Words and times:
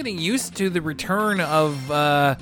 getting 0.00 0.18
used 0.18 0.56
to 0.56 0.70
the 0.70 0.80
return 0.80 1.40
of 1.40 1.90
uh, 1.90 2.34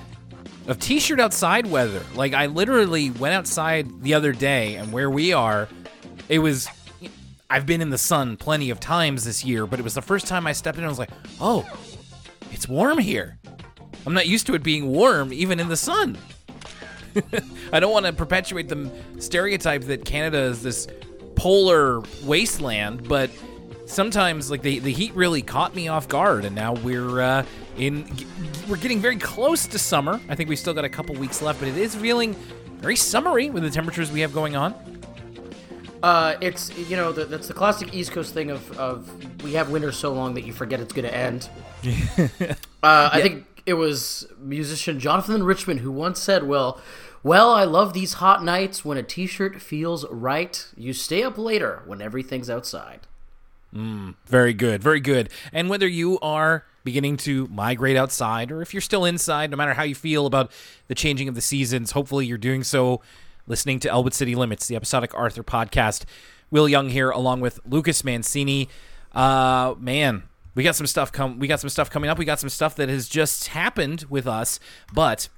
of 0.69 0.79
t-shirt 0.79 1.19
outside 1.19 1.67
weather. 1.67 2.05
Like 2.15 2.33
I 2.33 2.47
literally 2.47 3.11
went 3.11 3.35
outside 3.35 4.01
the 4.01 4.15
other 4.15 4.31
day, 4.31 4.77
and 4.77 4.93
where 4.93 5.11
we 5.11 5.33
are, 5.33 5.69
it 6.29 6.39
was. 6.39 6.69
I've 7.51 7.67
been 7.67 7.81
in 7.81 7.91
the 7.91 7.99
sun 7.99 8.37
plenty 8.37 8.71
of 8.71 8.79
times 8.79 9.25
this 9.25 9.45
year, 9.45 9.67
but 9.67 9.81
it 9.81 9.83
was 9.83 9.95
the 9.95 10.03
first 10.03 10.29
time 10.29 10.47
I 10.47 10.53
stepped 10.53 10.79
in. 10.79 10.85
I 10.85 10.89
was 10.89 11.01
like, 11.01 11.11
"Oh, 11.41 11.69
it's 12.53 12.69
warm 12.69 12.99
here." 12.99 13.39
I'm 14.07 14.15
not 14.15 14.29
used 14.29 14.47
to 14.47 14.55
it 14.55 14.63
being 14.63 14.87
warm, 14.87 15.33
even 15.33 15.59
in 15.59 15.67
the 15.67 15.77
sun. 15.77 16.17
I 17.73 17.81
don't 17.81 17.91
want 17.93 18.07
to 18.07 18.13
perpetuate 18.13 18.69
the 18.69 18.89
stereotype 19.19 19.83
that 19.85 20.05
Canada 20.05 20.43
is 20.43 20.63
this 20.63 20.87
polar 21.35 22.03
wasteland, 22.23 23.09
but 23.09 23.31
sometimes 23.89 24.51
like 24.51 24.63
the 24.63 24.79
the 24.79 24.93
heat 24.93 25.15
really 25.15 25.43
caught 25.43 25.75
me 25.75 25.89
off 25.89 26.09
guard, 26.09 26.45
and 26.45 26.55
now 26.55 26.75
we're 26.75 27.21
uh, 27.21 27.45
in 27.77 28.07
we're 28.69 28.77
getting 28.77 29.01
very 29.01 29.17
close 29.17 29.67
to 29.67 29.79
summer. 29.79 30.21
I 30.29 30.35
think 30.35 30.49
we've 30.49 30.59
still 30.59 30.75
got 30.75 30.85
a 30.85 30.89
couple 30.89 31.15
weeks 31.17 31.43
left, 31.43 31.59
but 31.59 31.69
it 31.69 31.77
is 31.77 31.97
feeling 31.97 32.35
very 32.77 32.97
summery 32.97 33.51
with 33.51 33.63
the 33.63 33.71
temperatures 33.71 34.13
we 34.13 34.21
have 34.21 34.33
going 34.33 34.55
on. 34.55 34.75
Uh, 36.03 36.37
it's 36.41 36.77
you 36.79 36.97
know 36.97 37.11
the, 37.11 37.25
that's 37.25 37.49
the 37.49 37.55
classic 37.55 37.93
East 37.93 38.13
Coast 38.13 38.33
thing 38.33 38.51
of, 38.51 38.79
of 38.79 39.43
we 39.43 39.55
have 39.55 39.71
winter 39.71 39.91
so 39.91 40.13
long 40.13 40.35
that 40.35 40.45
you 40.45 40.53
forget 40.53 40.81
it's 40.81 40.93
going 40.93 41.09
to 41.09 41.15
end. 41.15 41.49
uh, 42.83 43.11
I 43.13 43.21
think 43.21 43.63
it 43.67 43.75
was 43.75 44.27
musician 44.39 45.01
Jonathan 45.01 45.43
Richman 45.43 45.79
who 45.79 45.91
once 45.91 46.21
said, 46.23 46.45
"Well, 46.45 46.81
well, 47.25 47.51
I 47.51 47.65
love 47.65 47.95
these 47.95 48.15
hot 48.15 48.45
nights 48.45 48.85
when 48.85 48.97
a 48.97 49.03
T-shirt 49.03 49.61
feels 49.61 50.09
right. 50.09 50.69
You 50.77 50.93
stay 50.93 51.25
up 51.25 51.37
later 51.37 51.83
when 51.87 52.01
everything's 52.01 52.49
outside." 52.49 53.09
Very 53.73 54.55
good, 54.55 54.83
very 54.83 55.01
good. 55.01 55.31
And 55.53 55.69
whether 55.69 55.87
you 55.87 56.19
are 56.21 56.65
beginning 56.85 57.19
to 57.19 57.47
migrate 57.49 57.97
outside 57.97 58.51
or 58.51 58.63
if 58.63 58.73
you're 58.73 58.81
still 58.81 59.05
inside, 59.05 59.51
no 59.51 59.57
matter 59.57 59.75
how 59.75 59.83
you 59.83 59.95
feel 59.95 60.27
about 60.27 60.51
the 60.87 60.95
changing 60.95 61.29
of 61.29 61.35
the 61.35 61.41
seasons, 61.41 61.93
hopefully 61.93 62.27
you're 62.27 62.39
doing 62.39 62.65
so 62.65 63.01
listening 63.47 63.81
to 63.81 63.91
Elwood 63.91 64.15
City 64.15 64.35
Limits, 64.35 64.67
the 64.67 64.77
episodic 64.77 65.15
Arthur 65.15 65.43
podcast. 65.43 66.05
Will 66.51 66.69
Young 66.69 66.89
here, 66.89 67.11
along 67.11 67.41
with 67.41 67.61
Lucas 67.67 68.03
Mancini. 68.05 68.69
Uh, 69.13 69.75
man, 69.79 70.23
we 70.55 70.63
got 70.63 70.77
some 70.77 70.87
stuff 70.87 71.13
come. 71.13 71.39
We 71.39 71.47
got 71.47 71.61
some 71.61 71.71
stuff 71.71 71.91
coming 71.91 72.09
up. 72.09 72.19
We 72.19 72.25
got 72.25 72.41
some 72.41 72.49
stuff 72.49 72.75
that 72.77 72.89
has 72.89 73.09
just 73.09 73.49
happened 73.49 74.07
with 74.09 74.27
us. 74.27 74.59
But 74.93 75.29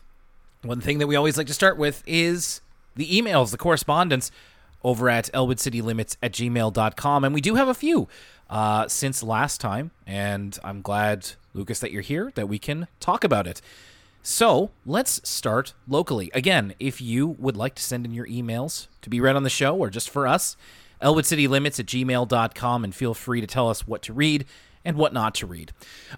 one 0.62 0.80
thing 0.80 0.98
that 0.98 1.06
we 1.06 1.16
always 1.16 1.36
like 1.36 1.46
to 1.48 1.54
start 1.54 1.76
with 1.76 2.02
is 2.06 2.60
the 2.94 3.08
emails, 3.08 3.50
the 3.50 3.58
correspondence 3.58 4.30
over 4.82 5.08
at 5.08 5.30
elwoodcitylimits 5.32 6.16
at 6.22 6.32
gmail.com. 6.32 7.24
And 7.24 7.34
we 7.34 7.40
do 7.40 7.54
have 7.56 7.68
a 7.68 7.74
few 7.74 8.08
uh, 8.48 8.88
since 8.88 9.22
last 9.22 9.60
time. 9.60 9.90
And 10.06 10.58
I'm 10.64 10.82
glad, 10.82 11.32
Lucas, 11.54 11.80
that 11.80 11.92
you're 11.92 12.02
here, 12.02 12.32
that 12.34 12.48
we 12.48 12.58
can 12.58 12.88
talk 12.98 13.24
about 13.24 13.46
it. 13.46 13.60
So 14.22 14.70
let's 14.84 15.26
start 15.28 15.72
locally. 15.88 16.30
Again, 16.34 16.74
if 16.78 17.00
you 17.00 17.26
would 17.26 17.56
like 17.56 17.74
to 17.76 17.82
send 17.82 18.04
in 18.04 18.12
your 18.12 18.26
emails 18.26 18.88
to 19.02 19.10
be 19.10 19.20
read 19.20 19.36
on 19.36 19.44
the 19.44 19.50
show 19.50 19.76
or 19.76 19.88
just 19.88 20.10
for 20.10 20.26
us, 20.26 20.56
elwoodcitylimits 21.00 21.80
at 21.80 21.86
gmail.com 21.86 22.84
and 22.84 22.94
feel 22.94 23.14
free 23.14 23.40
to 23.40 23.46
tell 23.46 23.70
us 23.70 23.86
what 23.86 24.02
to 24.02 24.12
read 24.12 24.44
and 24.84 24.96
what 24.96 25.12
not 25.12 25.34
to 25.36 25.46
read. 25.46 25.72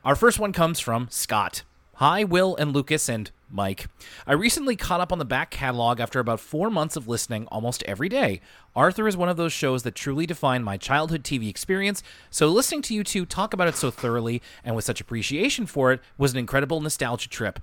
Our 0.05 0.17
first 0.17 0.39
one 0.39 0.53
comes 0.53 0.81
from 0.81 1.09
Scott. 1.11 1.63
Hi, 2.03 2.25
Will 2.25 2.57
and 2.57 2.75
Lucas 2.75 3.09
and 3.09 3.31
Mike. 3.49 3.87
I 4.27 4.33
recently 4.33 4.75
caught 4.75 5.01
up 5.01 5.13
on 5.13 5.21
the 5.21 5.25
back 5.25 5.53
catalog 5.53 6.01
after 6.01 6.19
about 6.19 6.41
four 6.41 6.69
months 6.69 6.97
of 6.97 7.07
listening 7.07 7.47
almost 7.47 7.85
every 7.85 8.09
day. 8.09 8.41
Arthur 8.75 9.07
is 9.07 9.17
one 9.17 9.29
of 9.29 9.37
those 9.37 9.53
shows 9.53 9.85
that 9.85 9.95
truly 9.95 10.27
defined 10.27 10.65
my 10.65 10.77
childhood 10.77 11.23
TV 11.23 11.49
experience, 11.49 12.03
so 12.29 12.49
listening 12.49 12.83
to 12.83 12.95
you 12.95 13.05
two 13.05 13.25
talk 13.25 13.55
about 13.55 13.69
it 13.69 13.77
so 13.77 13.93
thoroughly 13.93 14.43
and 14.65 14.75
with 14.75 14.85
such 14.85 15.01
appreciation 15.01 15.65
for 15.65 15.93
it 15.93 16.01
was 16.19 16.33
an 16.33 16.39
incredible 16.39 16.81
nostalgia 16.81 17.29
trip. 17.29 17.61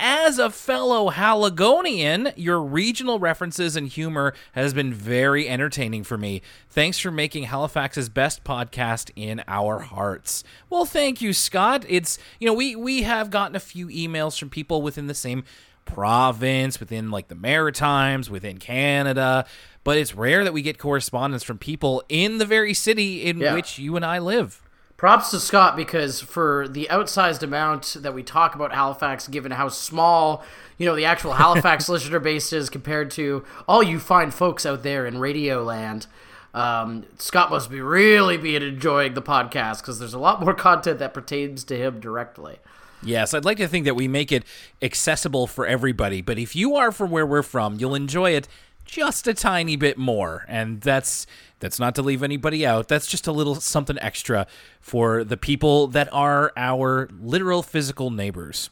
As 0.00 0.40
a 0.40 0.50
fellow 0.50 1.08
Haligonian, 1.10 2.32
your 2.36 2.60
regional 2.60 3.20
references 3.20 3.76
and 3.76 3.86
humor 3.86 4.34
has 4.52 4.74
been 4.74 4.92
very 4.92 5.48
entertaining 5.48 6.02
for 6.02 6.18
me. 6.18 6.42
Thanks 6.68 6.98
for 6.98 7.12
making 7.12 7.44
Halifax's 7.44 8.08
best 8.08 8.42
podcast 8.42 9.10
in 9.14 9.42
our 9.46 9.78
hearts. 9.78 10.42
Well, 10.68 10.84
thank 10.84 11.22
you, 11.22 11.32
Scott. 11.32 11.84
It's 11.88 12.18
you 12.40 12.46
know 12.46 12.54
we 12.54 12.74
we 12.74 13.02
have 13.04 13.30
gotten 13.30 13.54
a 13.54 13.60
few 13.60 13.86
emails 13.86 14.36
from 14.38 14.50
people 14.50 14.82
within 14.82 15.06
the 15.06 15.14
same 15.14 15.44
province, 15.84 16.80
within 16.80 17.10
like 17.12 17.28
the 17.28 17.34
Maritimes, 17.36 18.28
within 18.28 18.58
Canada, 18.58 19.46
but 19.84 19.96
it's 19.96 20.14
rare 20.14 20.42
that 20.42 20.52
we 20.52 20.62
get 20.62 20.76
correspondence 20.78 21.44
from 21.44 21.58
people 21.58 22.02
in 22.08 22.38
the 22.38 22.46
very 22.46 22.74
city 22.74 23.22
in 23.24 23.38
Yeah. 23.38 23.54
which 23.54 23.78
you 23.78 23.94
and 23.94 24.04
I 24.04 24.18
live. 24.18 24.60
Props 24.96 25.30
to 25.30 25.40
Scott 25.40 25.76
because 25.76 26.20
for 26.20 26.68
the 26.68 26.86
outsized 26.90 27.42
amount 27.42 27.96
that 28.00 28.14
we 28.14 28.22
talk 28.22 28.54
about 28.54 28.72
Halifax, 28.72 29.26
given 29.26 29.50
how 29.52 29.68
small, 29.68 30.44
you 30.78 30.86
know, 30.86 30.94
the 30.94 31.04
actual 31.04 31.32
Halifax 31.34 31.88
listener 31.88 32.20
base 32.20 32.52
is 32.52 32.70
compared 32.70 33.10
to 33.12 33.44
all 33.66 33.82
you 33.82 33.98
fine 33.98 34.30
folks 34.30 34.64
out 34.64 34.82
there 34.82 35.04
in 35.04 35.18
Radio 35.18 35.62
Land, 35.64 36.06
um, 36.54 37.04
Scott 37.18 37.50
must 37.50 37.68
be 37.68 37.80
really 37.80 38.36
be 38.36 38.54
enjoying 38.54 39.14
the 39.14 39.22
podcast 39.22 39.80
because 39.80 39.98
there's 39.98 40.14
a 40.14 40.18
lot 40.18 40.40
more 40.40 40.54
content 40.54 41.00
that 41.00 41.12
pertains 41.12 41.64
to 41.64 41.76
him 41.76 41.98
directly. 41.98 42.58
Yes, 43.02 43.34
I'd 43.34 43.44
like 43.44 43.58
to 43.58 43.68
think 43.68 43.84
that 43.84 43.96
we 43.96 44.08
make 44.08 44.30
it 44.30 44.44
accessible 44.80 45.48
for 45.48 45.66
everybody, 45.66 46.22
but 46.22 46.38
if 46.38 46.54
you 46.54 46.76
are 46.76 46.92
from 46.92 47.10
where 47.10 47.26
we're 47.26 47.42
from, 47.42 47.76
you'll 47.78 47.96
enjoy 47.96 48.30
it 48.30 48.48
just 48.84 49.26
a 49.26 49.34
tiny 49.34 49.76
bit 49.76 49.98
more. 49.98 50.44
And 50.48 50.80
that's 50.80 51.26
that's 51.64 51.80
not 51.80 51.94
to 51.94 52.02
leave 52.02 52.22
anybody 52.22 52.66
out. 52.66 52.88
That's 52.88 53.06
just 53.06 53.26
a 53.26 53.32
little 53.32 53.54
something 53.54 53.98
extra 54.00 54.46
for 54.80 55.24
the 55.24 55.36
people 55.36 55.86
that 55.88 56.08
are 56.12 56.52
our 56.56 57.08
literal 57.18 57.62
physical 57.62 58.10
neighbors. 58.10 58.70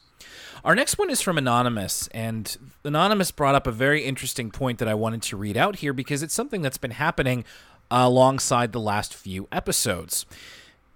Our 0.64 0.74
next 0.76 0.98
one 0.98 1.10
is 1.10 1.20
from 1.20 1.38
Anonymous, 1.38 2.08
and 2.08 2.56
Anonymous 2.84 3.32
brought 3.32 3.56
up 3.56 3.66
a 3.66 3.72
very 3.72 4.04
interesting 4.04 4.50
point 4.50 4.78
that 4.78 4.86
I 4.86 4.94
wanted 4.94 5.22
to 5.22 5.36
read 5.36 5.56
out 5.56 5.76
here 5.76 5.92
because 5.92 6.22
it's 6.22 6.34
something 6.34 6.62
that's 6.62 6.78
been 6.78 6.92
happening 6.92 7.44
alongside 7.90 8.72
the 8.72 8.80
last 8.80 9.14
few 9.14 9.48
episodes. 9.50 10.24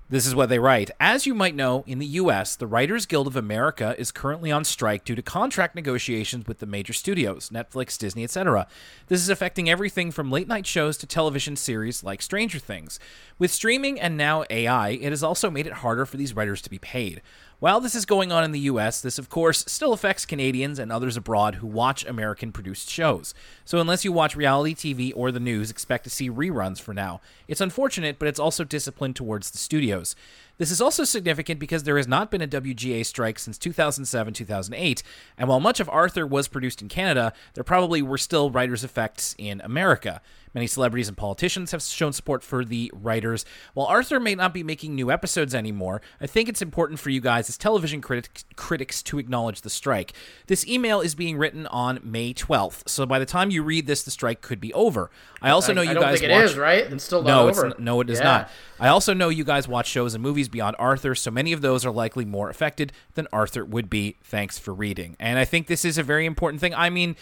This 0.08 0.24
is 0.24 0.36
what 0.36 0.48
they 0.48 0.60
write. 0.60 0.92
As 1.00 1.26
you 1.26 1.34
might 1.34 1.56
know, 1.56 1.82
in 1.84 1.98
the 1.98 2.06
US, 2.06 2.54
the 2.54 2.68
Writers 2.68 3.06
Guild 3.06 3.26
of 3.26 3.34
America 3.34 3.92
is 3.98 4.12
currently 4.12 4.52
on 4.52 4.62
strike 4.62 5.04
due 5.04 5.16
to 5.16 5.22
contract 5.22 5.74
negotiations 5.74 6.46
with 6.46 6.60
the 6.60 6.66
major 6.66 6.92
studios, 6.92 7.50
Netflix, 7.50 7.98
Disney, 7.98 8.22
etc. 8.22 8.68
This 9.08 9.20
is 9.20 9.28
affecting 9.28 9.68
everything 9.68 10.12
from 10.12 10.30
late 10.30 10.46
night 10.46 10.64
shows 10.64 10.96
to 10.98 11.08
television 11.08 11.56
series 11.56 12.04
like 12.04 12.22
Stranger 12.22 12.60
Things. 12.60 13.00
With 13.40 13.50
streaming 13.50 13.98
and 13.98 14.16
now 14.16 14.44
AI, 14.48 14.90
it 14.90 15.10
has 15.10 15.24
also 15.24 15.50
made 15.50 15.66
it 15.66 15.72
harder 15.72 16.06
for 16.06 16.16
these 16.16 16.36
writers 16.36 16.62
to 16.62 16.70
be 16.70 16.78
paid. 16.78 17.20
While 17.58 17.80
this 17.80 17.94
is 17.94 18.04
going 18.04 18.32
on 18.32 18.44
in 18.44 18.52
the 18.52 18.60
US, 18.60 19.00
this 19.00 19.18
of 19.18 19.30
course 19.30 19.64
still 19.66 19.94
affects 19.94 20.26
Canadians 20.26 20.78
and 20.78 20.92
others 20.92 21.16
abroad 21.16 21.54
who 21.54 21.66
watch 21.66 22.04
American 22.04 22.52
produced 22.52 22.90
shows. 22.90 23.32
So 23.64 23.78
unless 23.78 24.04
you 24.04 24.12
watch 24.12 24.36
reality 24.36 24.74
TV 24.74 25.10
or 25.16 25.32
the 25.32 25.40
news, 25.40 25.70
expect 25.70 26.04
to 26.04 26.10
see 26.10 26.28
reruns 26.28 26.82
for 26.82 26.92
now. 26.92 27.22
It's 27.48 27.62
unfortunate, 27.62 28.18
but 28.18 28.28
it's 28.28 28.38
also 28.38 28.62
discipline 28.62 29.14
towards 29.14 29.50
the 29.50 29.56
studios. 29.56 30.14
This 30.58 30.70
is 30.70 30.82
also 30.82 31.04
significant 31.04 31.58
because 31.58 31.84
there 31.84 31.96
has 31.96 32.06
not 32.06 32.30
been 32.30 32.42
a 32.42 32.48
WGA 32.48 33.04
strike 33.06 33.38
since 33.38 33.56
2007 33.56 34.34
2008, 34.34 35.02
and 35.38 35.48
while 35.48 35.60
much 35.60 35.80
of 35.80 35.88
Arthur 35.88 36.26
was 36.26 36.48
produced 36.48 36.82
in 36.82 36.88
Canada, 36.88 37.32
there 37.54 37.64
probably 37.64 38.02
were 38.02 38.18
still 38.18 38.50
writers' 38.50 38.84
effects 38.84 39.34
in 39.38 39.62
America. 39.62 40.20
Many 40.54 40.66
celebrities 40.66 41.08
and 41.08 41.16
politicians 41.16 41.72
have 41.72 41.82
shown 41.82 42.12
support 42.12 42.42
for 42.42 42.64
the 42.64 42.90
writers. 42.94 43.44
While 43.74 43.86
Arthur 43.88 44.18
may 44.18 44.34
not 44.34 44.54
be 44.54 44.62
making 44.62 44.94
new 44.94 45.10
episodes 45.10 45.54
anymore, 45.54 46.00
I 46.20 46.26
think 46.26 46.48
it's 46.48 46.62
important 46.62 46.98
for 46.98 47.10
you 47.10 47.20
guys 47.20 47.48
as 47.50 47.58
television 47.58 48.00
critic- 48.00 48.44
critics 48.56 49.02
to 49.04 49.18
acknowledge 49.18 49.60
the 49.60 49.68
strike. 49.70 50.12
This 50.46 50.66
email 50.66 51.00
is 51.02 51.14
being 51.14 51.36
written 51.36 51.66
on 51.66 52.00
May 52.02 52.32
12th, 52.32 52.88
so 52.88 53.04
by 53.04 53.18
the 53.18 53.26
time 53.26 53.50
you 53.50 53.62
read 53.62 53.86
this, 53.86 54.02
the 54.02 54.10
strike 54.10 54.40
could 54.40 54.60
be 54.60 54.72
over. 54.72 55.10
I 55.42 55.50
also 55.50 55.74
know 55.74 55.82
I, 55.82 55.84
you 55.84 55.90
I 55.90 55.94
don't 55.94 56.02
guys 56.02 56.20
think 56.20 56.32
watch- 56.32 56.44
is, 56.44 56.56
right? 56.56 56.90
It's 56.90 57.04
still 57.04 57.22
not 57.22 57.28
no, 57.28 57.48
it's 57.48 57.58
over. 57.58 57.66
n- 57.68 57.74
no, 57.78 58.00
it 58.00 58.08
is 58.08 58.18
Yeah. 58.18 58.24
not. 58.24 58.50
I 58.80 58.88
also 58.88 59.12
know 59.12 59.28
you 59.28 59.44
guys 59.44 59.68
watch 59.68 59.86
shows 59.88 60.14
and 60.14 60.22
movies 60.22 60.48
beyond 60.48 60.76
Arthur, 60.78 61.14
so 61.14 61.30
many 61.30 61.52
of 61.52 61.60
those 61.60 61.84
are 61.84 61.90
likely 61.92 62.24
more 62.24 62.48
affected 62.48 62.92
than 63.14 63.28
Arthur 63.32 63.64
would 63.64 63.90
be. 63.90 64.16
Thanks 64.24 64.58
for 64.58 64.72
reading. 64.72 65.16
And 65.20 65.38
I 65.38 65.44
think 65.44 65.66
this 65.66 65.84
is 65.84 65.98
a 65.98 66.02
very 66.02 66.24
important 66.24 66.60
thing. 66.60 66.74
I 66.74 66.88
mean, 66.88 67.16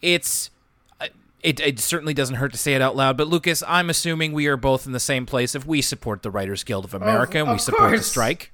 it's 0.00 0.50
it, 1.44 1.60
it 1.60 1.78
certainly 1.78 2.14
doesn't 2.14 2.36
hurt 2.36 2.52
to 2.52 2.58
say 2.58 2.74
it 2.74 2.82
out 2.82 2.96
loud, 2.96 3.16
but 3.16 3.28
Lucas, 3.28 3.62
I'm 3.68 3.90
assuming 3.90 4.32
we 4.32 4.46
are 4.46 4.56
both 4.56 4.86
in 4.86 4.92
the 4.92 5.00
same 5.00 5.26
place 5.26 5.54
if 5.54 5.66
we 5.66 5.82
support 5.82 6.22
the 6.22 6.30
Writers 6.30 6.64
Guild 6.64 6.84
of 6.84 6.94
America 6.94 7.38
and 7.38 7.48
we 7.48 7.54
of 7.54 7.60
support 7.60 7.90
the 7.92 8.02
strike. 8.02 8.50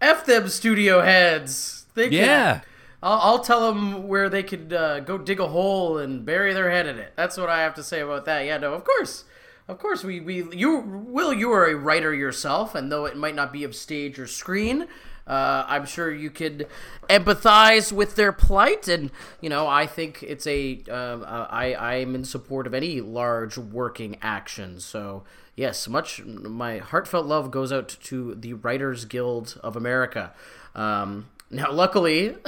F 0.00 0.24
them 0.24 0.48
studio 0.48 1.02
heads. 1.02 1.86
They 1.94 2.04
can, 2.04 2.12
Yeah. 2.12 2.60
I'll, 3.02 3.18
I'll 3.20 3.38
tell 3.40 3.66
them 3.72 4.08
where 4.08 4.28
they 4.28 4.42
could 4.42 4.72
uh, 4.72 5.00
go 5.00 5.18
dig 5.18 5.40
a 5.40 5.48
hole 5.48 5.98
and 5.98 6.24
bury 6.24 6.54
their 6.54 6.70
head 6.70 6.86
in 6.86 6.98
it. 6.98 7.12
That's 7.16 7.36
what 7.36 7.48
I 7.50 7.60
have 7.60 7.74
to 7.74 7.82
say 7.82 8.00
about 8.00 8.24
that. 8.26 8.44
Yeah, 8.44 8.58
no, 8.58 8.72
of 8.74 8.84
course, 8.84 9.24
of 9.68 9.78
course. 9.78 10.02
We 10.04 10.20
we 10.20 10.44
you 10.56 10.78
will 10.78 11.32
you 11.32 11.50
are 11.52 11.66
a 11.68 11.74
writer 11.76 12.14
yourself, 12.14 12.74
and 12.74 12.90
though 12.90 13.04
it 13.04 13.16
might 13.16 13.34
not 13.34 13.52
be 13.52 13.64
of 13.64 13.74
stage 13.76 14.18
or 14.18 14.26
screen. 14.26 14.86
Uh, 15.28 15.64
I'm 15.68 15.84
sure 15.84 16.10
you 16.10 16.30
could 16.30 16.66
empathize 17.10 17.92
with 17.92 18.16
their 18.16 18.32
plight, 18.32 18.88
and 18.88 19.10
you 19.40 19.50
know 19.50 19.66
I 19.68 19.86
think 19.86 20.22
it's 20.22 20.46
a 20.46 20.82
um, 20.90 21.22
uh, 21.22 21.46
I 21.50 21.74
I'm 21.74 22.14
in 22.14 22.24
support 22.24 22.66
of 22.66 22.72
any 22.74 23.00
large 23.00 23.58
working 23.58 24.16
action. 24.22 24.80
So 24.80 25.24
yes, 25.54 25.86
much 25.86 26.24
my 26.24 26.78
heartfelt 26.78 27.26
love 27.26 27.50
goes 27.50 27.72
out 27.72 27.96
to 28.04 28.34
the 28.34 28.54
Writers 28.54 29.04
Guild 29.04 29.60
of 29.62 29.76
America. 29.76 30.32
Um, 30.74 31.26
now, 31.50 31.72
luckily, 31.72 32.36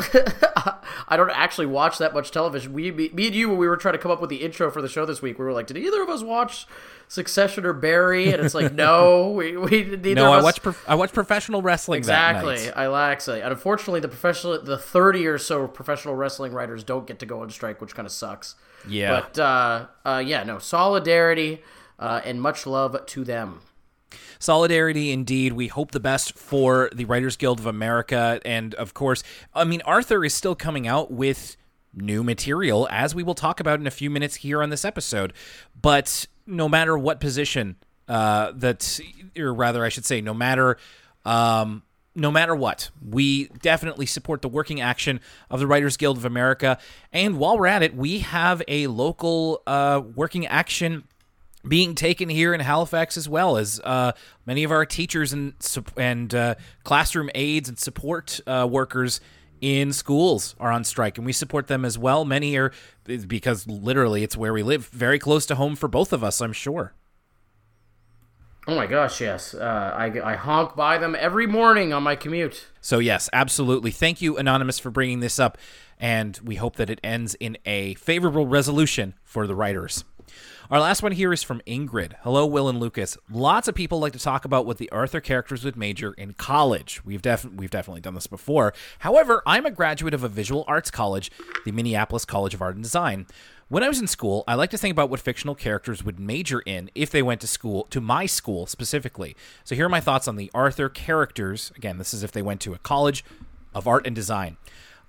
I 1.09 1.17
don't 1.17 1.31
actually 1.31 1.67
watch 1.67 1.97
that 1.99 2.13
much 2.13 2.31
television. 2.31 2.75
We, 2.75 2.91
me, 2.91 3.09
me 3.15 3.27
and 3.29 3.35
you, 3.35 3.49
when 3.49 3.57
we 3.57 3.67
were 3.67 3.79
trying 3.79 3.95
to 3.95 3.99
come 3.99 4.11
up 4.11 4.21
with 4.21 4.29
the 4.29 4.43
intro 4.43 4.71
for 4.71 4.83
the 4.83 4.89
show 4.91 5.07
this 5.07 5.23
week, 5.23 5.39
we 5.39 5.45
were 5.45 5.53
like, 5.53 5.67
"Did 5.67 5.79
either 5.79 6.03
of 6.03 6.11
us 6.11 6.23
watch 6.23 6.67
Succession 7.11 7.67
or 7.67 7.73
Barry?" 7.73 8.33
And 8.33 8.41
it's 8.45 8.55
like, 8.55 8.73
no, 8.75 9.33
we, 9.33 9.57
we 9.57 9.83
neither. 9.85 10.15
No, 10.15 10.33
of 10.33 10.41
I 10.41 10.43
watch 10.43 10.63
prof- 10.63 10.85
I 10.89 10.95
watch 10.95 11.13
professional 11.13 11.61
wrestling 11.61 12.03
that 12.03 12.37
Exactly. 12.37 12.73
I 12.73 12.87
laxly. 12.87 13.43
And 13.43 13.53
unfortunately, 13.53 14.01
the 14.01 14.09
professional, 14.09 14.63
the 14.63 14.79
thirty 14.79 15.27
or 15.27 15.37
so 15.37 15.67
professional 15.67 16.15
wrestling 16.15 16.53
writers 16.53 16.85
don't 16.85 17.07
get 17.07 17.19
to 17.19 17.27
go 17.27 17.43
on 17.43 17.51
strike, 17.51 17.81
which 17.81 17.95
kind 17.95 18.07
of 18.07 18.13
sucks. 18.13 18.55
Yeah. 18.89 19.21
But 19.21 19.39
uh, 19.39 19.87
uh, 20.07 20.23
yeah, 20.25 20.45
no 20.45 20.59
solidarity 20.59 21.63
uh, 21.99 22.21
and 22.25 22.41
much 22.41 22.67
love 22.67 23.05
to 23.05 23.25
them. 23.25 23.61
Solidarity 24.39 25.13
indeed. 25.13 25.53
We 25.53 25.69
hope 25.69 25.91
the 25.91 26.01
best 26.01 26.39
for 26.39 26.91
the 26.95 27.05
Writers 27.05 27.37
Guild 27.37 27.59
of 27.61 27.67
America. 27.67 28.41
And 28.45 28.75
of 28.75 28.95
course, 28.95 29.23
I 29.55 29.65
mean, 29.65 29.83
Arthur 29.83 30.25
is 30.25 30.33
still 30.33 30.55
coming 30.55 30.87
out 30.87 31.11
with 31.11 31.57
new 31.93 32.23
material, 32.23 32.89
as 32.91 33.15
we 33.15 33.23
will 33.23 33.35
talk 33.35 33.61
about 33.61 33.81
in 33.81 33.87
a 33.87 33.91
few 33.91 34.09
minutes 34.09 34.37
here 34.37 34.63
on 34.63 34.71
this 34.71 34.85
episode. 34.85 35.33
But 35.81 36.27
no 36.51 36.69
matter 36.69 36.99
what 36.99 37.21
position 37.21 37.77
uh, 38.09 38.53
that, 38.57 39.01
or 39.39 39.55
rather, 39.55 39.85
I 39.85 39.89
should 39.89 40.05
say, 40.05 40.21
no 40.21 40.35
matter. 40.35 40.77
Um, 41.25 41.83
no 42.17 42.33
matter 42.33 42.57
what, 42.57 42.91
we 43.09 43.47
definitely 43.63 44.05
support 44.05 44.43
the 44.43 44.49
working 44.49 44.81
action 44.81 45.21
of 45.49 45.61
the 45.61 45.67
Writers 45.67 45.97
Guild 45.97 46.17
of 46.17 46.25
America. 46.25 46.77
And 47.13 47.39
while 47.39 47.57
we're 47.57 47.69
at 47.69 47.85
it, 47.85 47.95
we 47.95 48.19
have 48.19 48.63
a 48.67 48.89
local 48.89 49.63
uh, 49.65 50.03
working 50.17 50.45
action 50.45 51.05
being 51.67 51.95
taken 51.95 52.29
here 52.29 52.53
in 52.53 52.61
Halifax 52.61 53.17
as 53.17 53.29
well 53.29 53.57
as 53.57 53.81
uh, 53.85 54.13
many 54.45 54.65
of 54.65 54.73
our 54.73 54.85
teachers 54.85 55.33
and 55.33 55.55
and 55.97 56.35
uh, 56.35 56.55
classroom 56.85 57.31
aides 57.35 57.69
and 57.69 57.79
support 57.79 58.41
uh, 58.47 58.67
workers 58.71 59.21
in 59.61 59.93
schools 59.93 60.55
are 60.59 60.73
on 60.73 60.85
strike, 60.85 61.19
and 61.19 61.27
we 61.27 61.33
support 61.33 61.67
them 61.67 61.85
as 61.85 61.99
well. 61.99 62.25
Many 62.25 62.57
are 62.57 62.73
because 63.05 63.67
literally 63.67 64.23
it's 64.23 64.37
where 64.37 64.53
we 64.53 64.63
live, 64.63 64.87
very 64.89 65.19
close 65.19 65.47
to 65.47 65.55
home 65.55 65.77
for 65.77 65.89
both 65.89 66.13
of 66.13 66.25
us. 66.25 66.41
I'm 66.41 66.53
sure. 66.53 66.95
Oh 68.67 68.75
my 68.75 68.87
gosh, 68.87 69.21
yes. 69.21 69.55
Uh, 69.55 69.93
I, 69.97 70.33
I 70.33 70.37
honk 70.37 70.77
by 70.77 70.99
them 70.99 71.17
every 71.19 71.47
morning 71.47 71.93
on 71.93 72.03
my 72.03 72.15
commute. 72.15 72.69
So 72.81 72.99
yes, 72.99 73.29
absolutely. 73.33 73.91
Thank 73.91 74.23
you, 74.23 74.37
Anonymous, 74.37 74.79
for 74.79 74.91
bringing 74.91 75.21
this 75.21 75.39
up, 75.41 75.59
and 75.99 76.39
we 76.45 76.57
hope 76.57 76.77
that 76.77 76.91
it 76.91 77.01
ends 77.03 77.35
in 77.41 77.59
a 77.65 77.95
favorable 77.95 78.47
resolution 78.47 79.15
for 79.25 79.47
the 79.47 79.55
writers. 79.55 80.05
Our 80.71 80.79
last 80.79 81.03
one 81.03 81.11
here 81.11 81.33
is 81.33 81.43
from 81.43 81.61
Ingrid. 81.67 82.13
Hello, 82.21 82.47
Will 82.47 82.69
and 82.69 82.79
Lucas. 82.79 83.19
Lots 83.29 83.67
of 83.67 83.75
people 83.75 83.99
like 83.99 84.13
to 84.13 84.21
talk 84.21 84.45
about 84.45 84.67
what 84.67 84.79
the 84.79 84.89
Arthur 84.91 85.21
characters 85.21 85.65
would 85.65 85.77
major 85.77 86.13
in 86.13 86.35
college. 86.35 87.05
We've 87.05 87.21
def- 87.21 87.45
we've 87.45 87.73
definitely 87.73 88.03
done 88.03 88.15
this 88.15 88.29
before. 88.29 88.73
However, 89.01 89.43
I'm 89.45 89.67
a 89.67 89.73
graduate 89.73 90.15
of 90.15 90.23
a 90.23 90.29
visual 90.29 90.65
arts 90.69 90.89
college, 90.89 91.33
the 91.65 91.73
Minneapolis 91.73 92.25
College 92.25 92.55
of 92.55 92.63
Art 92.63 92.77
and 92.77 92.85
Design. 92.85 93.27
When 93.69 93.83
I 93.83 93.89
was 93.89 94.01
in 94.01 94.07
school, 94.07 94.45
I 94.47 94.55
like 94.55 94.71
to 94.71 94.79
think 94.79 94.93
about 94.93 95.11
what 95.11 95.19
fictional 95.19 95.57
characters 95.57 96.05
would 96.05 96.21
major 96.21 96.61
in 96.61 96.89
if 96.95 97.11
they 97.11 97.21
went 97.21 97.41
to 97.41 97.49
school, 97.49 97.89
to 97.91 98.01
my 98.01 98.27
school 98.27 98.69
specifically. 98.69 99.35
So 99.65 99.75
here 99.75 99.87
are 99.87 99.89
my 99.89 100.01
thoughts 100.01 100.29
on 100.29 100.37
the 100.37 100.53
Arthur 100.55 100.89
characters. 100.89 101.73
Again, 101.75 101.99
this 101.99 102.15
is 102.15 102.23
if 102.23 102.31
they 102.31 102.43
went 102.43 102.61
to 102.61 102.75
a 102.75 102.79
college 102.79 103.25
of 103.75 103.89
art 103.89 104.07
and 104.07 104.15
design. 104.15 104.57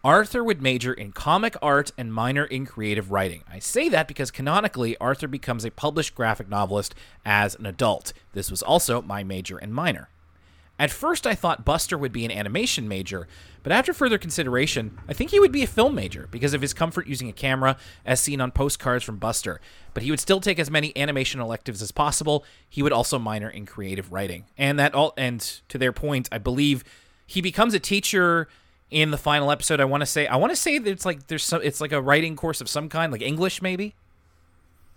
Arthur 0.04 0.44
would 0.44 0.64
major 0.64 0.94
in 0.94 1.12
comic 1.12 1.56
art 1.62 1.92
and 1.96 2.12
minor 2.12 2.46
in 2.46 2.66
creative 2.66 3.12
writing. 3.12 3.44
I 3.52 3.60
say 3.60 3.88
that 3.90 4.08
because 4.08 4.32
canonically, 4.32 4.98
Arthur 4.98 5.28
becomes 5.28 5.64
a 5.64 5.70
published 5.70 6.16
graphic 6.16 6.50
novelist 6.50 6.96
as 7.24 7.54
an 7.54 7.68
adult. 7.68 8.12
This 8.34 8.50
was 8.50 8.64
also 8.64 9.04
my 9.04 9.24
major 9.24 9.60
and 9.60 9.74
minor. 9.74 10.10
At 10.80 10.90
first, 10.90 11.28
I 11.28 11.36
thought 11.36 11.64
Buster 11.64 11.96
would 11.96 12.12
be 12.12 12.26
an 12.26 12.32
animation 12.32 12.88
major, 12.88 13.28
but 13.62 13.72
after 13.72 13.94
further 13.94 14.18
consideration, 14.18 14.98
I 15.08 15.14
think 15.14 15.30
he 15.30 15.40
would 15.40 15.52
be 15.52 15.62
a 15.62 15.68
film 15.68 15.94
major 15.94 16.28
because 16.32 16.56
of 16.56 16.64
his 16.64 16.74
comfort 16.74 17.06
using 17.06 17.30
a 17.30 17.34
camera, 17.34 17.78
as 18.04 18.20
seen 18.20 18.42
on 18.42 18.50
postcards 18.50 19.04
from 19.04 19.18
Buster. 19.18 19.62
But 19.94 20.02
he 20.02 20.10
would 20.10 20.20
still 20.20 20.40
take 20.40 20.58
as 20.58 20.72
many 20.72 20.98
animation 20.98 21.40
electives 21.40 21.84
as 21.84 21.92
possible. 21.92 22.44
He 22.68 22.82
would 22.82 22.94
also 22.94 23.20
minor 23.20 23.52
in 23.52 23.68
creative 23.68 24.12
writing, 24.12 24.46
and 24.58 24.80
that 24.80 24.96
all. 24.96 25.14
And 25.16 25.42
to 25.70 25.78
their 25.78 25.94
point, 25.94 26.28
I 26.32 26.40
believe 26.40 26.84
he 27.28 27.42
becomes 27.42 27.76
a 27.76 27.80
teacher 27.80 28.48
in 28.92 29.10
the 29.12 29.18
final 29.18 29.50
episode. 29.50 29.80
I 29.80 29.86
want 29.86 30.02
to 30.02 30.06
say, 30.06 30.28
I 30.28 30.36
want 30.36 30.52
to 30.52 30.56
say 30.56 30.78
that 30.78 30.90
it's 30.90 31.06
like 31.06 31.28
there's 31.28 31.44
some, 31.44 31.62
it's 31.64 31.82
like 31.82 31.94
a 31.94 32.02
writing 32.02 32.36
course 32.36 32.62
of 32.62 32.70
some 32.70 32.90
kind, 32.90 33.12
like 33.12 33.22
English 33.22 33.62
maybe. 33.62 33.96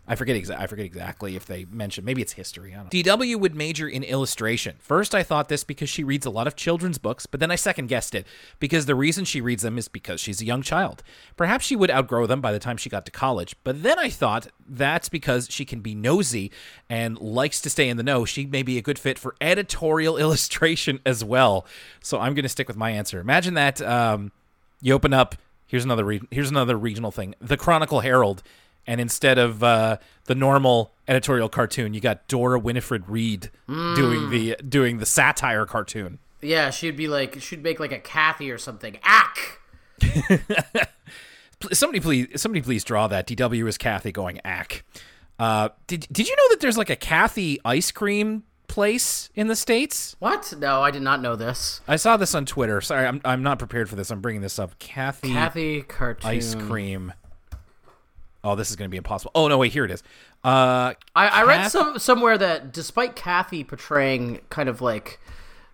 I 0.06 0.16
forget 0.16 0.36
exa- 0.36 0.58
I 0.58 0.66
forget 0.66 0.84
exactly 0.84 1.34
if 1.34 1.46
they 1.46 1.64
mentioned 1.70 2.04
maybe 2.04 2.20
it's 2.20 2.32
history. 2.32 2.72
I 2.72 2.76
don't 2.76 2.84
know. 2.92 3.16
DW 3.16 3.40
would 3.40 3.54
major 3.54 3.88
in 3.88 4.02
illustration. 4.02 4.76
First 4.78 5.14
I 5.14 5.22
thought 5.22 5.48
this 5.48 5.64
because 5.64 5.88
she 5.88 6.04
reads 6.04 6.26
a 6.26 6.30
lot 6.30 6.46
of 6.46 6.56
children's 6.56 6.98
books, 6.98 7.24
but 7.26 7.40
then 7.40 7.50
I 7.50 7.56
second 7.56 7.86
guessed 7.86 8.14
it 8.14 8.26
because 8.58 8.86
the 8.86 8.94
reason 8.94 9.24
she 9.24 9.40
reads 9.40 9.62
them 9.62 9.78
is 9.78 9.88
because 9.88 10.20
she's 10.20 10.42
a 10.42 10.44
young 10.44 10.62
child. 10.62 11.02
Perhaps 11.36 11.64
she 11.64 11.76
would 11.76 11.90
outgrow 11.90 12.26
them 12.26 12.40
by 12.40 12.52
the 12.52 12.58
time 12.58 12.76
she 12.76 12.90
got 12.90 13.06
to 13.06 13.10
college, 13.12 13.56
but 13.64 13.82
then 13.82 13.98
I 13.98 14.10
thought 14.10 14.48
that's 14.68 15.08
because 15.08 15.48
she 15.50 15.64
can 15.64 15.80
be 15.80 15.94
nosy 15.94 16.50
and 16.90 17.18
likes 17.18 17.60
to 17.62 17.70
stay 17.70 17.88
in 17.88 17.96
the 17.96 18.02
know. 18.02 18.24
She 18.24 18.44
may 18.46 18.62
be 18.62 18.76
a 18.76 18.82
good 18.82 18.98
fit 18.98 19.18
for 19.18 19.34
editorial 19.40 20.16
illustration 20.18 21.00
as 21.06 21.24
well. 21.24 21.66
So 22.02 22.20
I'm 22.20 22.34
going 22.34 22.42
to 22.44 22.48
stick 22.48 22.68
with 22.68 22.76
my 22.76 22.90
answer. 22.90 23.20
Imagine 23.20 23.54
that 23.54 23.80
um, 23.80 24.32
you 24.82 24.92
open 24.92 25.14
up 25.14 25.36
here's 25.66 25.84
another 25.84 26.04
re- 26.04 26.20
here's 26.30 26.50
another 26.50 26.76
regional 26.76 27.10
thing. 27.10 27.34
The 27.40 27.56
Chronicle 27.56 28.00
Herald 28.00 28.42
and 28.86 29.00
instead 29.00 29.38
of 29.38 29.62
uh, 29.62 29.98
the 30.24 30.34
normal 30.34 30.92
editorial 31.08 31.48
cartoon, 31.48 31.94
you 31.94 32.00
got 32.00 32.26
Dora 32.28 32.58
Winifred 32.58 33.08
Reed 33.08 33.50
doing 33.66 34.30
the 34.30 34.56
doing 34.68 34.98
the 34.98 35.06
satire 35.06 35.66
cartoon. 35.66 36.18
Yeah, 36.40 36.70
she'd 36.70 36.96
be 36.96 37.08
like, 37.08 37.40
she'd 37.40 37.62
make 37.62 37.80
like 37.80 37.92
a 37.92 37.98
Cathy 37.98 38.50
or 38.50 38.58
something. 38.58 38.98
Ack! 39.02 39.60
Somebody 41.72 42.00
please, 42.00 42.28
somebody 42.42 42.60
please 42.60 42.84
draw 42.84 43.06
that. 43.08 43.26
DW 43.26 43.66
is 43.68 43.78
Cathy 43.78 44.12
going 44.12 44.38
ack. 44.44 44.84
Uh, 45.38 45.70
did 45.86 46.06
did 46.12 46.28
you 46.28 46.36
know 46.36 46.48
that 46.50 46.60
there's 46.60 46.76
like 46.76 46.90
a 46.90 46.96
Cathy 46.96 47.58
ice 47.64 47.90
cream 47.90 48.42
place 48.68 49.30
in 49.34 49.46
the 49.46 49.56
states? 49.56 50.14
What? 50.18 50.52
No, 50.58 50.82
I 50.82 50.90
did 50.90 51.00
not 51.02 51.22
know 51.22 51.36
this. 51.36 51.80
I 51.88 51.96
saw 51.96 52.16
this 52.18 52.34
on 52.34 52.44
Twitter. 52.44 52.80
Sorry, 52.82 53.06
I'm 53.06 53.20
I'm 53.24 53.42
not 53.42 53.58
prepared 53.58 53.88
for 53.88 53.96
this. 53.96 54.10
I'm 54.10 54.20
bringing 54.20 54.42
this 54.42 54.58
up. 54.58 54.78
Cathy, 54.78 55.32
Cathy 55.32 55.82
cartoon. 55.82 56.30
ice 56.30 56.54
cream. 56.54 57.14
Oh, 58.44 58.54
this 58.54 58.68
is 58.70 58.76
going 58.76 58.88
to 58.88 58.90
be 58.90 58.98
impossible. 58.98 59.32
Oh 59.34 59.48
no, 59.48 59.56
wait, 59.58 59.72
here 59.72 59.84
it 59.86 59.90
is. 59.90 60.02
Uh, 60.44 60.92
I, 61.16 61.28
I 61.28 61.42
read 61.44 61.62
Kath- 61.62 61.72
some 61.72 61.98
somewhere 61.98 62.36
that 62.38 62.72
despite 62.72 63.16
Cathy 63.16 63.64
portraying 63.64 64.40
kind 64.50 64.68
of 64.68 64.80
like, 64.82 65.18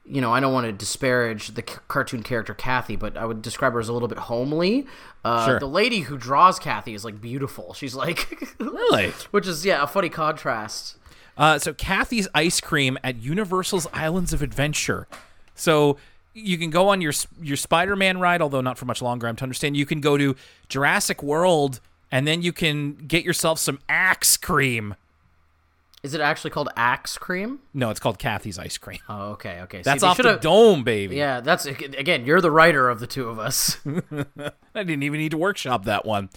you 0.07 0.21
know, 0.21 0.33
I 0.33 0.39
don't 0.41 0.53
want 0.53 0.67
to 0.67 0.73
disparage 0.73 1.49
the 1.49 1.65
c- 1.69 1.79
cartoon 1.89 2.23
character 2.23 2.55
Cathy, 2.55 2.95
but 2.97 3.17
I 3.17 3.25
would 3.27 3.43
describe 3.43 3.73
her 3.73 3.81
as 3.81 3.89
a 3.89 3.93
little 3.93 4.07
bit 4.09 4.19
homely. 4.19 4.87
Uh, 5.25 5.45
Sure. 5.47 5.59
The 5.59 5.67
lady 5.69 6.01
who 6.01 6.17
draws 6.17 6.59
Cathy 6.61 6.95
is 6.95 7.05
like 7.05 7.21
beautiful. 7.21 7.75
She's 7.75 7.95
like, 7.97 8.55
really? 8.61 9.11
which 9.33 9.47
is 9.49 9.67
yeah, 9.67 9.83
a 9.83 9.87
funny 9.89 10.09
contrast. 10.09 10.97
Uh, 11.37 11.59
so 11.59 11.73
Cathy's 11.75 12.29
ice 12.35 12.61
cream 12.61 12.99
at 13.03 13.17
Universal's 13.17 13.87
Islands 13.93 14.33
of 14.33 14.43
Adventure. 14.43 15.09
So 15.57 15.97
you 16.35 16.57
can 16.57 16.71
go 16.71 16.89
on 16.89 17.01
your 17.01 17.13
your 17.43 17.57
Spider-Man 17.57 18.21
ride, 18.21 18.41
although 18.41 18.61
not 18.61 18.79
for 18.79 18.85
much 18.85 19.03
longer. 19.03 19.27
I'm 19.27 19.35
to 19.37 19.43
understand. 19.43 19.77
You 19.77 19.87
can 19.87 20.01
go 20.01 20.17
to 20.17 20.37
Jurassic 20.69 21.23
World, 21.23 21.81
and 22.11 22.27
then 22.27 22.43
you 22.43 22.53
can 22.53 22.95
get 22.95 23.25
yourself 23.25 23.59
some 23.59 23.79
Axe 23.89 24.37
cream. 24.37 24.95
Is 26.03 26.15
it 26.15 26.23
actually 26.23 26.51
called 26.51 26.71
Axe 26.77 27.19
Cream? 27.19 27.59
No, 27.75 27.91
it's 27.91 28.01
called 28.01 28.19
Cathy's 28.19 28.59
ice 28.59 28.79
cream. 28.79 29.01
Oh, 29.07 29.33
okay, 29.33 29.61
okay. 29.63 29.79
See, 29.79 29.83
That's 29.83 30.01
they 30.01 30.07
off 30.07 30.17
the 30.17 30.39
dome, 30.41 30.83
baby. 30.83 31.17
Yeah, 31.17 31.41
that's 31.41 31.67
again. 31.67 32.25
You're 32.25 32.41
the 32.41 32.51
writer 32.51 32.89
of 32.89 33.01
the 33.01 33.07
two 33.07 33.29
of 33.29 33.39
us. 33.39 33.77
I 33.87 34.83
didn't 34.83 35.03
even 35.03 35.21
need 35.21 35.33
to 35.33 35.37
workshop 35.37 35.85
that 35.85 36.07
one. 36.07 36.31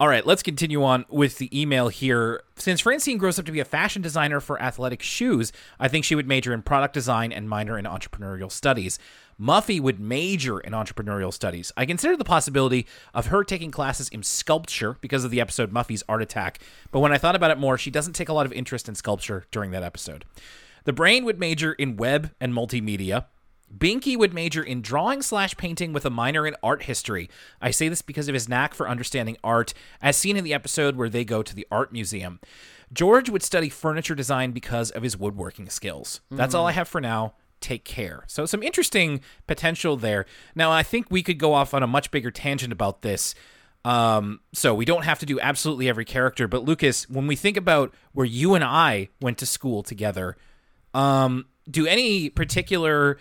All 0.00 0.08
right, 0.08 0.26
let's 0.26 0.42
continue 0.42 0.82
on 0.82 1.04
with 1.08 1.38
the 1.38 1.58
email 1.58 1.86
here. 1.88 2.42
Since 2.56 2.80
Francine 2.80 3.16
grows 3.16 3.38
up 3.38 3.46
to 3.46 3.52
be 3.52 3.60
a 3.60 3.64
fashion 3.64 4.02
designer 4.02 4.40
for 4.40 4.60
athletic 4.60 5.02
shoes, 5.02 5.52
I 5.78 5.86
think 5.86 6.04
she 6.04 6.16
would 6.16 6.26
major 6.26 6.52
in 6.52 6.62
product 6.62 6.92
design 6.92 7.30
and 7.30 7.48
minor 7.48 7.78
in 7.78 7.84
entrepreneurial 7.84 8.50
studies. 8.50 8.98
Muffy 9.40 9.80
would 9.80 10.00
major 10.00 10.58
in 10.58 10.72
entrepreneurial 10.72 11.32
studies. 11.32 11.70
I 11.76 11.84
considered 11.84 12.18
the 12.18 12.24
possibility 12.24 12.86
of 13.12 13.26
her 13.26 13.44
taking 13.44 13.70
classes 13.70 14.08
in 14.08 14.22
sculpture 14.22 14.96
because 15.00 15.24
of 15.24 15.30
the 15.30 15.40
episode 15.40 15.72
Muffy's 15.72 16.02
Art 16.08 16.22
Attack, 16.22 16.60
but 16.90 17.00
when 17.00 17.12
I 17.12 17.18
thought 17.18 17.36
about 17.36 17.50
it 17.50 17.58
more, 17.58 17.76
she 17.76 17.90
doesn't 17.90 18.14
take 18.14 18.30
a 18.30 18.32
lot 18.32 18.46
of 18.46 18.52
interest 18.52 18.88
in 18.88 18.94
sculpture 18.94 19.44
during 19.50 19.72
that 19.72 19.82
episode. 19.82 20.24
The 20.84 20.92
brain 20.92 21.24
would 21.24 21.38
major 21.38 21.72
in 21.74 21.96
web 21.96 22.30
and 22.40 22.54
multimedia. 22.54 23.26
Binky 23.76 24.16
would 24.16 24.32
major 24.32 24.62
in 24.62 24.80
drawing 24.80 25.20
slash 25.22 25.56
painting 25.56 25.92
with 25.92 26.06
a 26.06 26.10
minor 26.10 26.46
in 26.46 26.54
art 26.62 26.84
history. 26.84 27.28
I 27.60 27.72
say 27.72 27.88
this 27.88 28.00
because 28.00 28.28
of 28.28 28.34
his 28.34 28.48
knack 28.48 28.72
for 28.72 28.88
understanding 28.88 29.36
art, 29.42 29.74
as 30.00 30.16
seen 30.16 30.36
in 30.36 30.44
the 30.44 30.54
episode 30.54 30.96
where 30.96 31.08
they 31.08 31.24
go 31.24 31.42
to 31.42 31.54
the 31.54 31.66
art 31.70 31.92
museum. 31.92 32.40
George 32.92 33.28
would 33.28 33.42
study 33.42 33.68
furniture 33.68 34.14
design 34.14 34.52
because 34.52 34.92
of 34.92 35.02
his 35.02 35.16
woodworking 35.16 35.68
skills. 35.68 36.20
That's 36.30 36.54
all 36.54 36.66
I 36.66 36.72
mm. 36.72 36.76
have 36.76 36.88
for 36.88 37.00
now. 37.00 37.34
Take 37.60 37.84
care. 37.84 38.24
So, 38.26 38.46
some 38.46 38.62
interesting 38.62 39.20
potential 39.46 39.96
there. 39.96 40.26
Now, 40.54 40.70
I 40.70 40.82
think 40.82 41.06
we 41.10 41.22
could 41.22 41.38
go 41.38 41.54
off 41.54 41.74
on 41.74 41.82
a 41.82 41.86
much 41.86 42.10
bigger 42.10 42.30
tangent 42.30 42.72
about 42.72 43.02
this. 43.02 43.34
Um, 43.84 44.40
so, 44.52 44.74
we 44.74 44.84
don't 44.84 45.04
have 45.04 45.18
to 45.20 45.26
do 45.26 45.40
absolutely 45.40 45.88
every 45.88 46.04
character. 46.04 46.46
But, 46.46 46.64
Lucas, 46.64 47.08
when 47.08 47.26
we 47.26 47.36
think 47.36 47.56
about 47.56 47.94
where 48.12 48.26
you 48.26 48.54
and 48.54 48.62
I 48.62 49.08
went 49.20 49.38
to 49.38 49.46
school 49.46 49.82
together, 49.82 50.36
um, 50.94 51.46
do 51.70 51.86
any 51.86 52.30
particular 52.30 53.18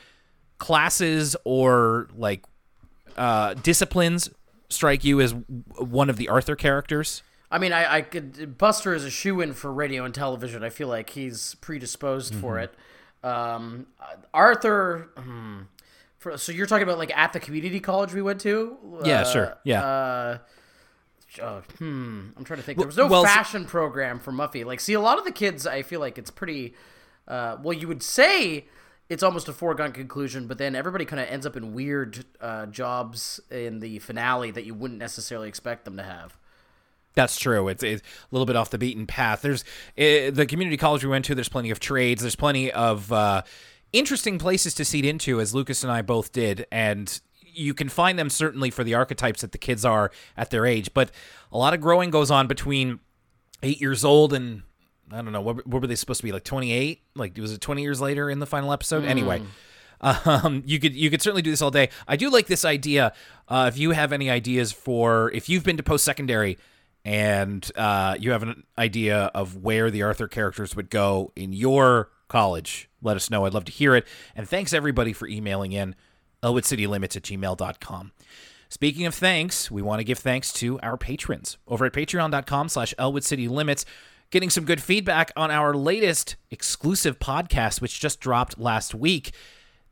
classes 0.58 1.36
or 1.44 2.08
like 2.15 2.44
uh, 3.18 3.54
disciplines 3.56 4.30
strike 4.70 5.04
you 5.04 5.22
as 5.22 5.34
one 5.77 6.10
of 6.10 6.18
the 6.18 6.30
Arthur 6.30 6.56
characters? 6.56 7.24
I 7.51 7.60
mean, 7.60 7.74
I, 7.74 7.98
I 7.98 8.01
could. 8.01 8.58
Buster 8.58 8.94
is 8.94 9.06
a 9.06 9.10
shoe 9.10 9.39
in 9.42 9.54
for 9.54 9.72
radio 9.72 10.04
and 10.04 10.13
television. 10.13 10.63
I 10.63 10.70
feel 10.70 10.88
like 10.88 11.12
he's 11.12 11.56
predisposed 11.56 12.36
for 12.36 12.60
it. 12.60 12.74
Um, 13.25 13.88
Arthur. 14.34 15.10
Hmm, 15.17 15.62
for, 16.17 16.38
so 16.38 16.51
you're 16.51 16.67
talking 16.67 16.84
about 16.84 16.98
like 16.98 17.15
at 17.15 17.34
the 17.34 17.39
community 17.39 17.79
college 17.79 18.13
we 18.13 18.22
went 18.22 18.41
to? 18.41 18.77
Yeah, 19.03 19.22
Uh, 19.22 19.25
sure. 19.25 19.58
Yeah. 19.63 19.84
Uh, 19.84 20.38
uh, 21.41 21.62
hmm. 21.79 22.29
I'm 22.38 22.44
trying 22.44 22.60
to 22.60 22.63
think. 22.63 22.77
There 22.77 22.88
was 22.88 22.98
no 22.98 23.08
well, 23.08 23.24
fashion 23.24 23.65
program 23.65 24.20
for 24.20 24.32
Muffy. 24.32 24.65
Like, 24.65 24.79
see, 24.79 24.94
a 24.94 25.01
lot 25.01 25.17
of 25.17 25.25
the 25.25 25.32
kids, 25.32 25.67
I 25.67 25.82
feel 25.82 26.00
like 26.00 26.17
it's 26.17 26.32
pretty. 26.32 26.74
Uh, 27.27 27.58
well, 27.62 27.74
you 27.74 27.88
would 27.88 28.03
say 28.03 28.65
it's 29.10 29.24
almost 29.24 29.48
a 29.48 29.53
foregone 29.53 29.91
conclusion, 29.91 30.48
but 30.48 30.58
then 30.58 30.75
everybody 30.75 31.05
kind 31.05 31.20
of 31.20 31.27
ends 31.27 31.46
up 31.46 31.55
in 31.58 31.74
weird 31.74 32.25
uh, 32.41 32.67
jobs 32.67 33.39
in 33.51 33.79
the 33.79 34.00
finale 34.00 34.51
that 34.51 34.65
you 34.65 34.74
wouldn't 34.74 35.00
necessarily 35.00 35.48
expect 35.48 35.86
them 35.86 35.98
to 35.98 36.03
have. 36.03 36.38
That's 37.15 37.39
true. 37.39 37.69
It's, 37.69 37.81
it's 37.81 38.01
a 38.01 38.27
little 38.31 38.45
bit 38.45 38.55
off 38.55 38.69
the 38.69 38.77
beaten 38.77 39.07
path. 39.07 39.41
There's 39.41 39.63
uh, 39.98 40.31
the 40.31 40.45
community 40.48 40.77
college 40.77 41.03
we 41.03 41.10
went 41.10 41.25
to. 41.25 41.36
There's 41.36 41.50
plenty 41.50 41.72
of 41.72 41.79
trades. 41.79 42.22
There's 42.22 42.36
plenty 42.36 42.72
of 42.72 43.12
uh, 43.12 43.43
interesting 43.93 44.38
places 44.38 44.74
to 44.75 44.86
seed 44.86 45.05
into, 45.05 45.39
as 45.39 45.55
Lucas 45.55 45.84
and 45.84 45.91
I 45.91 46.01
both 46.01 46.31
did, 46.31 46.67
and 46.72 47.19
you 47.41 47.74
can 47.74 47.89
find 47.89 48.19
them 48.19 48.29
certainly 48.29 48.69
for 48.69 48.84
the 48.84 48.93
archetypes 48.93 49.41
that 49.41 49.53
the 49.53 49.57
kids 49.57 49.86
are 49.86 50.12
at 50.36 50.50
their 50.50 50.65
age. 50.65 50.93
But 50.93 51.12
a 51.51 51.57
lot 51.57 51.74
of 51.74 51.81
growing 51.81 52.10
goes 52.10 52.29
on 52.29 52.48
between 52.48 53.00
eight 53.63 53.79
years 53.79 54.03
old 54.03 54.34
and 54.34 54.63
I 55.12 55.22
don't 55.22 55.31
know 55.31 55.41
what, 55.41 55.65
what 55.65 55.81
were 55.81 55.88
they 55.88 55.95
supposed 55.95 56.19
to 56.19 56.25
be 56.25 56.31
like 56.31 56.43
28? 56.43 57.01
Like 57.15 57.38
was 57.38 57.53
it 57.53 57.62
20 57.62 57.81
years 57.81 58.01
later 58.01 58.29
in 58.29 58.39
the 58.39 58.45
final 58.45 58.72
episode? 58.72 59.05
Anyway. 59.05 59.41
Um, 60.01 60.62
you 60.65 60.77
could 60.77 60.93
you 60.93 61.10
could 61.10 61.22
certainly 61.22 61.41
do 61.41 61.50
this 61.50 61.62
all 61.62 61.72
day. 61.72 61.89
I 62.05 62.17
do 62.17 62.29
like 62.29 62.48
this 62.48 62.65
idea. 62.65 63.13
Uh, 63.48 63.72
if 63.72 63.79
you 63.79 63.91
have 63.91 64.12
any 64.12 64.29
ideas 64.29 64.72
for 64.74 65.31
if 65.31 65.48
you've 65.48 65.63
been 65.63 65.77
to 65.77 65.84
post 65.84 66.03
secondary 66.03 66.57
and 67.05 67.71
uh, 67.75 68.17
you 68.19 68.31
have 68.31 68.41
an 68.41 68.63
idea 68.77 69.31
of 69.35 69.57
where 69.57 69.91
the 69.91 70.01
Arthur 70.01 70.27
characters 70.27 70.75
would 70.75 70.89
go 70.89 71.31
in 71.35 71.53
your 71.53 72.09
college, 72.27 72.89
let 73.01 73.15
us 73.15 73.29
know. 73.29 73.45
I'd 73.45 73.53
love 73.53 73.65
to 73.65 73.71
hear 73.71 73.95
it. 73.95 74.07
And 74.35 74.50
thanks 74.50 74.74
everybody 74.74 75.13
for 75.13 75.27
emailing 75.27 75.71
in 75.71 75.95
elwoodcitylimits 76.41 77.15
at 77.15 77.24
gmail.com. 77.24 78.12
Speaking 78.69 79.05
of 79.05 79.13
thanks, 79.13 79.69
we 79.69 79.83
want 79.83 80.00
to 80.00 80.03
give 80.03 80.17
thanks 80.17 80.51
to 80.53 80.79
our 80.79 80.97
patrons 80.97 81.57
over 81.67 81.85
at 81.85 81.93
patreon.com 81.93 82.69
slash 82.69 82.93
elwoodcitylimits 82.97 83.85
getting 84.31 84.50
some 84.50 84.65
good 84.65 84.81
feedback 84.81 85.31
on 85.35 85.51
our 85.51 85.74
latest 85.75 86.35
exclusive 86.50 87.19
podcast, 87.19 87.81
which 87.81 88.00
just 88.00 88.19
dropped 88.19 88.57
last 88.57 88.95
week. 88.95 89.31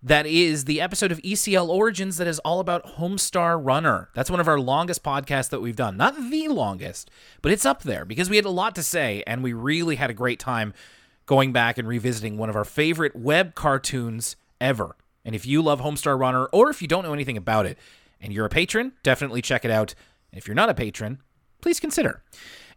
That 0.06 0.26
is 0.26 0.66
the 0.66 0.82
episode 0.82 1.14
of 1.14 1.22
ECL 1.22 1.70
Origins 1.70 2.18
that 2.18 2.28
is 2.28 2.40
all 2.40 2.60
about 2.60 2.98
Homestar 2.98 3.58
Runner. 3.58 4.10
That's 4.14 4.30
one 4.30 4.42
of 4.42 4.50
our 4.50 4.60
longest 4.60 5.02
podcasts 5.02 5.48
that 5.50 5.62
we've 5.62 5.78
done. 5.78 5.96
Not 5.96 6.30
the 6.30 6.50
longest, 6.50 7.10
but 7.42 7.54
it's 7.54 7.66
up 7.66 7.84
there 7.84 8.04
because 8.04 8.30
we 8.30 8.36
had 8.36 8.44
a 8.44 8.50
lot 8.50 8.76
to 8.76 8.84
say 8.84 9.24
and 9.26 9.42
we 9.42 9.54
really 9.54 9.96
had 9.96 10.10
a 10.10 10.14
great 10.14 10.40
time 10.40 10.74
going 11.26 11.54
back 11.54 11.78
and 11.78 11.88
revisiting 11.88 12.38
one 12.38 12.50
of 12.50 12.56
our 12.58 12.66
favorite 12.66 13.16
web 13.16 13.56
cartoons 13.56 14.36
ever. 14.60 14.98
And 15.24 15.36
if 15.36 15.46
you 15.46 15.62
love 15.62 15.80
Homestar 15.80 16.20
Runner 16.20 16.48
or 16.48 16.70
if 16.70 16.82
you 16.82 16.88
don't 16.90 17.06
know 17.06 17.14
anything 17.14 17.38
about 17.38 17.66
it 17.66 17.78
and 18.20 18.34
you're 18.34 18.46
a 18.46 18.50
patron, 18.50 18.92
definitely 19.04 19.42
check 19.42 19.64
it 19.64 19.72
out. 19.72 19.96
If 20.34 20.50
you're 20.50 20.56
not 20.56 20.68
a 20.68 20.74
patron, 20.74 21.22
please 21.62 21.80
consider. 21.80 22.22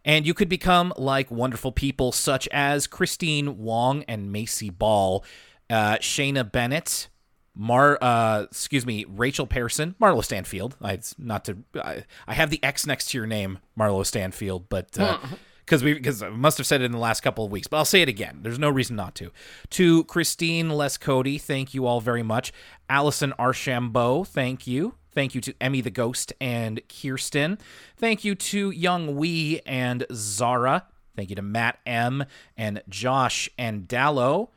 And 0.05 0.25
you 0.25 0.33
could 0.33 0.47
become 0.47 0.93
like 0.95 1.29
wonderful 1.29 1.73
people 1.73 2.13
such 2.13 2.47
as 2.53 2.87
Christine 2.87 3.57
Wong 3.57 4.05
and 4.07 4.31
Macy 4.31 4.69
Ball, 4.69 5.25
uh, 5.69 5.97
Shayna 5.97 6.49
Bennett, 6.49 7.09
Mar, 7.59 7.97
uh, 8.01 8.45
excuse 8.51 8.85
me, 8.85 9.03
Rachel 9.09 9.47
Pearson, 9.47 9.95
Marlo 9.99 10.23
Stanfield. 10.23 10.75
I 10.81 10.93
it's 10.93 11.15
not 11.17 11.43
to, 11.45 11.57
I, 11.75 12.05
I 12.27 12.35
have 12.35 12.51
the 12.51 12.63
X 12.63 12.85
next 12.85 13.09
to 13.09 13.17
your 13.17 13.25
name, 13.25 13.57
Marlo 13.77 14.05
Stanfield, 14.05 14.69
but 14.69 14.91
because 14.91 15.83
we 15.83 15.95
because 15.95 16.21
I 16.21 16.29
must 16.29 16.59
have 16.59 16.67
said 16.67 16.81
it 16.81 16.85
in 16.85 16.91
the 16.91 16.99
last 16.99 17.21
couple 17.21 17.43
of 17.43 17.51
weeks, 17.51 17.67
but 17.67 17.77
I'll 17.77 17.85
say 17.85 18.03
it 18.03 18.09
again. 18.09 18.39
There's 18.43 18.59
no 18.59 18.69
reason 18.69 18.95
not 18.95 19.15
to. 19.15 19.31
To 19.71 20.03
Christine 20.03 20.69
Les 20.69 20.97
Cody, 20.97 21.39
thank 21.39 21.73
you 21.73 21.87
all 21.87 21.99
very 21.99 22.23
much. 22.23 22.53
Allison 22.89 23.33
Archambault, 23.39 24.27
thank 24.27 24.67
you. 24.67 24.93
Thank 25.11 25.33
you 25.33 25.41
to 25.41 25.55
Emmy 25.59 25.81
the 25.81 25.89
Ghost 25.89 26.31
and 26.39 26.79
Kirsten. 26.87 27.57
Thank 27.97 28.23
you 28.23 28.35
to 28.35 28.69
Young 28.69 29.15
Wee 29.15 29.61
and 29.65 30.05
Zara. 30.13 30.85
Thank 31.15 31.31
you 31.31 31.35
to 31.35 31.41
Matt 31.41 31.79
M 31.87 32.25
and 32.55 32.83
Josh 32.87 33.49
and 33.57 33.87
Dallo. 33.87 34.49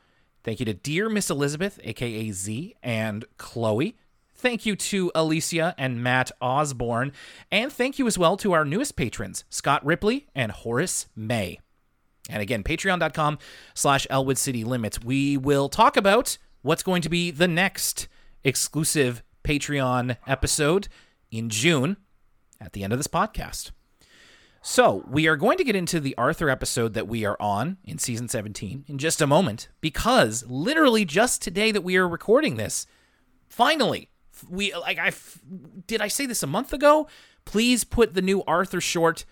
Thank 0.43 0.59
you 0.59 0.65
to 0.65 0.73
Dear 0.73 1.09
Miss 1.09 1.29
Elizabeth, 1.29 1.79
aka 1.83 2.31
Z, 2.31 2.75
and 2.81 3.25
Chloe. 3.37 3.95
Thank 4.35 4.65
you 4.65 4.75
to 4.75 5.11
Alicia 5.13 5.75
and 5.77 6.01
Matt 6.01 6.31
Osborne. 6.41 7.11
And 7.51 7.71
thank 7.71 7.99
you 7.99 8.07
as 8.07 8.17
well 8.17 8.37
to 8.37 8.53
our 8.53 8.65
newest 8.65 8.95
patrons, 8.95 9.43
Scott 9.51 9.85
Ripley 9.85 10.27
and 10.33 10.51
Horace 10.51 11.05
May. 11.15 11.59
And 12.27 12.41
again, 12.41 12.63
patreon.com 12.63 13.37
slash 13.75 14.07
Elwood 14.09 14.39
City 14.39 14.63
Limits. 14.63 15.03
We 15.03 15.37
will 15.37 15.69
talk 15.69 15.95
about 15.95 16.39
what's 16.63 16.81
going 16.83 17.03
to 17.03 17.09
be 17.09 17.29
the 17.29 17.47
next 17.47 18.07
exclusive 18.43 19.21
Patreon 19.43 20.17
episode 20.25 20.87
in 21.29 21.49
June 21.49 21.97
at 22.59 22.73
the 22.73 22.83
end 22.83 22.93
of 22.93 22.99
this 22.99 23.07
podcast. 23.07 23.71
So, 24.63 25.03
we 25.09 25.27
are 25.27 25.35
going 25.35 25.57
to 25.57 25.63
get 25.63 25.75
into 25.75 25.99
the 25.99 26.15
Arthur 26.19 26.47
episode 26.49 26.93
that 26.93 27.07
we 27.07 27.25
are 27.25 27.35
on 27.39 27.77
in 27.83 27.97
season 27.97 28.27
17 28.27 28.85
in 28.87 28.97
just 28.99 29.19
a 29.19 29.25
moment 29.25 29.69
because 29.81 30.43
literally 30.47 31.03
just 31.03 31.41
today 31.41 31.71
that 31.71 31.81
we 31.81 31.97
are 31.97 32.07
recording 32.07 32.57
this, 32.57 32.85
finally, 33.49 34.09
we 34.47 34.71
like 34.75 34.99
I 34.99 35.11
did 35.87 35.99
I 36.01 36.07
say 36.07 36.27
this 36.27 36.43
a 36.43 36.47
month 36.47 36.73
ago? 36.73 37.07
Please 37.43 37.83
put 37.83 38.13
the 38.13 38.21
new 38.21 38.43
Arthur 38.45 38.79
short 38.81 39.25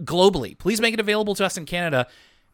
globally. 0.00 0.56
Please 0.56 0.80
make 0.80 0.94
it 0.94 1.00
available 1.00 1.34
to 1.34 1.44
us 1.44 1.56
in 1.56 1.66
Canada 1.66 2.06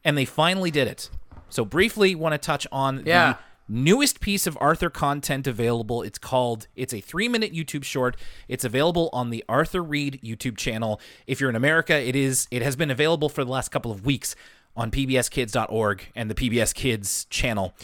and 0.03 0.17
they 0.17 0.25
finally 0.25 0.71
did 0.71 0.89
it. 0.89 1.11
So 1.51 1.65
briefly 1.67 2.15
want 2.15 2.33
to 2.33 2.39
touch 2.39 2.67
on 2.73 3.03
Yeah. 3.07 3.33
the 3.35 3.39
newest 3.69 4.21
piece 4.21 4.47
of 4.47 4.57
Arthur 4.61 4.91
content 4.91 5.47
available. 5.47 6.03
It's 6.03 6.19
called 6.19 6.67
it's 6.77 6.93
a 6.93 7.03
3-minute 7.03 7.53
YouTube 7.53 7.85
short. 7.85 8.17
It's 8.49 8.65
available 8.65 9.11
on 9.13 9.31
the 9.31 9.45
Arthur 9.49 9.83
Reed 9.83 10.21
YouTube 10.25 10.57
channel. 10.57 11.01
If 11.27 11.41
you're 11.41 11.51
in 11.51 11.57
America, 11.57 11.95
it 11.97 12.15
is 12.17 12.47
it 12.51 12.63
has 12.63 12.77
been 12.77 12.91
available 12.91 13.29
for 13.29 13.45
the 13.45 13.51
last 13.51 13.71
couple 13.71 13.91
of 13.91 14.05
weeks 14.07 14.37
on 14.77 14.91
pbskids.org 14.91 16.09
and 16.15 16.31
the 16.31 16.35
PBS 16.35 16.75
Kids 16.75 17.25
channel. 17.27 17.75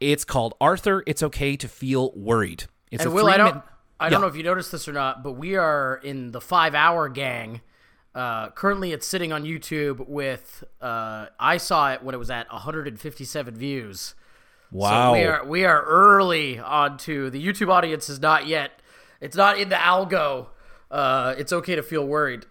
It's 0.00 0.24
called 0.24 0.54
Arthur 0.60 1.02
It's 1.06 1.22
Okay 1.22 1.56
to 1.56 1.68
Feel 1.68 2.12
Worried. 2.14 2.64
It's 2.90 3.02
And 3.02 3.12
a 3.12 3.14
Will, 3.14 3.26
I 3.26 3.36
don't, 3.36 3.46
three-minute- 3.52 3.64
I 3.98 4.08
don't 4.10 4.20
Yeah. 4.20 4.26
know 4.26 4.30
if 4.30 4.36
you 4.36 4.42
noticed 4.42 4.70
this 4.72 4.86
or 4.86 4.92
not, 4.92 5.22
but 5.22 5.32
we 5.32 5.56
are 5.56 5.98
in 6.04 6.32
the 6.32 6.40
five-hour 6.40 7.08
gang. 7.08 7.62
Uh, 8.14 8.50
currently, 8.50 8.92
it's 8.92 9.06
sitting 9.06 9.32
on 9.32 9.44
YouTube 9.44 10.06
with. 10.08 10.64
Uh, 10.80 11.26
I 11.40 11.56
saw 11.56 11.92
it 11.92 12.02
when 12.02 12.14
it 12.14 12.18
was 12.18 12.30
at 12.30 12.46
157 12.52 13.56
views. 13.56 14.14
Wow. 14.70 15.12
So 15.12 15.18
we 15.18 15.24
are 15.24 15.44
we 15.44 15.64
are 15.64 15.82
early 15.82 16.58
onto 16.58 17.30
the 17.30 17.44
YouTube 17.44 17.70
audience 17.70 18.08
is 18.08 18.20
not 18.20 18.46
yet. 18.46 18.80
It's 19.20 19.36
not 19.36 19.58
in 19.58 19.68
the 19.68 19.76
algo. 19.76 20.48
Uh, 20.90 21.34
it's 21.38 21.52
okay 21.52 21.74
to 21.74 21.82
feel 21.82 22.06
worried. 22.06 22.46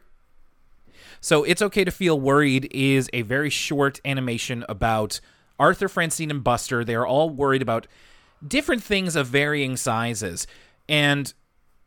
So 1.25 1.43
It's 1.43 1.63
Okay 1.63 1.83
to 1.83 1.89
Feel 1.89 2.19
Worried 2.19 2.67
is 2.69 3.09
a 3.11 3.23
very 3.23 3.49
short 3.49 3.99
animation 4.05 4.63
about 4.69 5.19
Arthur, 5.57 5.87
Francine, 5.87 6.29
and 6.29 6.43
Buster. 6.43 6.83
They 6.83 6.93
are 6.93 7.07
all 7.07 7.31
worried 7.31 7.63
about 7.63 7.87
different 8.47 8.83
things 8.83 9.15
of 9.15 9.25
varying 9.25 9.75
sizes. 9.75 10.45
And 10.87 11.33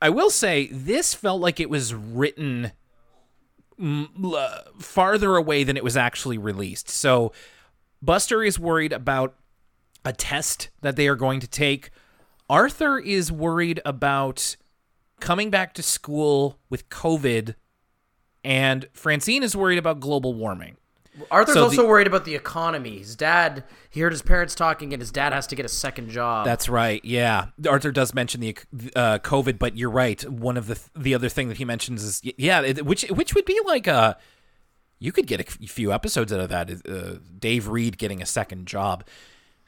I 0.02 0.10
will 0.10 0.30
say, 0.30 0.66
this 0.72 1.14
felt 1.14 1.40
like 1.40 1.60
it 1.60 1.70
was 1.70 1.94
written 1.94 2.72
mm, 3.80 4.82
farther 4.82 5.36
away 5.36 5.62
than 5.62 5.76
it 5.76 5.84
was 5.84 5.96
actually 5.96 6.38
released. 6.38 6.88
So 6.88 7.32
Buster 8.02 8.42
is 8.42 8.58
worried 8.58 8.92
about 8.92 9.36
a 10.04 10.12
test 10.12 10.68
that 10.80 10.96
they 10.96 11.08
are 11.08 11.16
going 11.16 11.40
to 11.40 11.46
take. 11.46 11.90
Arthur 12.48 12.98
is 12.98 13.30
worried 13.30 13.80
about 13.84 14.56
coming 15.20 15.50
back 15.50 15.74
to 15.74 15.82
school 15.82 16.58
with 16.70 16.88
COVID 16.88 17.54
and 18.44 18.86
Francine 18.92 19.42
is 19.42 19.56
worried 19.56 19.78
about 19.78 20.00
global 20.00 20.32
warming. 20.34 20.76
Arthur's 21.32 21.54
So 21.54 21.64
also 21.64 21.82
the- 21.82 21.88
worried 21.88 22.06
about 22.06 22.24
the 22.24 22.36
economy. 22.36 22.98
His 22.98 23.16
dad, 23.16 23.64
he 23.90 24.00
heard 24.00 24.12
his 24.12 24.22
parents 24.22 24.54
talking, 24.54 24.92
and 24.92 25.02
his 25.02 25.10
dad 25.10 25.32
has 25.32 25.48
to 25.48 25.56
get 25.56 25.66
a 25.66 25.68
second 25.68 26.10
job. 26.10 26.44
That's 26.46 26.68
right. 26.68 27.04
Yeah, 27.04 27.46
Arthur 27.68 27.90
does 27.90 28.14
mention 28.14 28.40
the 28.40 28.56
uh, 28.94 29.18
COVID, 29.18 29.58
but 29.58 29.76
you're 29.76 29.90
right. 29.90 30.22
One 30.30 30.56
of 30.56 30.68
the 30.68 30.78
the 30.96 31.14
other 31.16 31.28
thing 31.28 31.48
that 31.48 31.56
he 31.56 31.64
mentions 31.64 32.04
is 32.04 32.22
yeah, 32.36 32.60
it- 32.62 32.86
which 32.86 33.02
which 33.10 33.34
would 33.34 33.44
be 33.46 33.60
like 33.66 33.88
a 33.88 34.16
you 35.00 35.10
could 35.10 35.26
get 35.26 35.40
a 35.40 35.44
few 35.66 35.92
episodes 35.92 36.32
out 36.32 36.38
of 36.40 36.48
that. 36.50 36.70
Uh, 36.88 37.18
Dave 37.36 37.66
Reed 37.66 37.98
getting 37.98 38.22
a 38.22 38.26
second 38.26 38.66
job. 38.66 39.04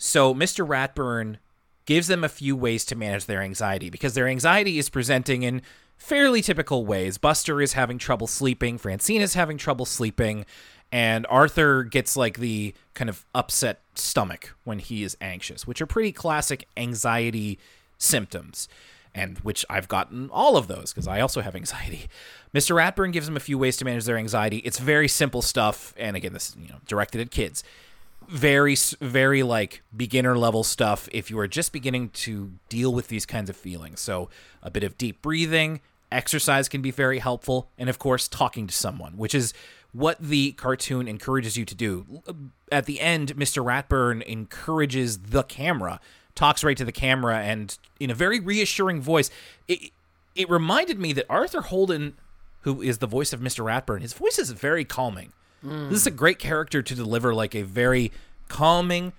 So 0.03 0.35
Mr. 0.35 0.67
Ratburn 0.67 1.37
gives 1.85 2.09
them 2.09 2.25
a 2.25 2.29
few 2.31 2.57
ways 2.57 2.87
to 2.87 2.97
manage 2.97 3.27
their 3.27 3.43
anxiety 3.43 3.91
because 3.91 4.15
their 4.15 4.27
anxiety 4.27 4.79
is 4.79 4.89
presenting 4.89 5.43
in 5.43 5.61
fairly 5.99 6.41
typical 6.41 6.87
ways. 6.87 7.19
Buster 7.19 7.61
is 7.61 7.75
having 7.75 7.99
trouble 7.99 8.27
sleeping, 8.27 8.79
Francine 8.79 9.21
is 9.21 9.35
having 9.35 9.59
trouble 9.59 9.85
sleeping, 9.85 10.47
and 10.91 11.27
Arthur 11.29 11.85
gets 11.85 12.17
like 12.17 12.39
the 12.39 12.73
kind 12.95 13.11
of 13.11 13.27
upset 13.35 13.83
stomach 13.95 14.57
when 14.65 14.79
he 14.79 15.03
is 15.03 15.19
anxious, 15.21 15.67
which 15.67 15.83
are 15.83 15.87
pretty 15.87 16.13
classic 16.13 16.67
anxiety 16.79 17.59
symptoms, 17.99 18.69
and 19.15 19.37
which 19.41 19.67
I've 19.69 19.87
gotten 19.87 20.31
all 20.31 20.57
of 20.57 20.67
those 20.67 20.95
because 20.95 21.09
I 21.09 21.21
also 21.21 21.43
have 21.43 21.55
anxiety. 21.55 22.09
Mr. 22.55 22.75
Ratburn 22.75 23.13
gives 23.13 23.27
them 23.27 23.37
a 23.37 23.41
few 23.41 23.59
ways 23.59 23.77
to 23.77 23.85
manage 23.85 24.07
their 24.07 24.17
anxiety. 24.17 24.59
It's 24.59 24.79
very 24.79 25.09
simple 25.09 25.43
stuff, 25.43 25.93
and 25.99 26.17
again, 26.17 26.33
this 26.33 26.49
is 26.49 26.57
you 26.57 26.69
know 26.69 26.79
directed 26.87 27.21
at 27.21 27.31
kids. 27.31 27.63
Very, 28.31 28.77
very 29.01 29.43
like 29.43 29.83
beginner 29.97 30.39
level 30.39 30.63
stuff 30.63 31.09
if 31.13 31.31
you 31.31 31.39
are 31.41 31.49
just 31.49 31.73
beginning 31.73 32.11
to 32.11 32.53
deal 32.69 32.93
with 32.93 33.09
these 33.09 33.27
kinds 33.27 33.51
of 33.51 33.57
feelings. 33.57 34.01
So, 34.01 34.31
a 34.63 34.71
bit 34.71 34.85
of 34.85 34.97
deep 34.97 35.21
breathing, 35.21 35.81
exercise 36.13 36.69
can 36.69 36.83
be 36.83 36.91
very 36.91 37.19
helpful, 37.19 37.69
and 37.79 37.89
of 37.91 37.99
course, 37.99 38.29
talking 38.29 38.67
to 38.67 38.75
someone, 38.75 39.17
which 39.17 39.35
is 39.35 39.53
what 39.93 40.19
the 40.21 40.53
cartoon 40.53 41.09
encourages 41.09 41.57
you 41.57 41.65
to 41.65 41.75
do. 41.75 42.23
At 42.71 42.87
the 42.87 43.01
end, 43.01 43.35
Mr. 43.37 43.65
Ratburn 43.65 44.23
encourages 44.23 45.19
the 45.19 45.43
camera, 45.43 46.01
talks 46.35 46.63
right 46.63 46.77
to 46.77 46.85
the 46.85 46.93
camera, 46.93 47.39
and 47.39 47.77
in 47.99 48.11
a 48.11 48.15
very 48.15 48.39
reassuring 48.39 49.01
voice. 49.01 49.31
It, 49.67 49.91
it 50.35 50.49
reminded 50.49 50.99
me 50.99 51.13
that 51.15 51.27
Arthur 51.29 51.63
Holden, 51.63 52.15
who 52.63 52.81
is 52.81 52.99
the 52.99 53.07
voice 53.07 53.33
of 53.33 53.41
Mr. 53.41 53.65
Ratburn, 53.65 54.03
his 54.03 54.13
voice 54.13 54.39
is 54.39 54.53
very 54.53 54.85
calming. 54.85 55.33
Mm. 55.65 55.91
This 55.91 56.01
is 56.01 56.07
a 56.07 56.13
great 56.13 56.39
character 56.39 56.83
to 56.83 56.95
deliver 56.95 57.35
like 57.35 57.55
a 57.55 57.63
very 57.63 58.13
calming, 58.49 59.13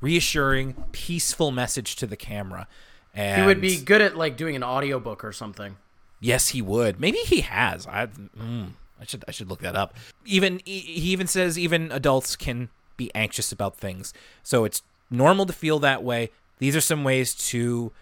reassuring, 0.00 0.74
peaceful 0.92 1.50
message 1.50 1.96
to 1.96 2.06
the 2.06 2.16
camera. 2.16 2.66
And 3.14 3.42
he 3.42 3.46
would 3.46 3.60
be 3.60 3.78
good 3.78 4.00
at 4.00 4.16
like 4.16 4.36
doing 4.36 4.54
an 4.56 4.62
audiobook 4.62 5.24
or 5.24 5.32
something. 5.32 5.76
Yes, 6.20 6.48
he 6.48 6.62
would. 6.62 7.00
Maybe 7.00 7.18
he 7.18 7.40
has. 7.42 7.86
I 7.86 8.06
mm, 8.06 8.70
I 9.00 9.04
should 9.04 9.24
I 9.26 9.30
should 9.30 9.48
look 9.48 9.60
that 9.60 9.76
up. 9.76 9.94
Even 10.24 10.60
he 10.64 11.10
even 11.10 11.26
says 11.26 11.58
even 11.58 11.90
adults 11.92 12.36
can 12.36 12.68
be 12.96 13.10
anxious 13.14 13.52
about 13.52 13.76
things. 13.76 14.12
So 14.42 14.64
it's 14.64 14.82
normal 15.10 15.46
to 15.46 15.52
feel 15.52 15.78
that 15.80 16.02
way. 16.02 16.30
These 16.58 16.76
are 16.76 16.80
some 16.80 17.04
ways 17.04 17.34
to 17.50 17.92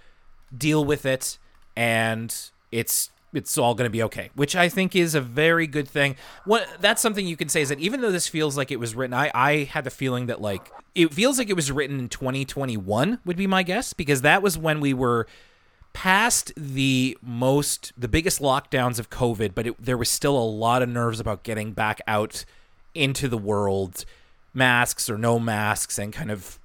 deal 0.57 0.85
with 0.85 1.05
it 1.05 1.39
and 1.77 2.35
it's 2.73 3.11
it's 3.37 3.59
all 3.59 3.75
going 3.75 3.87
to 3.87 3.93
be 3.93 4.03
okay, 4.05 4.31
which 4.35 4.57
I 4.57 4.69
think 4.69 4.97
is 4.97 5.15
a 5.15 5.21
very 5.21 5.67
good 5.67 5.87
thing. 5.87 6.17
What 6.45 6.67
that's 6.81 7.03
something 7.03 7.27
you 7.27 7.37
can 7.37 7.49
say 7.49 7.61
is 7.61 7.69
that 7.69 7.79
even 7.79 8.01
though 8.01 8.11
this 8.11 8.27
feels 8.27 8.57
like 8.57 8.71
it 8.71 8.81
was 8.81 8.95
written, 8.95 9.15
I 9.15 9.31
I 9.35 9.65
had 9.65 9.85
the 9.85 9.91
feeling 9.91 10.27
that 10.27 10.41
like 10.41 10.73
it 10.95 11.13
feels 11.13 11.39
like 11.39 11.51
it 11.51 11.57
was 11.57 11.71
written 11.71 11.99
in 11.99 12.09
2021 12.09 13.21
would 13.25 13.37
be 13.37 13.47
my 13.47 13.63
guess 13.63 13.93
because 13.93 14.23
that 14.23 14.43
was 14.43 14.57
when 14.57 14.81
we 14.81 14.95
were 14.95 15.27
past 15.93 16.53
the 16.57 17.17
most 17.23 17.93
the 17.97 18.07
biggest 18.07 18.43
lockdowns 18.43 18.99
of 18.99 19.09
covid 19.09 19.55
but 19.55 19.67
it, 19.67 19.83
there 19.83 19.97
was 19.97 20.11
still 20.11 20.37
a 20.37 20.45
lot 20.45 20.83
of 20.83 20.91
nerves 20.91 21.21
about 21.21 21.43
getting 21.43 21.73
back 21.73 22.03
out 22.07 22.45
into 22.95 23.29
the 23.29 23.39
world 23.39 24.05
masks 24.53 25.09
or 25.09 25.17
no 25.17 25.39
masks 25.39 25.99
and 25.99 26.13
kind 26.13 26.31
of 26.31 26.59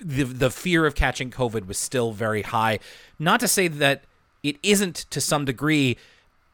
the 0.00 0.22
the 0.22 0.50
fear 0.50 0.86
of 0.86 0.94
catching 0.94 1.32
covid 1.32 1.66
was 1.66 1.76
still 1.76 2.12
very 2.12 2.42
high 2.42 2.78
not 3.18 3.40
to 3.40 3.48
say 3.48 3.66
that 3.66 4.04
it 4.44 4.56
isn't 4.62 4.94
to 5.10 5.20
some 5.20 5.44
degree 5.44 5.96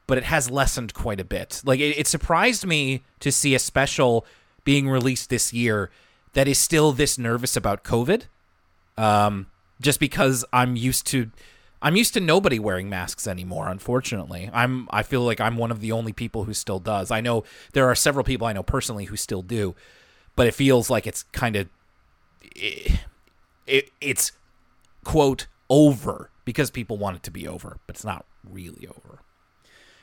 but 0.07 0.17
it 0.17 0.25
has 0.25 0.51
lessened 0.51 0.95
quite 0.95 1.21
a 1.21 1.25
bit 1.25 1.61
like 1.67 1.81
it, 1.81 1.99
it 1.99 2.07
surprised 2.07 2.67
me 2.67 3.03
to 3.19 3.31
see 3.31 3.55
a 3.55 3.59
special 3.59 4.25
being 4.65 4.89
released 4.89 5.29
this 5.29 5.53
year 5.53 5.91
that 6.33 6.49
is 6.49 6.59
still 6.59 6.93
this 6.93 7.19
nervous 7.19 7.57
about 7.57 7.85
covid 7.85 8.23
um 8.97 9.47
just 9.81 10.01
because 10.01 10.45
i'm 10.53 10.77
used 10.77 11.07
to 11.07 11.31
I'm 11.83 11.97
used 11.97 12.15
to 12.15 12.21
nobody 12.21 12.59
wearing 12.59 12.91
masks 12.91 13.27
anymore. 13.27 13.69
Unfortunately, 13.69 14.51
I'm. 14.53 14.87
I 14.91 15.03
feel 15.03 15.23
like 15.23 15.41
I'm 15.41 15.57
one 15.57 15.71
of 15.71 15.81
the 15.81 15.93
only 15.93 16.13
people 16.13 16.45
who 16.45 16.53
still 16.53 16.79
does. 16.79 17.11
I 17.11 17.21
know 17.21 17.45
there 17.73 17.89
are 17.89 17.95
several 17.95 18.25
people 18.25 18.47
I 18.47 18.53
know 18.53 18.63
personally 18.63 19.07
who 19.07 19.17
still 19.17 19.43
do, 19.43 19.75
but 20.37 20.47
it 20.47 20.55
feels 20.55 20.91
like 20.91 21.07
it's 21.07 21.23
kind 21.33 21.57
of 21.57 21.69
it, 22.55 23.01
it, 23.67 23.91
it's 24.01 24.33
quote 25.05 25.47
over 25.71 26.31
because 26.51 26.69
people 26.69 26.97
want 26.97 27.15
it 27.15 27.23
to 27.23 27.31
be 27.31 27.47
over, 27.47 27.79
but 27.87 27.95
it's 27.95 28.05
not 28.05 28.27
really 28.45 28.89
over. 28.89 29.21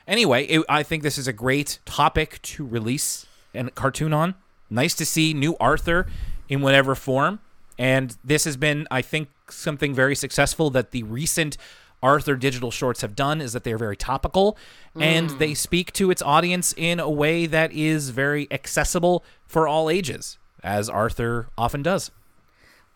Anyway, 0.08 0.46
it, 0.46 0.64
I 0.70 0.82
think 0.82 1.04
this 1.04 1.18
is 1.18 1.28
a 1.28 1.34
great 1.34 1.80
topic 1.86 2.42
to 2.44 2.66
release 2.66 3.26
a 3.54 3.70
cartoon 3.72 4.14
on. 4.14 4.34
Nice 4.70 4.96
to 4.96 5.06
see 5.06 5.34
new 5.34 5.58
Arthur 5.60 6.08
in 6.48 6.62
whatever 6.62 6.96
form. 6.96 7.40
And 7.78 8.16
this 8.24 8.46
has 8.46 8.56
been, 8.56 8.88
I 8.90 9.02
think, 9.02 9.28
something 9.50 9.94
very 9.94 10.16
successful 10.16 10.70
that 10.70 10.92
the 10.92 11.04
recent 11.04 11.58
Arthur 12.02 12.38
digital 12.38 12.72
shorts 12.72 13.02
have 13.02 13.14
done 13.14 13.42
is 13.42 13.52
that 13.52 13.66
they're 13.66 13.78
very 13.78 13.98
topical 13.98 14.58
mm. 14.96 15.02
and 15.02 15.32
they 15.32 15.54
speak 15.54 15.92
to 15.94 16.12
its 16.12 16.22
audience 16.22 16.74
in 16.78 17.02
a 17.02 17.10
way 17.10 17.46
that 17.46 17.74
is 17.74 18.12
very 18.12 18.48
accessible 18.52 19.26
for 19.46 19.68
all 19.68 19.90
ages, 19.90 20.38
as 20.64 20.88
Arthur 20.88 21.50
often 21.58 21.84
does. 21.84 22.12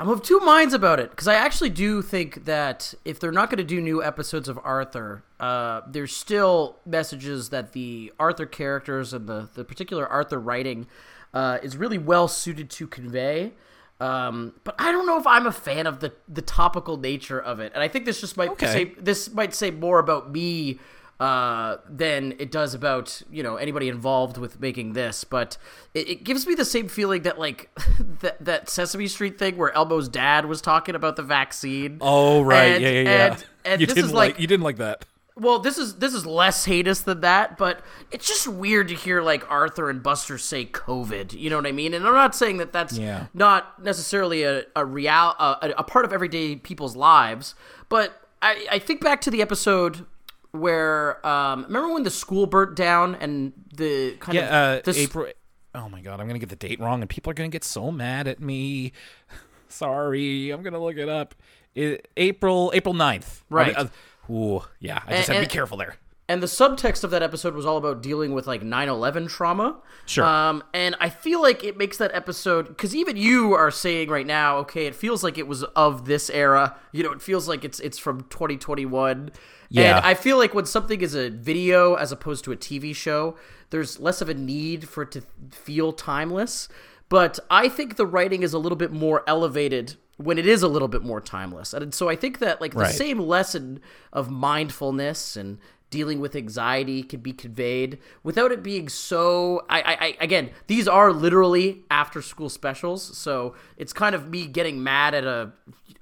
I'm 0.01 0.09
of 0.09 0.23
two 0.23 0.39
minds 0.39 0.73
about 0.73 0.99
it 0.99 1.11
because 1.11 1.27
I 1.27 1.35
actually 1.35 1.69
do 1.69 2.01
think 2.01 2.45
that 2.45 2.95
if 3.05 3.19
they're 3.19 3.31
not 3.31 3.51
going 3.51 3.59
to 3.59 3.63
do 3.63 3.79
new 3.79 4.03
episodes 4.03 4.49
of 4.49 4.59
Arthur, 4.63 5.23
uh, 5.39 5.81
there's 5.87 6.15
still 6.15 6.77
messages 6.87 7.49
that 7.49 7.73
the 7.73 8.11
Arthur 8.19 8.47
characters 8.47 9.13
and 9.13 9.27
the, 9.27 9.47
the 9.53 9.63
particular 9.63 10.07
Arthur 10.07 10.39
writing 10.39 10.87
uh, 11.35 11.59
is 11.61 11.77
really 11.77 11.99
well 11.99 12.27
suited 12.27 12.71
to 12.71 12.87
convey. 12.87 13.53
Um, 13.99 14.55
but 14.63 14.73
I 14.79 14.91
don't 14.91 15.05
know 15.05 15.19
if 15.19 15.27
I'm 15.27 15.45
a 15.45 15.51
fan 15.51 15.85
of 15.85 15.99
the 15.99 16.11
the 16.27 16.41
topical 16.41 16.97
nature 16.97 17.39
of 17.39 17.59
it, 17.59 17.71
and 17.75 17.83
I 17.83 17.87
think 17.87 18.05
this 18.05 18.19
just 18.19 18.37
might 18.37 18.49
okay. 18.53 18.65
say 18.65 18.85
this 18.97 19.31
might 19.31 19.53
say 19.53 19.69
more 19.69 19.99
about 19.99 20.31
me 20.31 20.79
uh, 21.21 21.77
than 21.87 22.33
it 22.39 22.51
does 22.51 22.73
about 22.73 23.21
you 23.31 23.43
know 23.43 23.55
anybody 23.55 23.87
involved 23.87 24.37
with 24.37 24.59
making 24.59 24.93
this. 24.93 25.23
But 25.23 25.57
it, 25.93 26.09
it 26.09 26.23
gives 26.23 26.47
me 26.47 26.55
the 26.55 26.65
same 26.65 26.87
feeling 26.87 27.21
that 27.21 27.37
like 27.37 27.69
that 28.21 28.43
that 28.43 28.69
Sesame 28.69 29.07
Street 29.07 29.37
thing 29.37 29.55
where 29.55 29.71
Elmo's 29.75 30.09
dad 30.09 30.47
was 30.47 30.61
talking 30.61 30.95
about 30.95 31.15
the 31.15 31.23
vaccine. 31.23 31.99
Oh 32.01 32.41
right, 32.41 32.73
and, 32.73 32.83
yeah, 32.83 32.89
yeah, 32.89 33.01
yeah. 33.01 33.25
And, 33.33 33.45
and 33.65 33.81
you 33.81 33.87
this 33.87 33.95
didn't 33.95 34.09
is 34.09 34.13
like, 34.13 34.33
like 34.33 34.41
you 34.41 34.47
didn't 34.47 34.63
like 34.63 34.77
that 34.77 35.05
well, 35.35 35.59
this 35.59 35.77
is 35.77 35.95
this 35.95 36.13
is 36.13 36.25
less 36.25 36.65
heinous 36.65 37.01
than 37.01 37.21
that, 37.21 37.57
but 37.57 37.81
it's 38.11 38.27
just 38.27 38.47
weird 38.47 38.89
to 38.89 38.95
hear 38.95 39.21
like 39.21 39.49
Arthur 39.49 39.89
and 39.89 40.03
Buster 40.03 40.37
say 40.37 40.65
COVID. 40.65 41.33
You 41.33 41.49
know 41.49 41.55
what 41.55 41.65
I 41.65 41.71
mean? 41.71 41.93
And 41.93 42.05
I'm 42.05 42.13
not 42.13 42.35
saying 42.35 42.57
that 42.57 42.73
that's 42.73 42.97
yeah. 42.97 43.27
not 43.33 43.81
necessarily 43.83 44.43
a 44.43 44.63
a 44.75 44.85
real 44.85 45.09
a, 45.09 45.73
a, 45.77 45.83
part 45.83 46.03
of 46.03 46.11
everyday 46.11 46.57
people's 46.57 46.95
lives, 46.95 47.55
but 47.89 48.21
I, 48.41 48.67
I 48.71 48.79
think 48.79 49.01
back 49.01 49.21
to 49.21 49.31
the 49.31 49.41
episode 49.41 50.05
where 50.51 51.25
um, 51.25 51.63
remember 51.63 51.93
when 51.93 52.03
the 52.03 52.09
school 52.09 52.45
burnt 52.45 52.75
down 52.75 53.15
and 53.15 53.53
the 53.75 54.15
kind 54.19 54.35
yeah, 54.35 54.73
of 54.73 54.87
uh, 54.87 54.91
April. 54.95 55.27
Oh 55.73 55.89
my 55.89 56.01
god, 56.01 56.19
I'm 56.19 56.27
gonna 56.27 56.39
get 56.39 56.49
the 56.49 56.55
date 56.55 56.79
wrong, 56.79 57.01
and 57.01 57.09
people 57.09 57.31
are 57.31 57.33
gonna 57.33 57.49
get 57.49 57.63
so 57.63 57.91
mad 57.91 58.27
at 58.27 58.39
me. 58.39 58.91
Sorry, 59.69 60.51
I'm 60.51 60.63
gonna 60.63 60.81
look 60.81 60.97
it 60.97 61.09
up. 61.09 61.35
It, 61.73 62.09
April 62.17 62.71
April 62.73 62.93
9th. 62.93 63.41
Right. 63.49 63.75
Uh, 63.75 63.87
Ooh, 64.29 64.63
yeah. 64.79 65.01
I 65.07 65.17
just 65.17 65.29
and, 65.29 65.37
have 65.37 65.43
to 65.43 65.49
be 65.49 65.53
careful 65.53 65.77
there. 65.77 65.95
And 66.31 66.41
the 66.41 66.47
subtext 66.47 67.03
of 67.03 67.11
that 67.11 67.21
episode 67.21 67.55
was 67.55 67.65
all 67.65 67.75
about 67.75 68.01
dealing 68.01 68.31
with 68.31 68.47
like 68.47 68.61
9/11 68.61 69.27
trauma. 69.27 69.75
Sure. 70.05 70.23
Um, 70.23 70.63
and 70.73 70.95
I 71.01 71.09
feel 71.09 71.41
like 71.41 71.61
it 71.65 71.75
makes 71.75 71.97
that 71.97 72.15
episode 72.15 72.69
because 72.69 72.95
even 72.95 73.17
you 73.17 73.53
are 73.53 73.69
saying 73.69 74.07
right 74.07 74.25
now, 74.25 74.59
okay, 74.59 74.85
it 74.85 74.95
feels 74.95 75.25
like 75.25 75.37
it 75.37 75.45
was 75.45 75.63
of 75.75 76.05
this 76.05 76.29
era. 76.29 76.77
You 76.93 77.03
know, 77.03 77.11
it 77.11 77.21
feels 77.21 77.49
like 77.49 77.65
it's 77.65 77.81
it's 77.81 77.99
from 77.99 78.21
2021. 78.29 79.31
Yeah. 79.67 79.97
And 79.97 80.05
I 80.05 80.13
feel 80.13 80.37
like 80.37 80.53
when 80.53 80.65
something 80.65 81.01
is 81.01 81.15
a 81.15 81.29
video 81.29 81.95
as 81.95 82.13
opposed 82.13 82.45
to 82.45 82.53
a 82.53 82.55
TV 82.55 82.95
show, 82.95 83.35
there's 83.69 83.99
less 83.99 84.21
of 84.21 84.29
a 84.29 84.33
need 84.33 84.87
for 84.87 85.03
it 85.03 85.11
to 85.11 85.23
feel 85.51 85.91
timeless. 85.91 86.69
But 87.09 87.39
I 87.49 87.67
think 87.67 87.97
the 87.97 88.05
writing 88.05 88.41
is 88.41 88.53
a 88.53 88.57
little 88.57 88.77
bit 88.77 88.93
more 88.93 89.25
elevated 89.27 89.95
when 90.15 90.37
it 90.37 90.47
is 90.47 90.63
a 90.63 90.69
little 90.69 90.87
bit 90.87 91.03
more 91.03 91.19
timeless. 91.19 91.73
And 91.73 91.93
so 91.93 92.07
I 92.07 92.15
think 92.15 92.39
that 92.39 92.61
like 92.61 92.71
the 92.71 92.79
right. 92.79 92.95
same 92.95 93.19
lesson 93.19 93.81
of 94.13 94.29
mindfulness 94.29 95.35
and 95.35 95.59
dealing 95.91 96.19
with 96.19 96.35
anxiety 96.35 97.03
can 97.03 97.19
be 97.19 97.33
conveyed 97.33 97.99
without 98.23 98.51
it 98.51 98.63
being 98.63 98.89
so 98.89 99.63
I, 99.69 99.81
I, 99.81 100.17
again 100.19 100.49
these 100.65 100.87
are 100.87 101.11
literally 101.11 101.83
after 101.91 102.21
school 102.21 102.49
specials 102.49 103.15
so 103.15 103.53
it's 103.77 103.93
kind 103.93 104.15
of 104.15 104.29
me 104.29 104.47
getting 104.47 104.81
mad 104.81 105.13
at 105.13 105.25
a 105.25 105.51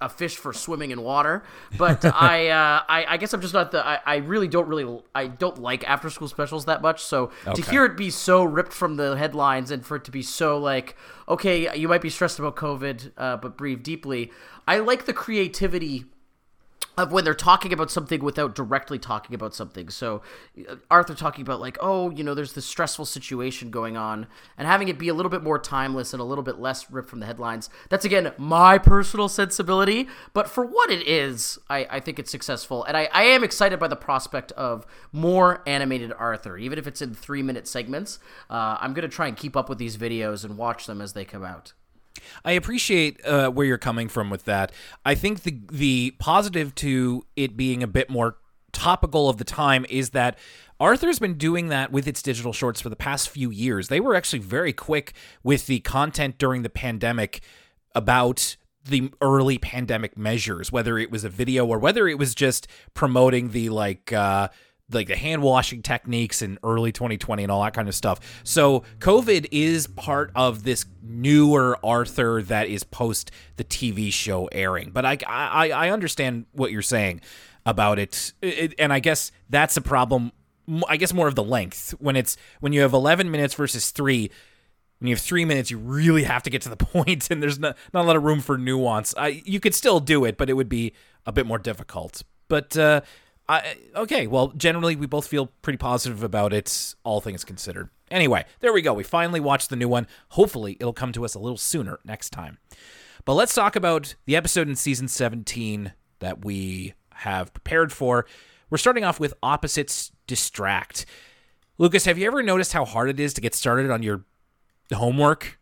a 0.02 0.08
fish 0.08 0.38
for 0.38 0.54
swimming 0.54 0.91
in 0.91 1.02
water 1.02 1.43
but 1.78 2.06
I, 2.21 2.49
uh, 2.49 2.84
I 2.88 3.06
I 3.10 3.17
guess 3.17 3.34
I'm 3.34 3.41
just 3.41 3.54
not 3.54 3.71
the 3.71 3.86
I, 3.86 3.99
I 4.06 4.15
really 4.17 4.47
don't 4.47 4.67
really 4.67 5.02
I 5.13 5.28
don't 5.28 5.62
like 5.62 5.84
after 5.89 6.10
school 6.10 6.30
specials 6.30 6.65
that 6.65 6.82
much 6.82 7.04
so 7.04 7.32
okay. 7.45 7.62
to 7.62 7.69
hear 7.69 7.84
it 7.84 7.97
be 7.97 8.10
so 8.10 8.43
ripped 8.43 8.71
from 8.71 8.95
the 8.95 9.17
headlines 9.17 9.71
and 9.71 9.86
for 9.86 9.97
it 9.97 10.06
to 10.06 10.12
be 10.12 10.21
so 10.21 10.58
like 10.58 10.95
okay 11.28 11.75
you 11.75 11.89
might 11.89 12.02
be 12.02 12.10
stressed 12.10 12.39
about 12.39 12.56
COVID 12.56 13.12
uh, 13.17 13.38
but 13.38 13.58
breathe 13.58 13.84
deeply 13.84 14.32
I 14.67 14.80
like 14.80 15.06
the 15.06 15.13
creativity 15.13 16.06
of 17.00 17.12
when 17.12 17.24
they're 17.24 17.34
talking 17.34 17.74
about 17.74 17.90
something 17.90 18.24
without 18.24 18.56
directly 18.56 19.00
talking 19.00 19.34
about 19.34 19.56
something. 19.56 19.90
So 19.90 20.22
uh, 20.70 20.76
Arthur 20.92 21.16
talking 21.16 21.42
about 21.42 21.60
like, 21.60 21.78
oh, 21.82 22.10
you 22.12 22.24
know, 22.24 22.34
there's 22.34 22.54
this 22.54 22.66
stressful 22.66 23.06
situation 23.06 23.72
going 23.72 23.98
on, 23.98 24.28
and 24.58 24.68
having 24.68 24.88
it 24.88 25.00
be 25.00 25.10
a 25.10 25.14
little 25.14 25.30
bit 25.30 25.44
more 25.44 25.60
timeless 25.60 26.14
and 26.14 26.22
a 26.22 26.26
little 26.26 26.44
bit 26.44 26.60
less 26.60 26.92
ripped 26.92 27.10
from 27.10 27.20
the 27.20 27.26
headlines. 27.26 27.70
That's 27.90 28.06
again 28.06 28.34
my 28.38 28.78
personal 28.78 29.30
sensibility, 29.30 30.08
but 30.34 30.50
for 30.50 30.66
what 30.66 30.90
it 30.90 31.08
is, 31.08 31.58
I, 31.70 31.88
I 31.90 32.00
think 32.00 32.20
it's 32.20 32.32
successful, 32.32 32.84
and 32.84 32.96
I, 32.96 33.10
I 33.14 33.24
am 33.24 33.44
excited 33.44 33.80
by 33.80 33.88
the 33.88 33.96
prospect 33.96 34.52
of 34.54 34.86
more 35.12 35.64
animated 35.66 36.14
Arthur, 36.18 36.58
even 36.58 36.78
if 36.78 36.88
it's 36.88 37.02
in 37.02 37.14
three 37.14 37.44
minute 37.44 37.68
segments. 37.68 38.20
Uh, 38.50 38.78
I'm 38.80 38.94
gonna 38.94 39.08
try 39.08 39.28
and 39.28 39.38
keep 39.38 39.56
up 39.56 39.70
with 39.70 39.78
these 39.78 39.98
videos 39.98 40.44
and 40.44 40.58
watch 40.58 40.86
them 40.86 41.02
as 41.02 41.14
they 41.14 41.26
come 41.26 41.44
out. 41.44 41.74
I 42.43 42.54
appreciate 42.54 43.24
uh, 43.26 43.50
where 43.50 43.65
you're 43.65 43.78
coming 43.78 44.08
from 44.08 44.30
with 44.30 44.45
that. 44.45 44.72
I 45.06 45.15
think 45.15 45.43
the 45.43 45.60
the 45.72 46.15
positive 46.19 46.76
to 46.76 47.26
it 47.36 47.58
being 47.58 47.84
a 47.84 47.88
bit 47.88 48.10
more 48.10 48.38
topical 48.72 49.30
of 49.30 49.38
the 49.38 49.43
time 49.43 49.86
is 49.89 50.12
that 50.12 50.38
Arthur's 50.80 51.19
been 51.19 51.36
doing 51.36 51.67
that 51.67 51.91
with 51.91 52.08
its 52.08 52.22
digital 52.22 52.54
shorts 52.54 52.80
for 52.80 52.89
the 52.89 52.95
past 52.95 53.30
few 53.30 53.50
years. 53.50 53.88
They 53.88 54.00
were 54.00 54.15
actually 54.15 54.39
very 54.39 54.74
quick 54.74 55.13
with 55.43 55.67
the 55.67 55.80
content 55.82 56.38
during 56.38 56.62
the 56.62 56.69
pandemic 56.69 57.41
about 57.93 58.56
the 58.86 59.12
early 59.22 59.58
pandemic 59.58 60.17
measures, 60.17 60.72
whether 60.72 60.98
it 60.98 61.12
was 61.12 61.24
a 61.24 61.30
video 61.30 61.65
or 61.65 61.80
whether 61.80 62.08
it 62.08 62.17
was 62.17 62.34
just 62.34 62.67
promoting 62.93 63.50
the 63.50 63.69
like 63.69 64.13
uh 64.13 64.48
like 64.91 65.08
the 65.08 65.15
hand 65.15 65.41
washing 65.41 65.82
techniques 65.82 66.41
in 66.41 66.58
early 66.63 66.91
2020 66.91 67.43
and 67.43 67.52
all 67.52 67.63
that 67.63 67.73
kind 67.73 67.88
of 67.88 67.95
stuff. 67.95 68.19
So 68.43 68.84
COVID 68.99 69.47
is 69.52 69.88
part 69.88 70.32
of 70.36 70.63
this 70.63 70.86
newer 71.04 71.78
Arthur 71.84 72.41
that 72.43 72.67
is 72.67 72.84
post 72.84 73.32
the 73.58 73.63
TV 73.63 74.12
show 74.12 74.47
airing. 74.52 74.91
But 74.91 75.06
I 75.06 75.17
I, 75.28 75.71
I 75.71 75.89
understand 75.89 76.45
what 76.54 76.71
you're 76.71 76.82
saying 76.82 77.21
about 77.65 77.99
it, 77.99 78.34
it, 78.41 78.73
and 78.80 78.91
I 78.91 78.99
guess 78.99 79.32
that's 79.49 79.78
a 79.78 79.82
problem. 79.82 80.32
I 80.88 80.97
guess 80.97 81.13
more 81.13 81.28
of 81.28 81.36
the 81.36 81.43
length 81.43 81.95
when 81.99 82.15
it's 82.15 82.38
when 82.60 82.73
you 82.73 82.82
have 82.82 82.93
11 82.93 83.30
minutes 83.32 83.54
versus 83.54 83.91
three. 83.91 84.32
When 84.99 85.08
you 85.08 85.15
have 85.15 85.21
three 85.21 85.45
minutes, 85.45 85.71
you 85.71 85.78
really 85.78 86.23
have 86.23 86.43
to 86.43 86.49
get 86.49 86.62
to 86.63 86.69
the 86.69 86.75
point, 86.93 87.32
and 87.32 87.41
there's 87.41 87.58
not, 87.58 87.78
not 87.93 88.04
a 88.04 88.08
lot 88.08 88.17
of 88.17 88.23
room 88.23 88.41
for 88.41 88.58
nuance. 88.58 89.15
I, 89.15 89.41
you 89.45 89.62
could 89.62 89.73
still 89.73 90.02
do 90.02 90.25
it, 90.25 90.36
but 90.36 90.49
it 90.49 90.54
would 90.56 90.67
be 90.67 90.91
a 91.25 91.32
bit 91.32 91.45
more 91.45 91.58
difficult. 91.58 92.21
But 92.49 92.75
uh, 92.75 92.99
I, 93.50 93.78
okay, 93.96 94.28
well, 94.28 94.50
generally 94.50 94.96
we 94.96 95.08
both 95.08 95.26
feel 95.28 95.48
pretty 95.64 95.78
positive 95.78 96.22
about 96.22 96.54
it, 96.54 96.94
all 97.04 97.20
things 97.20 97.44
considered. 97.44 97.90
Anyway, 98.12 98.46
there 98.60 98.72
we 98.72 98.84
go. 98.84 98.94
We 98.94 99.04
finally 99.04 99.40
watched 99.40 99.72
the 99.72 99.76
new 99.76 99.90
one. 99.90 100.06
Hopefully, 100.30 100.78
it'll 100.80 100.94
come 100.94 101.12
to 101.14 101.26
us 101.26 101.34
a 101.34 101.40
little 101.40 101.58
sooner 101.58 102.00
next 102.06 102.30
time. 102.30 102.60
But 103.26 103.34
let's 103.34 103.56
talk 103.56 103.76
about 103.76 104.14
the 104.26 104.36
episode 104.36 104.70
in 104.70 104.76
season 104.76 105.08
17 105.08 105.94
that 106.20 106.46
we 106.46 106.94
have 107.16 107.52
prepared 107.52 107.92
for. 107.92 108.28
We're 108.70 108.78
starting 108.78 109.04
off 109.04 109.20
with 109.20 109.34
Opposites 109.42 110.12
Distract. 110.28 111.08
Lucas, 111.80 112.06
have 112.06 112.20
you 112.20 112.28
ever 112.28 112.44
noticed 112.44 112.74
how 112.74 112.86
hard 112.86 113.10
it 113.10 113.20
is 113.20 113.34
to 113.34 113.42
get 113.42 113.56
started 113.56 113.90
on 113.90 114.04
your 114.04 114.26
homework? 114.94 115.60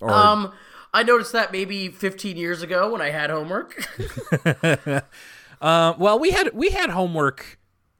Or... 0.00 0.10
Um, 0.10 0.52
I 0.94 1.02
noticed 1.02 1.32
that 1.32 1.52
maybe 1.52 1.88
15 1.88 2.38
years 2.38 2.62
ago 2.62 2.90
when 2.92 3.02
I 3.02 3.10
had 3.10 3.28
homework. 3.28 3.86
Uh, 5.60 5.94
well, 5.98 6.18
we 6.18 6.30
had 6.30 6.54
we 6.54 6.70
had 6.70 6.90
homework. 6.90 7.58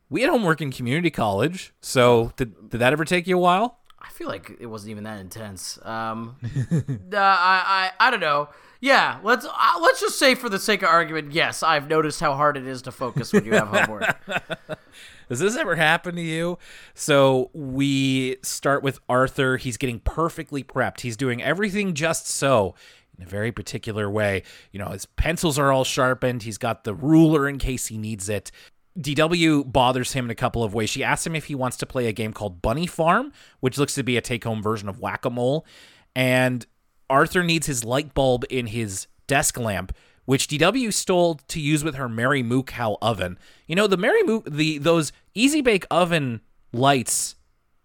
We 0.08 0.22
had 0.22 0.30
homework 0.30 0.60
in 0.60 0.70
community 0.70 1.10
college. 1.10 1.72
So 1.80 2.32
did 2.36 2.70
did 2.70 2.78
that 2.78 2.92
ever 2.92 3.04
take 3.04 3.26
you 3.26 3.36
a 3.36 3.40
while? 3.40 3.80
I 3.98 4.08
feel 4.10 4.28
like 4.28 4.52
it 4.60 4.66
wasn't 4.66 4.92
even 4.92 5.04
that 5.04 5.18
intense. 5.18 5.78
Um, 5.84 6.36
uh, 6.70 7.16
I, 7.16 7.90
I 7.98 8.08
I 8.08 8.10
don't 8.10 8.20
know. 8.20 8.48
Yeah, 8.80 9.18
let's 9.22 9.46
uh, 9.46 9.78
let's 9.80 10.00
just 10.00 10.18
say 10.18 10.34
for 10.34 10.48
the 10.48 10.58
sake 10.58 10.82
of 10.82 10.88
argument, 10.88 11.32
yes, 11.32 11.62
I've 11.62 11.88
noticed 11.88 12.20
how 12.20 12.34
hard 12.34 12.56
it 12.56 12.66
is 12.66 12.82
to 12.82 12.92
focus 12.92 13.32
when 13.32 13.44
you 13.44 13.54
have 13.54 13.68
homework. 13.68 14.16
Does 15.28 15.40
this 15.40 15.56
ever 15.56 15.74
happen 15.74 16.14
to 16.14 16.22
you? 16.22 16.58
So 16.94 17.50
we 17.52 18.36
start 18.42 18.84
with 18.84 19.00
Arthur. 19.08 19.56
He's 19.56 19.76
getting 19.76 19.98
perfectly 20.00 20.62
prepped. 20.62 21.00
He's 21.00 21.16
doing 21.16 21.42
everything 21.42 21.94
just 21.94 22.28
so 22.28 22.76
in 23.18 23.24
a 23.24 23.29
very 23.29 23.52
particular 23.52 24.11
way. 24.11 24.42
You 24.72 24.79
know, 24.79 24.88
his 24.88 25.07
pencils 25.07 25.59
are 25.59 25.72
all 25.72 25.85
sharpened. 25.85 26.42
He's 26.42 26.59
got 26.59 26.85
the 26.85 26.94
ruler 26.94 27.48
in 27.48 27.59
case 27.59 27.87
he 27.87 27.98
needs 27.98 28.29
it. 28.29 28.50
DW 28.98 29.70
bothers 29.70 30.12
him 30.12 30.26
in 30.26 30.31
a 30.31 30.35
couple 30.35 30.64
of 30.64 30.74
ways. 30.74 30.88
She 30.90 31.05
asks 31.05 31.26
him 31.26 31.35
if 31.35 31.46
he 31.46 31.55
wants 31.55 31.76
to 31.79 31.87
play 31.87 32.07
a 32.07 32.12
game 32.12 32.33
called 32.33 32.62
Bunny 32.62 32.87
Farm, 32.87 33.33
which 33.61 33.79
looks 33.79 33.94
to 33.94 34.02
be 34.02 34.16
a 34.16 34.22
take 34.22 34.44
home 34.44 34.62
version 34.62 34.88
of 34.88 35.00
Whack 35.00 35.24
a 35.24 35.31
Mole. 35.31 35.66
And 36.14 36.64
Arthur 37.11 37.42
needs 37.42 37.66
his 37.66 37.85
light 37.85 38.14
bulb 38.14 38.44
in 38.48 38.68
his 38.68 39.07
desk 39.26 39.59
lamp, 39.59 39.92
which 40.24 40.48
DW 40.48 40.92
stole 40.92 41.37
to 41.48 41.61
use 41.61 41.85
with 41.85 41.94
her 41.94 42.09
Mary 42.09 42.42
Moo 42.42 42.62
Cow 42.62 42.96
oven. 43.02 43.38
You 43.66 43.76
know, 43.76 43.87
the 43.87 43.98
Mary 43.98 44.22
Moo, 44.22 44.40
the 44.48 44.79
those 44.79 45.12
Easy 45.35 45.61
Bake 45.61 45.87
oven 45.90 46.40
lights, 46.72 47.37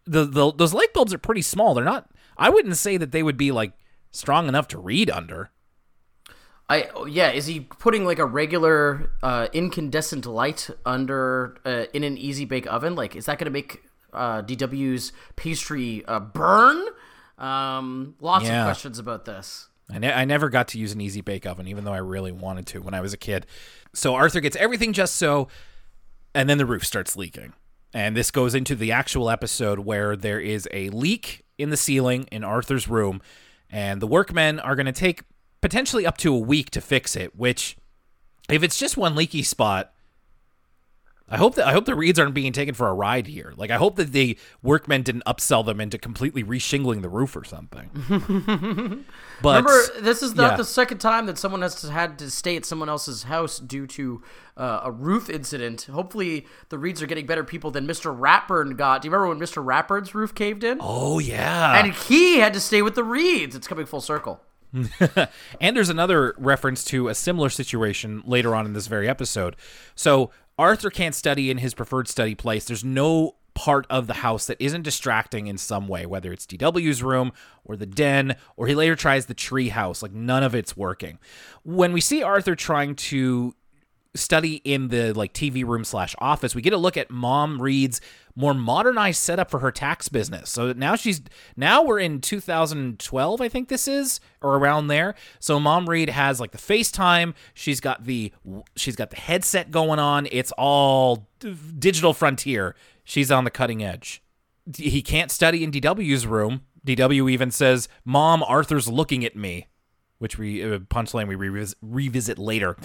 the, 0.05 0.25
the 0.25 0.53
those 0.53 0.73
light 0.73 0.93
bulbs 0.93 1.13
are 1.13 1.19
pretty 1.19 1.41
small. 1.41 1.73
They're 1.73 1.83
not. 1.83 2.09
I 2.37 2.49
wouldn't 2.49 2.77
say 2.77 2.95
that 2.97 3.11
they 3.11 3.21
would 3.21 3.37
be 3.37 3.51
like 3.51 3.73
strong 4.11 4.47
enough 4.47 4.67
to 4.69 4.79
read 4.79 5.09
under. 5.09 5.51
I 6.69 6.89
yeah, 7.07 7.31
is 7.31 7.47
he 7.47 7.59
putting 7.59 8.05
like 8.05 8.19
a 8.19 8.25
regular 8.25 9.11
uh, 9.21 9.47
incandescent 9.51 10.25
light 10.25 10.69
under 10.85 11.57
uh, 11.65 11.85
in 11.93 12.03
an 12.03 12.17
easy 12.17 12.45
bake 12.45 12.65
oven? 12.71 12.95
Like, 12.95 13.15
is 13.15 13.25
that 13.25 13.37
going 13.39 13.45
to 13.45 13.51
make 13.51 13.83
uh, 14.13 14.41
DW's 14.41 15.11
pastry 15.35 16.05
uh, 16.05 16.19
burn? 16.21 16.81
Um, 17.37 18.15
lots 18.21 18.45
yeah. 18.45 18.61
of 18.61 18.67
questions 18.67 18.99
about 18.99 19.25
this. 19.25 19.67
I, 19.89 19.99
ne- 19.99 20.13
I 20.13 20.23
never 20.23 20.47
got 20.49 20.69
to 20.69 20.79
use 20.79 20.93
an 20.93 21.01
easy 21.01 21.19
bake 21.19 21.45
oven, 21.45 21.67
even 21.67 21.83
though 21.83 21.93
I 21.93 21.97
really 21.97 22.31
wanted 22.31 22.67
to 22.67 22.79
when 22.81 22.93
I 22.93 23.01
was 23.01 23.11
a 23.11 23.17
kid. 23.17 23.45
So 23.93 24.15
Arthur 24.15 24.39
gets 24.39 24.55
everything 24.55 24.93
just 24.93 25.17
so, 25.17 25.49
and 26.33 26.49
then 26.49 26.57
the 26.57 26.65
roof 26.65 26.85
starts 26.85 27.17
leaking. 27.17 27.51
And 27.93 28.15
this 28.15 28.31
goes 28.31 28.55
into 28.55 28.75
the 28.75 28.93
actual 28.93 29.29
episode 29.29 29.79
where 29.79 30.15
there 30.15 30.39
is 30.39 30.69
a 30.71 30.89
leak 30.91 31.43
in 31.57 31.69
the 31.69 31.77
ceiling 31.77 32.23
in 32.31 32.45
Arthur's 32.45 32.87
room 32.87 33.21
and 33.71 34.01
the 34.01 34.07
workmen 34.07 34.59
are 34.59 34.75
going 34.75 34.85
to 34.85 34.91
take 34.91 35.23
potentially 35.61 36.05
up 36.05 36.17
to 36.17 36.33
a 36.33 36.39
week 36.39 36.69
to 36.71 36.81
fix 36.81 37.15
it. 37.15 37.35
Which, 37.35 37.77
if 38.49 38.63
it's 38.63 38.77
just 38.77 38.97
one 38.97 39.15
leaky 39.15 39.43
spot, 39.43 39.93
I 41.31 41.37
hope 41.37 41.55
that 41.55 41.65
I 41.65 41.71
hope 41.71 41.85
the 41.85 41.95
Reeds 41.95 42.19
aren't 42.19 42.33
being 42.33 42.51
taken 42.51 42.75
for 42.75 42.89
a 42.89 42.93
ride 42.93 43.25
here. 43.25 43.53
Like 43.55 43.71
I 43.71 43.77
hope 43.77 43.95
that 43.95 44.11
the 44.11 44.37
workmen 44.61 45.01
didn't 45.01 45.23
upsell 45.25 45.65
them 45.65 45.79
into 45.79 45.97
completely 45.97 46.43
reshingling 46.43 47.01
the 47.01 47.09
roof 47.09 47.37
or 47.37 47.45
something. 47.45 47.89
but 49.41 49.63
remember, 49.63 50.01
this 50.01 50.21
is 50.21 50.35
not 50.35 50.51
yeah. 50.51 50.57
the 50.57 50.65
second 50.65 50.97
time 50.97 51.27
that 51.27 51.37
someone 51.37 51.61
has 51.61 51.81
had 51.83 52.19
to 52.19 52.29
stay 52.29 52.57
at 52.57 52.65
someone 52.65 52.89
else's 52.89 53.23
house 53.23 53.59
due 53.59 53.87
to 53.87 54.21
uh, 54.57 54.81
a 54.83 54.91
roof 54.91 55.29
incident. 55.29 55.83
Hopefully, 55.83 56.45
the 56.67 56.77
Reeds 56.77 57.01
are 57.01 57.07
getting 57.07 57.25
better 57.25 57.45
people 57.45 57.71
than 57.71 57.87
Mr. 57.87 58.15
Ratburn 58.15 58.75
got. 58.75 59.01
Do 59.01 59.07
you 59.07 59.11
remember 59.13 59.33
when 59.33 59.39
Mr. 59.39 59.63
Ratburn's 59.63 60.13
roof 60.13 60.35
caved 60.35 60.65
in? 60.65 60.79
Oh 60.81 61.19
yeah, 61.19 61.79
and 61.79 61.93
he 61.93 62.39
had 62.39 62.53
to 62.53 62.59
stay 62.59 62.81
with 62.81 62.95
the 62.95 63.05
Reeds. 63.05 63.55
It's 63.55 63.67
coming 63.67 63.85
full 63.85 64.01
circle. 64.01 64.41
and 65.59 65.75
there's 65.75 65.89
another 65.89 66.33
reference 66.37 66.83
to 66.85 67.09
a 67.09 67.15
similar 67.15 67.49
situation 67.49 68.23
later 68.25 68.55
on 68.55 68.65
in 68.65 68.73
this 68.73 68.87
very 68.87 69.09
episode. 69.09 69.55
So 69.95 70.31
Arthur 70.61 70.91
can't 70.91 71.15
study 71.15 71.49
in 71.49 71.57
his 71.57 71.73
preferred 71.73 72.07
study 72.07 72.35
place. 72.35 72.65
There's 72.65 72.83
no 72.83 73.37
part 73.55 73.87
of 73.89 74.05
the 74.05 74.13
house 74.13 74.45
that 74.45 74.61
isn't 74.61 74.83
distracting 74.83 75.47
in 75.47 75.57
some 75.57 75.87
way, 75.87 76.05
whether 76.05 76.31
it's 76.31 76.45
DW's 76.45 77.01
room 77.01 77.31
or 77.65 77.75
the 77.75 77.87
den, 77.87 78.35
or 78.55 78.67
he 78.67 78.75
later 78.75 78.95
tries 78.95 79.25
the 79.25 79.33
tree 79.33 79.69
house. 79.69 80.03
Like 80.03 80.13
none 80.13 80.43
of 80.43 80.53
it's 80.53 80.77
working. 80.77 81.17
When 81.63 81.93
we 81.93 81.99
see 81.99 82.21
Arthur 82.21 82.55
trying 82.55 82.93
to 82.95 83.55
study 84.13 84.55
in 84.55 84.89
the 84.89 85.13
like 85.13 85.33
TV 85.33 85.65
room 85.65 85.83
slash 85.83 86.15
office, 86.19 86.53
we 86.53 86.61
get 86.61 86.73
a 86.73 86.77
look 86.77 86.97
at 86.97 87.09
Mom 87.09 87.61
Reed's 87.61 88.01
more 88.35 88.53
modernized 88.53 89.21
setup 89.21 89.49
for 89.49 89.59
her 89.59 89.71
tax 89.71 90.09
business. 90.09 90.49
So 90.49 90.73
now 90.73 90.95
she's 90.95 91.21
now 91.55 91.83
we're 91.83 91.99
in 91.99 92.21
2012, 92.21 93.41
I 93.41 93.49
think 93.49 93.69
this 93.69 93.87
is, 93.87 94.19
or 94.41 94.57
around 94.57 94.87
there. 94.87 95.15
So 95.39 95.59
Mom 95.59 95.89
Reed 95.89 96.09
has 96.09 96.39
like 96.39 96.51
the 96.51 96.57
FaceTime. 96.57 97.33
She's 97.53 97.79
got 97.79 98.05
the 98.05 98.31
she's 98.75 98.95
got 98.95 99.09
the 99.09 99.17
headset 99.17 99.71
going 99.71 99.99
on. 99.99 100.27
It's 100.31 100.51
all 100.53 101.27
digital 101.77 102.13
frontier. 102.13 102.75
She's 103.03 103.31
on 103.31 103.43
the 103.43 103.51
cutting 103.51 103.83
edge. 103.83 104.21
He 104.75 105.01
can't 105.01 105.31
study 105.31 105.63
in 105.63 105.71
DW's 105.71 106.27
room. 106.27 106.61
DW 106.85 107.29
even 107.31 107.51
says, 107.51 107.87
"Mom, 108.05 108.43
Arthur's 108.43 108.87
looking 108.87 109.25
at 109.25 109.35
me," 109.35 109.67
which 110.19 110.37
we 110.37 110.63
uh, 110.63 110.79
punchline 110.79 111.27
we 111.27 111.35
revis- 111.35 111.75
revisit 111.81 112.39
later. 112.39 112.77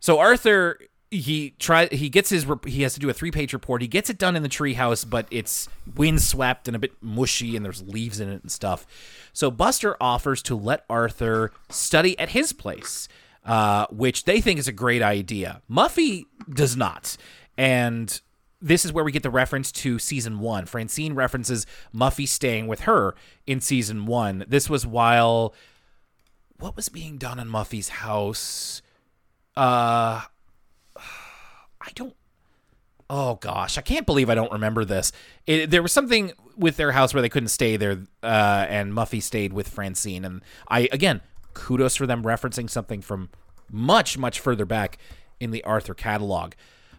So 0.00 0.18
Arthur 0.18 0.78
he 1.10 1.50
try 1.58 1.86
he 1.86 2.08
gets 2.08 2.30
his 2.30 2.46
he 2.66 2.82
has 2.82 2.94
to 2.94 3.00
do 3.00 3.08
a 3.08 3.12
three 3.12 3.30
page 3.30 3.52
report. 3.52 3.82
He 3.82 3.88
gets 3.88 4.10
it 4.10 4.18
done 4.18 4.36
in 4.36 4.42
the 4.42 4.48
treehouse, 4.48 5.08
but 5.08 5.26
it's 5.30 5.68
windswept 5.94 6.66
and 6.68 6.76
a 6.76 6.80
bit 6.80 6.92
mushy, 7.00 7.56
and 7.56 7.64
there's 7.64 7.82
leaves 7.82 8.20
in 8.20 8.28
it 8.28 8.42
and 8.42 8.50
stuff. 8.50 8.86
So 9.32 9.50
Buster 9.50 9.96
offers 10.00 10.42
to 10.42 10.56
let 10.56 10.84
Arthur 10.90 11.52
study 11.70 12.18
at 12.18 12.30
his 12.30 12.52
place, 12.52 13.08
uh, 13.44 13.86
which 13.90 14.24
they 14.24 14.40
think 14.40 14.58
is 14.58 14.68
a 14.68 14.72
great 14.72 15.02
idea. 15.02 15.62
Muffy 15.70 16.26
does 16.52 16.76
not, 16.76 17.16
and 17.56 18.20
this 18.60 18.84
is 18.84 18.92
where 18.92 19.04
we 19.04 19.12
get 19.12 19.22
the 19.22 19.30
reference 19.30 19.70
to 19.70 19.98
season 19.98 20.40
one. 20.40 20.66
Francine 20.66 21.14
references 21.14 21.66
Muffy 21.94 22.26
staying 22.26 22.66
with 22.66 22.80
her 22.80 23.14
in 23.46 23.60
season 23.60 24.06
one. 24.06 24.44
This 24.48 24.68
was 24.68 24.86
while 24.86 25.54
what 26.58 26.74
was 26.74 26.88
being 26.88 27.16
done 27.16 27.38
in 27.38 27.48
Muffy's 27.48 27.90
house 27.90 28.82
uh, 29.56 30.22
I 30.96 31.90
don't. 31.94 32.14
Oh 33.08 33.36
gosh, 33.36 33.78
I 33.78 33.82
can't 33.82 34.04
believe 34.04 34.28
I 34.28 34.34
don't 34.34 34.52
remember 34.52 34.84
this. 34.84 35.12
It, 35.46 35.70
there 35.70 35.82
was 35.82 35.92
something 35.92 36.32
with 36.56 36.76
their 36.76 36.92
house 36.92 37.14
where 37.14 37.22
they 37.22 37.28
couldn't 37.28 37.48
stay 37.48 37.76
there, 37.76 38.02
uh, 38.22 38.66
and 38.68 38.92
Muffy 38.92 39.22
stayed 39.22 39.52
with 39.52 39.68
Francine. 39.68 40.24
And 40.24 40.42
I 40.68 40.88
again, 40.92 41.20
kudos 41.54 41.96
for 41.96 42.06
them 42.06 42.24
referencing 42.24 42.68
something 42.68 43.00
from 43.00 43.30
much 43.70 44.18
much 44.18 44.40
further 44.40 44.64
back 44.64 44.98
in 45.40 45.50
the 45.50 45.62
Arthur 45.64 45.94
catalog. 45.94 46.54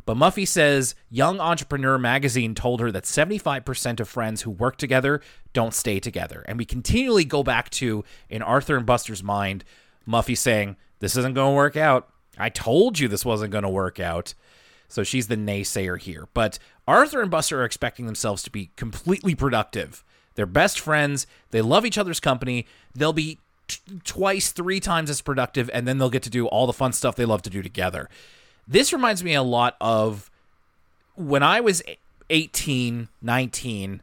But 0.07 0.15
Muffy 0.15 0.47
says 0.47 0.95
Young 1.09 1.41
Entrepreneur 1.41 1.97
magazine 1.97 2.55
told 2.55 2.79
her 2.79 2.93
that 2.93 3.03
75% 3.03 3.99
of 3.99 4.07
friends 4.07 4.43
who 4.43 4.51
work 4.51 4.77
together 4.77 5.19
don't 5.51 5.73
stay 5.73 5.99
together. 5.99 6.45
And 6.47 6.57
we 6.57 6.63
continually 6.63 7.25
go 7.25 7.43
back 7.43 7.69
to, 7.71 8.05
in 8.29 8.41
Arthur 8.41 8.77
and 8.77 8.85
Buster's 8.85 9.21
mind, 9.21 9.65
Muffy 10.07 10.37
saying, 10.37 10.77
This 10.99 11.17
isn't 11.17 11.33
going 11.33 11.51
to 11.51 11.55
work 11.55 11.75
out. 11.75 12.07
I 12.37 12.49
told 12.49 12.99
you 12.99 13.07
this 13.07 13.25
wasn't 13.25 13.51
going 13.51 13.63
to 13.63 13.69
work 13.69 13.99
out. 13.99 14.33
So 14.87 15.03
she's 15.03 15.27
the 15.27 15.35
naysayer 15.35 15.99
here. 15.99 16.27
But 16.33 16.59
Arthur 16.87 17.21
and 17.21 17.29
Buster 17.29 17.61
are 17.61 17.65
expecting 17.65 18.05
themselves 18.05 18.43
to 18.43 18.49
be 18.49 18.69
completely 18.75 19.35
productive. 19.35 20.03
They're 20.35 20.45
best 20.45 20.79
friends. 20.79 21.27
They 21.51 21.61
love 21.61 21.85
each 21.85 21.97
other's 21.97 22.19
company. 22.19 22.67
They'll 22.95 23.11
be 23.11 23.39
t- 23.67 23.79
twice, 24.03 24.51
three 24.51 24.79
times 24.79 25.09
as 25.09 25.21
productive, 25.21 25.69
and 25.73 25.87
then 25.87 25.97
they'll 25.97 26.09
get 26.09 26.23
to 26.23 26.29
do 26.29 26.47
all 26.47 26.67
the 26.67 26.73
fun 26.73 26.93
stuff 26.93 27.15
they 27.15 27.25
love 27.25 27.41
to 27.43 27.49
do 27.49 27.61
together. 27.61 28.09
This 28.67 28.93
reminds 28.93 29.23
me 29.23 29.33
a 29.33 29.43
lot 29.43 29.75
of 29.81 30.29
when 31.15 31.43
I 31.43 31.59
was 31.59 31.81
18, 32.29 33.07
19, 33.21 34.01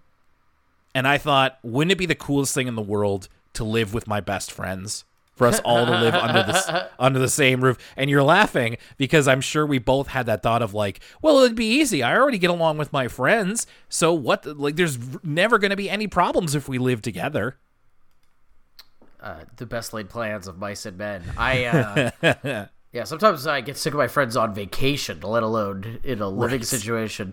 and 0.94 1.08
I 1.08 1.18
thought, 1.18 1.58
wouldn't 1.62 1.92
it 1.92 1.98
be 1.98 2.06
the 2.06 2.14
coolest 2.14 2.54
thing 2.54 2.66
in 2.66 2.74
the 2.74 2.82
world 2.82 3.28
to 3.54 3.64
live 3.64 3.94
with 3.94 4.06
my 4.06 4.20
best 4.20 4.50
friends? 4.50 5.04
For 5.34 5.48
us 5.48 5.58
all 5.64 5.84
to 5.84 5.90
live 5.90 6.14
under 6.14 6.44
the 6.44 6.90
under 6.98 7.18
the 7.18 7.28
same 7.28 7.64
roof, 7.64 7.76
and 7.96 8.08
you're 8.08 8.22
laughing 8.22 8.76
because 8.96 9.26
I'm 9.26 9.40
sure 9.40 9.66
we 9.66 9.78
both 9.78 10.06
had 10.08 10.26
that 10.26 10.44
thought 10.44 10.62
of 10.62 10.74
like, 10.74 11.00
well, 11.22 11.38
it'd 11.38 11.56
be 11.56 11.66
easy. 11.66 12.04
I 12.04 12.16
already 12.16 12.38
get 12.38 12.50
along 12.50 12.78
with 12.78 12.92
my 12.92 13.08
friends, 13.08 13.66
so 13.88 14.12
what? 14.14 14.46
Like, 14.46 14.76
there's 14.76 14.96
never 15.24 15.58
going 15.58 15.70
to 15.70 15.76
be 15.76 15.90
any 15.90 16.06
problems 16.06 16.54
if 16.54 16.68
we 16.68 16.78
live 16.78 17.02
together. 17.02 17.56
Uh, 19.20 19.44
the 19.56 19.66
best 19.66 19.92
laid 19.92 20.08
plans 20.08 20.46
of 20.46 20.58
mice 20.58 20.84
and 20.86 20.98
men. 20.98 21.22
I 21.36 21.64
uh, 21.64 22.10
yeah. 22.92 23.04
Sometimes 23.04 23.46
I 23.46 23.60
get 23.60 23.76
sick 23.76 23.94
of 23.94 23.98
my 23.98 24.06
friends 24.08 24.36
on 24.36 24.54
vacation, 24.54 25.20
let 25.22 25.42
alone 25.42 25.98
in 26.04 26.20
a 26.20 26.28
living 26.28 26.60
Right. 26.60 26.66
situation. 26.66 27.32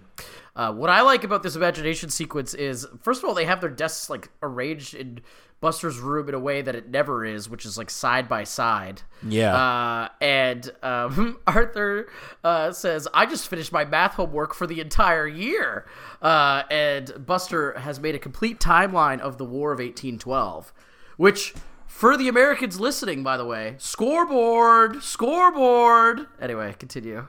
Uh, 0.55 0.73
what 0.73 0.89
I 0.89 1.01
like 1.01 1.23
about 1.23 1.43
this 1.43 1.55
imagination 1.55 2.09
sequence 2.09 2.53
is, 2.53 2.87
first 3.03 3.21
of 3.23 3.29
all, 3.29 3.35
they 3.35 3.45
have 3.45 3.61
their 3.61 3.69
desks 3.69 4.09
like 4.09 4.29
arranged 4.41 4.93
in 4.95 5.19
Buster's 5.61 5.99
room 5.99 6.27
in 6.27 6.35
a 6.35 6.39
way 6.39 6.61
that 6.61 6.75
it 6.75 6.89
never 6.89 7.23
is, 7.23 7.49
which 7.49 7.65
is 7.65 7.77
like 7.77 7.89
side 7.89 8.27
by 8.27 8.43
side. 8.43 9.03
Yeah. 9.25 9.55
Uh, 9.55 10.09
and 10.19 10.69
um, 10.83 11.39
Arthur 11.47 12.09
uh, 12.43 12.71
says, 12.73 13.07
"I 13.13 13.25
just 13.25 13.47
finished 13.47 13.71
my 13.71 13.85
math 13.85 14.15
homework 14.15 14.53
for 14.53 14.67
the 14.67 14.81
entire 14.81 15.27
year." 15.27 15.85
Uh, 16.21 16.63
and 16.69 17.25
Buster 17.25 17.79
has 17.79 17.99
made 17.99 18.15
a 18.15 18.19
complete 18.19 18.59
timeline 18.59 19.19
of 19.19 19.37
the 19.37 19.45
War 19.45 19.71
of 19.71 19.79
1812, 19.79 20.73
which. 21.17 21.53
For 21.87 22.15
the 22.17 22.29
Americans 22.29 22.79
listening, 22.79 23.21
by 23.21 23.35
the 23.37 23.45
way, 23.45 23.75
scoreboard, 23.77 25.03
scoreboard. 25.03 26.25
Anyway, 26.39 26.73
continue. 26.79 27.27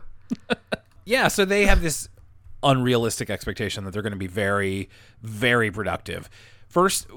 Yeah, 1.05 1.29
so 1.29 1.45
they 1.45 1.67
have 1.67 1.83
this 1.83 2.09
unrealistic 2.63 3.31
expectation 3.31 3.85
that 3.85 3.91
they're 3.91 4.03
going 4.03 4.13
to 4.13 4.19
be 4.19 4.29
very, 4.29 4.89
very 5.21 5.71
productive. 5.71 6.31
First, 6.69 7.09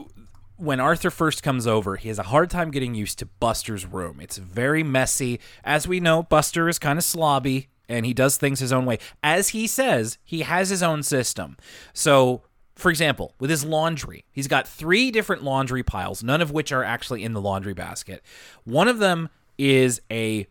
when 0.58 0.80
Arthur 0.80 1.12
first 1.12 1.44
comes 1.44 1.68
over, 1.68 1.96
he 1.96 2.08
has 2.08 2.20
a 2.20 2.24
hard 2.24 2.50
time 2.50 2.72
getting 2.72 2.96
used 2.96 3.20
to 3.20 3.26
Buster's 3.26 3.86
room. 3.86 4.20
It's 4.20 4.38
very 4.38 4.84
messy. 4.84 5.39
As 5.63 5.88
we 5.88 6.00
know, 6.00 6.24
Buster 6.24 6.70
is 6.70 6.80
kind 6.80 6.98
of 6.98 7.06
slobby 7.06 7.68
and 7.88 8.06
he 8.06 8.13
does 8.13 8.38
things 8.38 8.60
his 8.60 8.72
own 8.72 8.86
way. 8.86 9.00
As 9.22 9.50
he 9.50 9.68
says, 9.68 10.18
he 10.24 10.41
has 10.41 10.70
his 10.70 10.82
own 10.82 11.04
system. 11.04 11.58
So, 11.94 12.44
for 12.76 12.89
example, 12.89 13.34
with 13.39 13.50
his 13.50 13.63
laundry, 13.63 14.26
he's 14.32 14.48
got 14.48 14.68
three 14.68 15.12
different 15.12 15.44
laundry 15.44 15.84
piles, 15.84 16.24
none 16.24 16.41
of 16.41 16.52
which 16.52 16.72
are 16.72 16.84
actually 16.84 17.24
in 17.24 17.34
the 17.34 17.41
laundry 17.41 17.74
basket. 17.74 18.24
One 18.63 18.88
of 18.88 19.00
them 19.00 19.30
is 19.58 20.02
a 20.12 20.48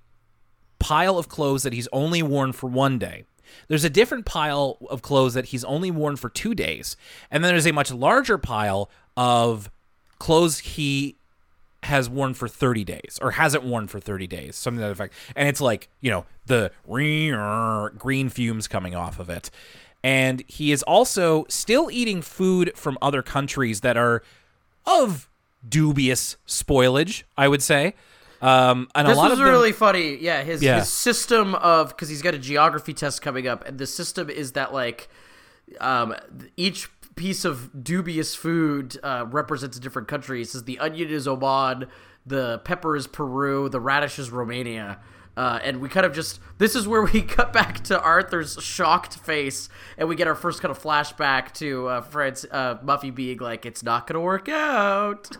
pile 0.78 1.18
of 1.18 1.28
clothes 1.28 1.62
that 1.62 1.72
he's 1.72 1.88
only 1.92 2.22
worn 2.22 2.52
for 2.52 2.68
one 2.68 2.98
day. 2.98 3.24
There's 3.68 3.84
a 3.84 3.90
different 3.90 4.24
pile 4.24 4.78
of 4.88 5.02
clothes 5.02 5.34
that 5.34 5.46
he's 5.46 5.64
only 5.64 5.90
worn 5.90 6.16
for 6.16 6.28
two 6.28 6.54
days. 6.54 6.96
And 7.30 7.44
then 7.44 7.52
there's 7.52 7.66
a 7.66 7.72
much 7.72 7.92
larger 7.92 8.38
pile 8.38 8.90
of 9.16 9.70
clothes 10.18 10.58
he 10.60 11.16
has 11.84 12.08
worn 12.08 12.32
for 12.32 12.48
30 12.48 12.82
days 12.84 13.18
or 13.20 13.32
hasn't 13.32 13.62
worn 13.62 13.86
for 13.86 14.00
30 14.00 14.26
days, 14.26 14.56
something 14.56 14.78
to 14.78 14.86
that 14.86 14.90
effect. 14.92 15.12
And 15.36 15.48
it's 15.48 15.60
like, 15.60 15.88
you 16.00 16.10
know, 16.10 16.24
the 16.46 16.70
green 16.86 18.28
fumes 18.30 18.68
coming 18.68 18.94
off 18.94 19.18
of 19.18 19.28
it. 19.28 19.50
And 20.02 20.42
he 20.46 20.72
is 20.72 20.82
also 20.82 21.44
still 21.48 21.90
eating 21.90 22.22
food 22.22 22.72
from 22.74 22.98
other 23.00 23.22
countries 23.22 23.80
that 23.82 23.96
are 23.96 24.22
of 24.86 25.28
dubious 25.66 26.36
spoilage, 26.46 27.22
I 27.38 27.48
would 27.48 27.62
say. 27.62 27.94
Um, 28.42 28.88
and 28.94 29.08
This 29.08 29.14
a 29.14 29.18
lot 29.18 29.30
was 29.30 29.38
of 29.38 29.44
them, 29.44 29.48
really 29.54 29.72
funny. 29.72 30.16
Yeah, 30.16 30.42
his 30.42 30.62
Yeah. 30.62 30.80
his 30.80 30.90
system 30.90 31.54
of 31.54 31.88
because 31.88 32.10
he's 32.10 32.20
got 32.20 32.34
a 32.34 32.38
geography 32.38 32.92
test 32.92 33.22
coming 33.22 33.48
up, 33.48 33.66
and 33.66 33.78
the 33.78 33.86
system 33.86 34.28
is 34.28 34.52
that 34.52 34.74
like 34.74 35.08
um, 35.80 36.14
each 36.58 36.90
piece 37.16 37.44
of 37.44 37.84
dubious 37.84 38.34
food 38.34 38.98
uh, 39.02 39.26
represents 39.30 39.76
a 39.76 39.80
different 39.80 40.08
country. 40.08 40.42
It 40.42 40.48
says 40.48 40.64
the 40.64 40.78
onion 40.78 41.10
is 41.10 41.28
Oman, 41.28 41.86
the 42.26 42.58
pepper 42.64 42.96
is 42.96 43.06
Peru, 43.06 43.68
the 43.68 43.80
radish 43.80 44.18
is 44.18 44.30
Romania. 44.30 45.00
Uh, 45.36 45.58
and 45.64 45.80
we 45.80 45.88
kind 45.88 46.06
of 46.06 46.12
just 46.12 46.38
this 46.58 46.76
is 46.76 46.86
where 46.86 47.02
we 47.02 47.20
cut 47.36 47.52
back 47.52 47.82
to 47.84 48.00
Arthur's 48.00 48.60
shocked 48.62 49.18
face, 49.18 49.68
and 49.98 50.08
we 50.08 50.14
get 50.14 50.28
our 50.28 50.34
first 50.34 50.62
kind 50.62 50.70
of 50.70 50.80
flashback 50.80 51.52
to 51.54 51.88
uh, 51.88 52.00
Fred's 52.02 52.46
uh, 52.50 52.76
Muffy 52.76 53.12
being 53.12 53.38
like, 53.38 53.66
"It's 53.66 53.82
not 53.82 54.06
gonna 54.06 54.20
work 54.20 54.48
out." 54.48 55.36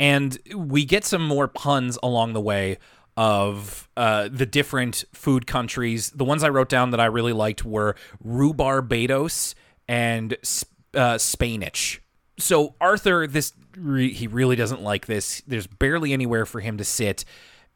and 0.00 0.38
we 0.54 0.84
get 0.84 1.04
some 1.04 1.22
more 1.22 1.48
puns 1.48 1.98
along 2.02 2.32
the 2.32 2.40
way 2.40 2.78
of 3.16 3.88
uh, 3.96 4.28
the 4.30 4.44
different 4.44 5.04
food 5.12 5.46
countries. 5.46 6.10
The 6.10 6.24
ones 6.24 6.44
I 6.44 6.48
wrote 6.48 6.68
down 6.68 6.90
that 6.90 7.00
I 7.00 7.06
really 7.06 7.32
liked 7.32 7.64
were 7.64 7.94
rhubarbados 8.24 9.54
and 9.88 10.36
sp- 10.42 10.68
uh, 10.96 11.18
Spanish. 11.18 12.00
So 12.38 12.74
Arthur, 12.80 13.26
this 13.26 13.52
re- 13.76 14.12
he 14.12 14.26
really 14.26 14.56
doesn't 14.56 14.82
like 14.82 15.06
this. 15.06 15.42
There's 15.46 15.66
barely 15.66 16.12
anywhere 16.12 16.46
for 16.46 16.60
him 16.60 16.76
to 16.78 16.84
sit, 16.84 17.24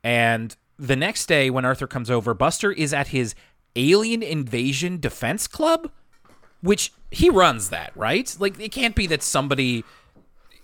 and 0.03 0.57
the 0.79 0.97
next 0.97 1.27
day 1.27 1.51
when 1.51 1.65
Arthur 1.65 1.87
comes 1.87 2.11
over, 2.11 2.33
Buster 2.35 2.73
is 2.73 2.95
at 2.95 3.09
his 3.09 3.35
alien 3.77 4.23
invasion 4.23 4.99
defense 4.99 5.47
club, 5.47 5.91
which 6.63 6.93
he 7.11 7.29
runs 7.31 7.69
that 7.71 7.93
right. 7.95 8.35
Like 8.39 8.59
it 8.59 8.73
can't 8.73 8.95
be 8.95 9.07
that 9.09 9.23
somebody 9.23 9.85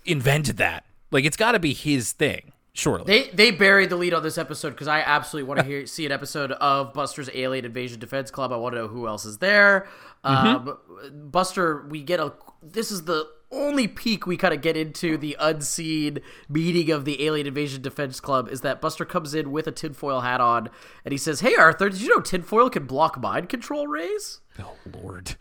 invented 0.05 0.57
that. 0.57 0.85
Like 1.11 1.23
it's 1.25 1.37
got 1.37 1.51
to 1.53 1.59
be 1.59 1.73
his 1.73 2.11
thing, 2.11 2.51
surely. 2.73 3.05
They 3.05 3.29
they 3.29 3.51
buried 3.51 3.89
the 3.89 3.95
lead 3.95 4.13
on 4.13 4.23
this 4.23 4.37
episode 4.37 4.71
because 4.71 4.87
I 4.87 5.01
absolutely 5.01 5.47
want 5.47 5.59
to 5.59 5.65
hear 5.65 5.85
see 5.85 6.05
an 6.05 6.11
episode 6.11 6.51
of 6.53 6.93
Buster's 6.93 7.29
Alien 7.33 7.65
Invasion 7.65 7.99
Defense 7.99 8.31
Club. 8.31 8.51
I 8.51 8.57
want 8.57 8.73
to 8.73 8.81
know 8.81 8.87
who 8.87 9.07
else 9.07 9.25
is 9.25 9.37
there. 9.37 9.87
Um, 10.23 10.77
Buster, 11.13 11.85
we 11.87 12.01
get 12.01 12.19
a. 12.19 12.33
This 12.61 12.91
is 12.91 13.03
the 13.03 13.27
only 13.51 13.87
peek 13.87 14.27
we 14.27 14.35
kind 14.35 14.53
of 14.53 14.61
get 14.61 14.75
into 14.75 15.17
the 15.17 15.35
unseen 15.39 16.19
meeting 16.49 16.91
of 16.91 17.05
the 17.05 17.25
Alien 17.25 17.47
Invasion 17.47 17.81
Defense 17.81 18.19
Club 18.19 18.49
is 18.49 18.61
that 18.61 18.81
Buster 18.81 19.05
comes 19.05 19.33
in 19.33 19.51
with 19.51 19.67
a 19.67 19.71
tinfoil 19.71 20.21
hat 20.21 20.41
on 20.41 20.69
and 21.05 21.11
he 21.11 21.17
says, 21.17 21.39
"Hey 21.39 21.55
Arthur, 21.55 21.89
did 21.89 22.01
you 22.01 22.09
know 22.09 22.21
tinfoil 22.21 22.69
can 22.69 22.85
block 22.85 23.19
mind 23.19 23.49
control 23.49 23.87
rays?" 23.87 24.41
oh 24.59 24.75
Lord, 25.01 25.35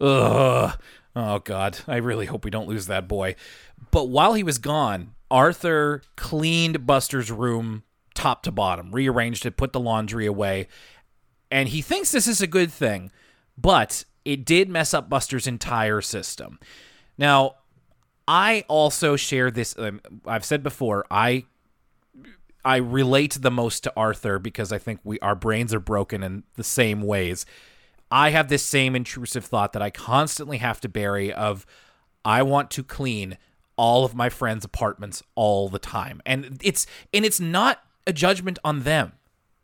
ugh, 0.00 0.78
oh 1.16 1.38
God, 1.40 1.80
I 1.88 1.96
really 1.96 2.26
hope 2.26 2.44
we 2.44 2.50
don't 2.50 2.68
lose 2.68 2.86
that 2.86 3.08
boy. 3.08 3.34
But 3.90 4.08
while 4.08 4.34
he 4.34 4.42
was 4.44 4.58
gone, 4.58 5.14
Arthur 5.30 6.02
cleaned 6.16 6.86
Buster's 6.86 7.32
room 7.32 7.82
top 8.14 8.42
to 8.44 8.52
bottom, 8.52 8.92
rearranged 8.92 9.46
it, 9.46 9.56
put 9.56 9.72
the 9.72 9.80
laundry 9.80 10.26
away, 10.26 10.68
and 11.50 11.68
he 11.68 11.82
thinks 11.82 12.12
this 12.12 12.28
is 12.28 12.40
a 12.40 12.46
good 12.46 12.70
thing, 12.70 13.10
but 13.56 14.04
it 14.28 14.44
did 14.44 14.68
mess 14.68 14.92
up 14.92 15.08
Buster's 15.08 15.46
entire 15.46 16.02
system. 16.02 16.60
Now, 17.16 17.54
I 18.28 18.66
also 18.68 19.16
share 19.16 19.50
this. 19.50 19.74
Um, 19.78 20.02
I've 20.26 20.44
said 20.44 20.62
before, 20.62 21.06
I 21.10 21.46
I 22.62 22.76
relate 22.76 23.38
the 23.40 23.50
most 23.50 23.84
to 23.84 23.92
Arthur 23.96 24.38
because 24.38 24.70
I 24.70 24.76
think 24.76 25.00
we 25.02 25.18
our 25.20 25.34
brains 25.34 25.72
are 25.72 25.80
broken 25.80 26.22
in 26.22 26.42
the 26.56 26.64
same 26.64 27.00
ways. 27.00 27.46
I 28.10 28.28
have 28.30 28.48
this 28.48 28.62
same 28.62 28.94
intrusive 28.94 29.46
thought 29.46 29.72
that 29.72 29.80
I 29.80 29.88
constantly 29.88 30.58
have 30.58 30.78
to 30.82 30.90
bury 30.90 31.32
of 31.32 31.64
I 32.22 32.42
want 32.42 32.70
to 32.72 32.84
clean 32.84 33.38
all 33.78 34.04
of 34.04 34.14
my 34.14 34.28
friends' 34.28 34.64
apartments 34.64 35.22
all 35.36 35.70
the 35.70 35.78
time. 35.78 36.20
And 36.26 36.60
it's 36.62 36.86
and 37.14 37.24
it's 37.24 37.40
not 37.40 37.82
a 38.06 38.12
judgment 38.12 38.58
on 38.62 38.80
them. 38.80 39.12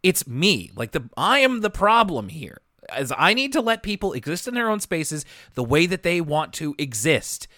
It's 0.02 0.26
me. 0.26 0.70
Like 0.74 0.92
the 0.92 1.10
I 1.18 1.40
am 1.40 1.60
the 1.60 1.68
problem 1.68 2.30
here. 2.30 2.62
As 2.88 3.12
I 3.16 3.34
need 3.34 3.52
to 3.52 3.60
let 3.60 3.82
people 3.82 4.12
exist 4.12 4.48
in 4.48 4.54
their 4.54 4.70
own 4.70 4.80
spaces 4.80 5.24
the 5.54 5.64
way 5.64 5.86
that 5.86 6.02
they 6.02 6.20
want 6.20 6.52
to 6.54 6.74
exist 6.78 7.48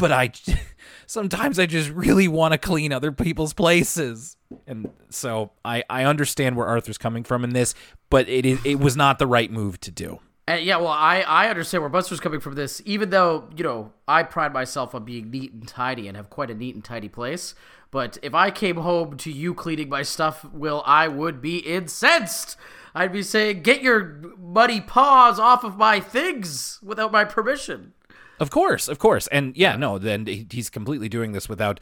but 0.00 0.10
I 0.10 0.32
sometimes 1.06 1.58
I 1.58 1.66
just 1.66 1.90
really 1.90 2.26
want 2.26 2.52
to 2.52 2.58
clean 2.58 2.92
other 2.92 3.12
people's 3.12 3.52
places. 3.52 4.36
And 4.66 4.90
so 5.10 5.52
I, 5.64 5.84
I 5.88 6.04
understand 6.04 6.56
where 6.56 6.66
Arthur's 6.66 6.98
coming 6.98 7.22
from 7.22 7.44
in 7.44 7.50
this, 7.50 7.74
but 8.08 8.28
it 8.28 8.46
is 8.46 8.58
it 8.64 8.80
was 8.80 8.96
not 8.96 9.18
the 9.18 9.26
right 9.26 9.50
move 9.50 9.78
to 9.80 9.90
do. 9.90 10.20
And 10.48 10.64
yeah, 10.64 10.78
well, 10.78 10.88
I, 10.88 11.20
I 11.20 11.48
understand 11.48 11.82
where 11.82 11.90
Buster's 11.90 12.18
coming 12.18 12.40
from 12.40 12.56
this, 12.56 12.82
even 12.84 13.10
though, 13.10 13.48
you 13.56 13.62
know, 13.62 13.92
I 14.08 14.24
pride 14.24 14.52
myself 14.52 14.96
on 14.96 15.04
being 15.04 15.30
neat 15.30 15.52
and 15.52 15.68
tidy 15.68 16.08
and 16.08 16.16
have 16.16 16.28
quite 16.28 16.50
a 16.50 16.54
neat 16.54 16.74
and 16.74 16.82
tidy 16.82 17.08
place. 17.08 17.54
But 17.92 18.18
if 18.20 18.34
I 18.34 18.50
came 18.50 18.78
home 18.78 19.16
to 19.18 19.30
you 19.30 19.54
cleaning 19.54 19.88
my 19.88 20.02
stuff, 20.02 20.44
Will, 20.46 20.82
I 20.84 21.06
would 21.06 21.40
be 21.40 21.58
incensed. 21.58 22.56
I'd 22.94 23.12
be 23.12 23.22
saying, 23.22 23.62
get 23.62 23.82
your 23.82 24.20
muddy 24.38 24.80
paws 24.80 25.38
off 25.38 25.64
of 25.64 25.76
my 25.76 26.00
things 26.00 26.78
without 26.82 27.12
my 27.12 27.24
permission. 27.24 27.92
Of 28.38 28.50
course, 28.50 28.88
of 28.88 28.98
course. 28.98 29.26
And 29.28 29.56
yeah, 29.56 29.76
no, 29.76 29.98
then 29.98 30.26
he's 30.26 30.70
completely 30.70 31.08
doing 31.08 31.32
this 31.32 31.48
without 31.48 31.78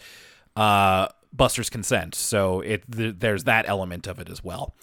uh, 0.56 1.08
Buster's 1.32 1.70
consent. 1.70 2.14
So 2.14 2.60
it 2.60 2.90
th- 2.90 3.16
there's 3.18 3.44
that 3.44 3.68
element 3.68 4.06
of 4.06 4.18
it 4.18 4.28
as 4.28 4.42
well. 4.42 4.74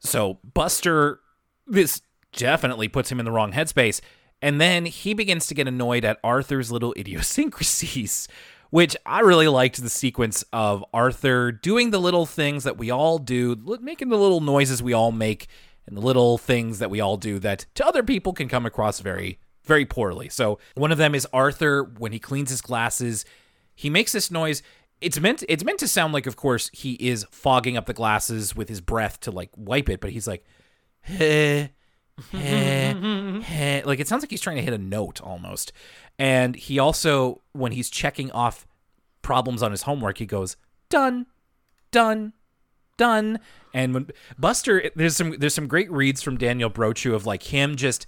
So 0.00 0.38
Buster, 0.54 1.20
this 1.66 2.00
definitely 2.32 2.88
puts 2.88 3.12
him 3.12 3.18
in 3.18 3.24
the 3.24 3.32
wrong 3.32 3.52
headspace. 3.52 4.00
And 4.42 4.60
then 4.60 4.84
he 4.84 5.14
begins 5.14 5.46
to 5.46 5.54
get 5.54 5.68
annoyed 5.68 6.04
at 6.04 6.18
Arthur's 6.22 6.70
little 6.70 6.94
idiosyncrasies, 6.98 8.28
which 8.74 8.96
I 9.06 9.20
really 9.20 9.46
liked 9.46 9.80
the 9.80 9.88
sequence 9.88 10.44
of 10.52 10.84
Arthur 10.92 11.52
doing 11.52 11.92
the 11.92 12.00
little 12.00 12.26
things 12.26 12.64
that 12.64 12.76
we 12.76 12.90
all 12.90 13.18
do, 13.20 13.54
making 13.80 14.08
the 14.08 14.18
little 14.18 14.40
noises 14.40 14.82
we 14.82 14.92
all 14.92 15.12
make, 15.12 15.46
and 15.86 15.96
the 15.96 16.00
little 16.00 16.38
things 16.38 16.80
that 16.80 16.90
we 16.90 16.98
all 16.98 17.16
do 17.16 17.38
that 17.38 17.66
to 17.76 17.86
other 17.86 18.02
people 18.02 18.32
can 18.32 18.48
come 18.48 18.66
across 18.66 18.98
very, 18.98 19.38
very 19.62 19.84
poorly. 19.84 20.28
So 20.28 20.58
one 20.74 20.90
of 20.90 20.98
them 20.98 21.14
is 21.14 21.24
Arthur 21.32 21.84
when 21.84 22.10
he 22.10 22.18
cleans 22.18 22.50
his 22.50 22.60
glasses. 22.60 23.24
He 23.76 23.90
makes 23.90 24.10
this 24.10 24.32
noise 24.32 24.60
it's 25.00 25.20
meant 25.20 25.44
it's 25.48 25.62
meant 25.62 25.78
to 25.78 25.86
sound 25.86 26.12
like 26.12 26.26
of 26.26 26.34
course 26.34 26.68
he 26.72 26.94
is 26.94 27.24
fogging 27.30 27.76
up 27.76 27.86
the 27.86 27.92
glasses 27.92 28.56
with 28.56 28.68
his 28.68 28.80
breath 28.80 29.20
to 29.20 29.30
like 29.30 29.50
wipe 29.56 29.88
it 29.88 30.00
but 30.00 30.10
he's 30.10 30.26
like 30.26 30.44
heh, 31.02 31.68
like 33.86 34.00
it 34.00 34.08
sounds 34.08 34.22
like 34.22 34.30
he's 34.30 34.40
trying 34.40 34.56
to 34.56 34.62
hit 34.62 34.72
a 34.72 34.78
note 34.78 35.20
almost. 35.20 35.72
And 36.18 36.54
he 36.54 36.78
also 36.78 37.42
when 37.52 37.72
he's 37.72 37.90
checking 37.90 38.30
off 38.30 38.66
problems 39.22 39.62
on 39.62 39.70
his 39.70 39.82
homework 39.82 40.18
he 40.18 40.26
goes 40.26 40.56
done 40.88 41.26
done 41.90 42.32
done. 42.96 43.40
And 43.72 43.94
when 43.94 44.10
buster 44.38 44.90
there's 44.94 45.16
some 45.16 45.36
there's 45.38 45.54
some 45.54 45.66
great 45.66 45.90
reads 45.90 46.22
from 46.22 46.36
daniel 46.36 46.70
brochu 46.70 47.14
of 47.14 47.26
like 47.26 47.42
him 47.44 47.74
just 47.74 48.06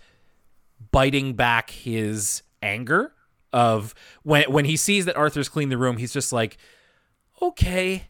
biting 0.93 1.35
back 1.35 1.71
his 1.71 2.43
anger 2.63 3.13
of 3.53 3.95
when 4.23 4.45
when 4.45 4.65
he 4.67 4.77
sees 4.77 5.07
that 5.07 5.17
arthur's 5.17 5.49
cleaned 5.49 5.73
the 5.73 5.79
room 5.79 5.97
he's 5.97 6.13
just 6.13 6.33
like 6.33 6.59
okay, 7.43 8.09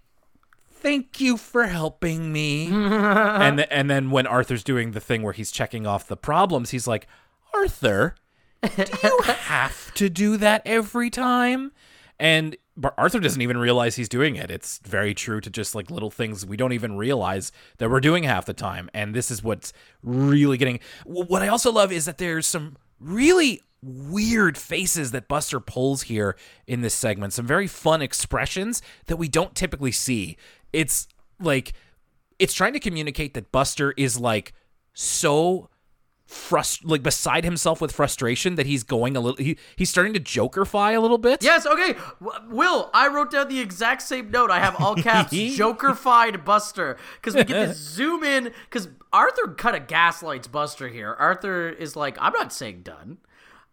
thank 0.81 1.21
you 1.21 1.37
for 1.37 1.67
helping 1.67 2.33
me. 2.33 2.67
and 2.73 3.59
th- 3.59 3.69
and 3.71 3.91
then 3.91 4.11
when 4.11 4.27
Arthur's 4.27 4.65
doing 4.65 4.93
the 4.93 5.01
thing 5.01 5.23
where 5.23 5.33
he's 5.33 5.51
checking 5.51 5.87
off 5.87 6.07
the 6.07 6.17
problems, 6.17 6.71
he's 6.71 6.87
like, 6.87 7.07
Arthur, 7.55 8.15
do 8.62 8.85
you 9.03 9.23
have 9.25 9.93
to 9.95 10.09
do 10.09 10.37
that 10.37 10.62
every 10.65 11.11
time? 11.11 11.73
And 12.19 12.57
but 12.77 12.95
Arthur 12.99 13.21
doesn't 13.21 13.41
even 13.41 13.57
realize 13.57 13.97
he's 13.97 14.09
doing 14.09 14.37
it. 14.37 14.51
It's 14.51 14.79
very 14.79 15.15
true 15.15 15.41
to 15.41 15.51
just 15.51 15.75
like 15.75 15.91
little 15.91 16.11
things 16.11 16.45
we 16.45 16.57
don't 16.57 16.73
even 16.73 16.97
realize 16.97 17.51
that 17.79 17.91
we're 17.91 18.01
doing 18.01 18.25
half 18.25 18.45
the 18.45 18.53
time. 18.53 18.91
And 18.93 19.15
this 19.15 19.31
is 19.31 19.43
what's 19.43 19.73
really 20.03 20.59
getting. 20.59 20.81
What 21.05 21.43
I 21.43 21.49
also 21.49 21.73
love 21.73 21.91
is 21.91 22.05
that 22.05 22.19
there's 22.19 22.47
some 22.47 22.77
really 23.01 23.62
weird 23.83 24.59
faces 24.59 25.12
that 25.12 25.29
Buster 25.29 25.61
pulls 25.61 26.03
here 26.03 26.37
in 26.67 26.81
this 26.81 26.95
segment. 26.95 27.33
Some 27.33 27.47
very 27.47 27.67
fun 27.67 28.03
expressions 28.03 28.83
that 29.07 29.17
we 29.17 29.29
don't 29.29 29.55
typically 29.55 29.93
see. 29.93 30.37
It's 30.73 31.09
like 31.41 31.73
it's 32.39 32.55
trying 32.55 32.73
to 32.73 32.81
communicate 32.81 33.35
that 33.35 33.53
Buster 33.53 33.93
is 33.97 34.19
like 34.19 34.53
so 34.93 35.69
frust 36.29 36.81
like 36.83 37.05
beside 37.05 37.45
himself 37.45 37.81
with 37.81 37.93
frustration 37.93 38.57
that 38.57 38.67
he's 38.67 38.83
going 38.83 39.17
a 39.17 39.21
little 39.21 39.37
he, 39.37 39.57
he's 39.77 39.89
starting 39.89 40.12
to 40.12 40.19
jokerfy 40.19 40.97
a 40.97 41.01
little 41.01 41.19
bit. 41.19 41.43
Yes 41.43 41.67
okay. 41.67 41.95
Will 42.49 42.91
i 42.93 43.07
wrote 43.07 43.31
down 43.31 43.49
the 43.49 43.61
exact 43.61 44.03
same 44.03 44.31
note. 44.31 44.51
I 44.51 44.59
have 44.59 44.75
all 44.81 44.97
caps 44.97 45.33
jokerfied 45.33 46.45
buster. 46.45 46.97
Because 47.17 47.35
we 47.35 47.45
get 47.45 47.69
this 47.69 47.79
zoom 47.79 48.25
in 48.25 48.53
because 48.65 48.89
arthur 49.12 49.55
kind 49.57 49.77
of 49.77 49.87
gaslights 49.87 50.49
buster 50.49 50.89
here. 50.89 51.15
Arthur 51.15 51.69
is 51.69 51.95
like 51.95 52.17
i'm 52.21 52.33
not 52.33 52.53
saying 52.53 52.83
done 52.83 53.19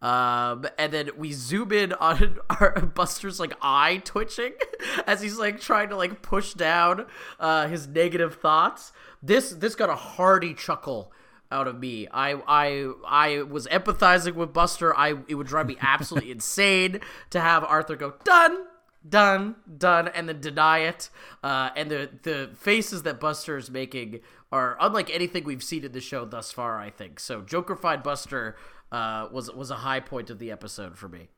um, 0.04 0.66
and 0.76 0.92
then 0.92 1.08
we 1.16 1.32
zoom 1.32 1.72
in 1.72 1.94
on 1.94 2.38
our 2.50 2.72
Buster's 2.72 3.40
like 3.40 3.54
eye 3.62 4.02
twitching 4.04 4.52
as 5.06 5.22
he's 5.22 5.38
like 5.38 5.60
trying 5.60 5.88
to 5.88 5.96
like 5.96 6.20
push 6.20 6.52
down 6.52 7.06
uh, 7.40 7.68
his 7.68 7.88
negative 7.88 8.34
thoughts. 8.34 8.92
This 9.22 9.50
this 9.52 9.74
got 9.74 9.88
a 9.88 9.96
hearty 9.96 10.52
chuckle 10.52 11.10
out 11.50 11.66
of 11.66 11.80
me. 11.80 12.06
I 12.12 12.34
I 12.46 12.92
I 13.08 13.42
was 13.44 13.66
empathizing 13.68 14.34
with 14.34 14.52
Buster. 14.52 14.94
I 14.94 15.14
it 15.26 15.36
would 15.36 15.46
drive 15.46 15.68
me 15.68 15.78
absolutely 15.80 16.30
insane 16.32 17.00
to 17.30 17.40
have 17.40 17.64
Arthur 17.64 17.96
go 17.96 18.12
done, 18.24 18.64
done, 19.08 19.56
done, 19.78 20.08
and 20.08 20.28
then 20.28 20.38
deny 20.38 20.80
it. 20.80 21.08
Uh, 21.42 21.70
and 21.74 21.90
the 21.90 22.10
the 22.24 22.50
faces 22.58 23.04
that 23.04 23.20
Buster 23.20 23.56
is 23.56 23.70
making 23.70 24.20
are 24.52 24.76
unlike 24.80 25.08
anything 25.08 25.44
we've 25.44 25.64
seen 25.64 25.82
in 25.82 25.92
the 25.92 26.00
show 26.02 26.26
thus 26.26 26.52
far. 26.52 26.78
I 26.78 26.90
think 26.90 27.18
so. 27.18 27.40
Jokerfied 27.40 28.04
Buster 28.04 28.54
uh, 28.94 29.28
was 29.32 29.50
was 29.50 29.72
a 29.72 29.76
high 29.76 29.98
point 29.98 30.30
of 30.30 30.38
the 30.38 30.52
episode 30.52 30.96
for 30.96 31.08
me. 31.08 31.28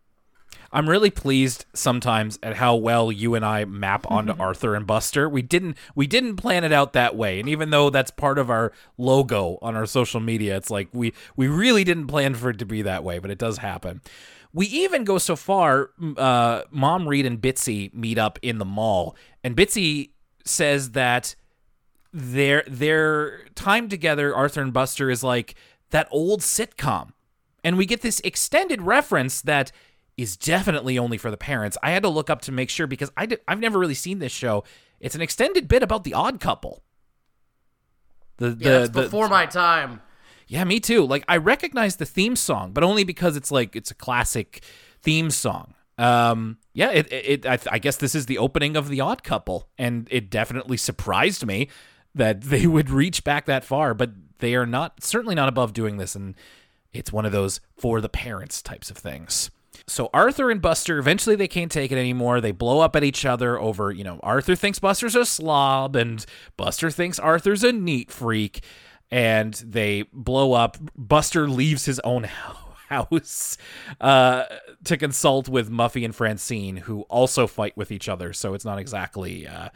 I'm 0.72 0.88
really 0.88 1.10
pleased 1.10 1.64
sometimes 1.72 2.38
at 2.42 2.56
how 2.56 2.76
well 2.76 3.10
you 3.10 3.34
and 3.34 3.44
I 3.44 3.64
map 3.64 4.04
onto 4.10 4.34
Arthur 4.38 4.74
and 4.74 4.86
Buster. 4.86 5.26
We 5.26 5.40
didn't 5.40 5.78
we 5.94 6.06
didn't 6.06 6.36
plan 6.36 6.64
it 6.64 6.72
out 6.72 6.92
that 6.92 7.16
way, 7.16 7.40
and 7.40 7.48
even 7.48 7.70
though 7.70 7.88
that's 7.88 8.10
part 8.10 8.38
of 8.38 8.50
our 8.50 8.72
logo 8.98 9.58
on 9.62 9.74
our 9.74 9.86
social 9.86 10.20
media, 10.20 10.56
it's 10.56 10.70
like 10.70 10.88
we 10.92 11.14
we 11.34 11.48
really 11.48 11.82
didn't 11.82 12.08
plan 12.08 12.34
for 12.34 12.50
it 12.50 12.58
to 12.58 12.66
be 12.66 12.82
that 12.82 13.02
way, 13.02 13.18
but 13.18 13.30
it 13.30 13.38
does 13.38 13.58
happen. 13.58 14.02
We 14.52 14.66
even 14.66 15.04
go 15.04 15.16
so 15.16 15.34
far. 15.34 15.90
Uh, 16.16 16.62
Mom 16.70 17.08
Reed 17.08 17.24
and 17.24 17.40
Bitsy 17.40 17.92
meet 17.94 18.18
up 18.18 18.38
in 18.42 18.58
the 18.58 18.64
mall, 18.66 19.16
and 19.42 19.56
Bitsy 19.56 20.10
says 20.44 20.90
that 20.90 21.36
their 22.12 22.64
their 22.66 23.46
time 23.54 23.88
together, 23.88 24.36
Arthur 24.36 24.60
and 24.60 24.74
Buster, 24.74 25.08
is 25.10 25.24
like 25.24 25.54
that 25.90 26.06
old 26.10 26.40
sitcom 26.40 27.12
and 27.66 27.76
we 27.76 27.84
get 27.84 28.00
this 28.00 28.20
extended 28.20 28.80
reference 28.80 29.42
that 29.42 29.72
is 30.16 30.36
definitely 30.36 31.00
only 31.00 31.18
for 31.18 31.32
the 31.32 31.36
parents. 31.36 31.76
I 31.82 31.90
had 31.90 32.04
to 32.04 32.08
look 32.08 32.30
up 32.30 32.40
to 32.42 32.52
make 32.52 32.70
sure 32.70 32.86
because 32.86 33.10
I 33.16 33.26
did, 33.26 33.40
I've 33.48 33.58
never 33.58 33.76
really 33.76 33.92
seen 33.92 34.20
this 34.20 34.30
show. 34.30 34.62
It's 35.00 35.16
an 35.16 35.20
extended 35.20 35.66
bit 35.66 35.82
about 35.82 36.04
the 36.04 36.14
Odd 36.14 36.38
Couple. 36.38 36.84
The, 38.36 38.50
the, 38.50 38.64
yeah, 38.64 38.78
the, 38.86 39.02
before 39.02 39.28
my 39.28 39.46
time. 39.46 40.00
Yeah, 40.46 40.62
me 40.62 40.78
too. 40.78 41.04
Like 41.04 41.24
I 41.26 41.38
recognize 41.38 41.96
the 41.96 42.06
theme 42.06 42.36
song, 42.36 42.70
but 42.70 42.84
only 42.84 43.02
because 43.02 43.36
it's 43.36 43.50
like 43.50 43.74
it's 43.74 43.90
a 43.90 43.96
classic 43.96 44.62
theme 45.02 45.30
song. 45.30 45.74
Um, 45.98 46.58
yeah, 46.72 46.92
it, 46.92 47.12
it, 47.12 47.46
I, 47.46 47.58
I 47.72 47.78
guess 47.80 47.96
this 47.96 48.14
is 48.14 48.26
the 48.26 48.38
opening 48.38 48.76
of 48.76 48.88
the 48.88 49.00
Odd 49.00 49.24
Couple, 49.24 49.68
and 49.76 50.06
it 50.12 50.30
definitely 50.30 50.76
surprised 50.76 51.44
me 51.44 51.68
that 52.14 52.42
they 52.42 52.66
would 52.68 52.90
reach 52.90 53.24
back 53.24 53.46
that 53.46 53.64
far. 53.64 53.92
But 53.92 54.12
they 54.38 54.54
are 54.54 54.66
not 54.66 55.02
certainly 55.02 55.34
not 55.34 55.48
above 55.48 55.72
doing 55.72 55.96
this, 55.96 56.14
and 56.14 56.36
it's 56.98 57.12
one 57.12 57.26
of 57.26 57.32
those 57.32 57.60
for 57.76 58.00
the 58.00 58.08
parents 58.08 58.62
types 58.62 58.90
of 58.90 58.96
things. 58.96 59.50
So 59.86 60.10
Arthur 60.12 60.50
and 60.50 60.60
Buster 60.60 60.98
eventually 60.98 61.36
they 61.36 61.48
can't 61.48 61.70
take 61.70 61.92
it 61.92 61.98
anymore. 61.98 62.40
They 62.40 62.50
blow 62.50 62.80
up 62.80 62.96
at 62.96 63.04
each 63.04 63.24
other 63.24 63.58
over, 63.58 63.92
you 63.92 64.04
know, 64.04 64.18
Arthur 64.22 64.56
thinks 64.56 64.78
Buster's 64.78 65.14
a 65.14 65.24
slob 65.24 65.94
and 65.94 66.24
Buster 66.56 66.90
thinks 66.90 67.18
Arthur's 67.18 67.62
a 67.62 67.72
neat 67.72 68.10
freak 68.10 68.62
and 69.10 69.54
they 69.54 70.02
blow 70.12 70.54
up. 70.54 70.76
Buster 70.96 71.48
leaves 71.48 71.84
his 71.84 72.00
own 72.00 72.24
house 72.88 73.56
uh, 74.00 74.44
to 74.84 74.96
consult 74.96 75.48
with 75.48 75.70
Muffy 75.70 76.04
and 76.04 76.14
Francine 76.14 76.76
who 76.78 77.02
also 77.02 77.46
fight 77.46 77.76
with 77.76 77.92
each 77.92 78.08
other, 78.08 78.32
so 78.32 78.54
it's 78.54 78.64
not 78.64 78.78
exactly 78.78 79.46
uh, 79.46 79.68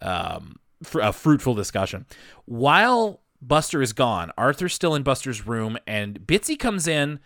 um, 0.00 0.56
a 0.94 1.12
fruitful 1.12 1.54
discussion. 1.54 2.06
While 2.46 3.20
Buster 3.46 3.82
is 3.82 3.92
gone. 3.92 4.32
Arthur's 4.38 4.74
still 4.74 4.94
in 4.94 5.02
Buster's 5.02 5.46
room, 5.46 5.78
and 5.86 6.20
Bitsy 6.20 6.58
comes 6.58 6.88
in 6.88 7.20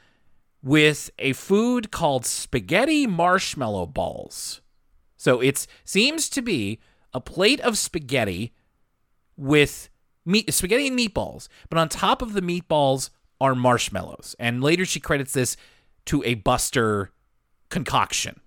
with 0.62 1.10
a 1.18 1.32
food 1.34 1.90
called 1.90 2.26
spaghetti 2.26 3.06
marshmallow 3.06 3.86
balls. 3.86 4.60
So 5.16 5.40
it 5.40 5.66
seems 5.84 6.28
to 6.30 6.42
be 6.42 6.80
a 7.14 7.20
plate 7.20 7.60
of 7.60 7.78
spaghetti 7.78 8.52
with 9.36 9.88
meat, 10.24 10.52
spaghetti 10.52 10.88
and 10.88 10.98
meatballs, 10.98 11.48
but 11.68 11.78
on 11.78 11.88
top 11.88 12.22
of 12.22 12.32
the 12.32 12.42
meatballs 12.42 13.10
are 13.40 13.54
marshmallows. 13.54 14.34
And 14.38 14.62
later 14.62 14.84
she 14.84 15.00
credits 15.00 15.32
this 15.32 15.56
to 16.06 16.22
a 16.24 16.34
Buster 16.34 17.12
concoction. 17.68 18.40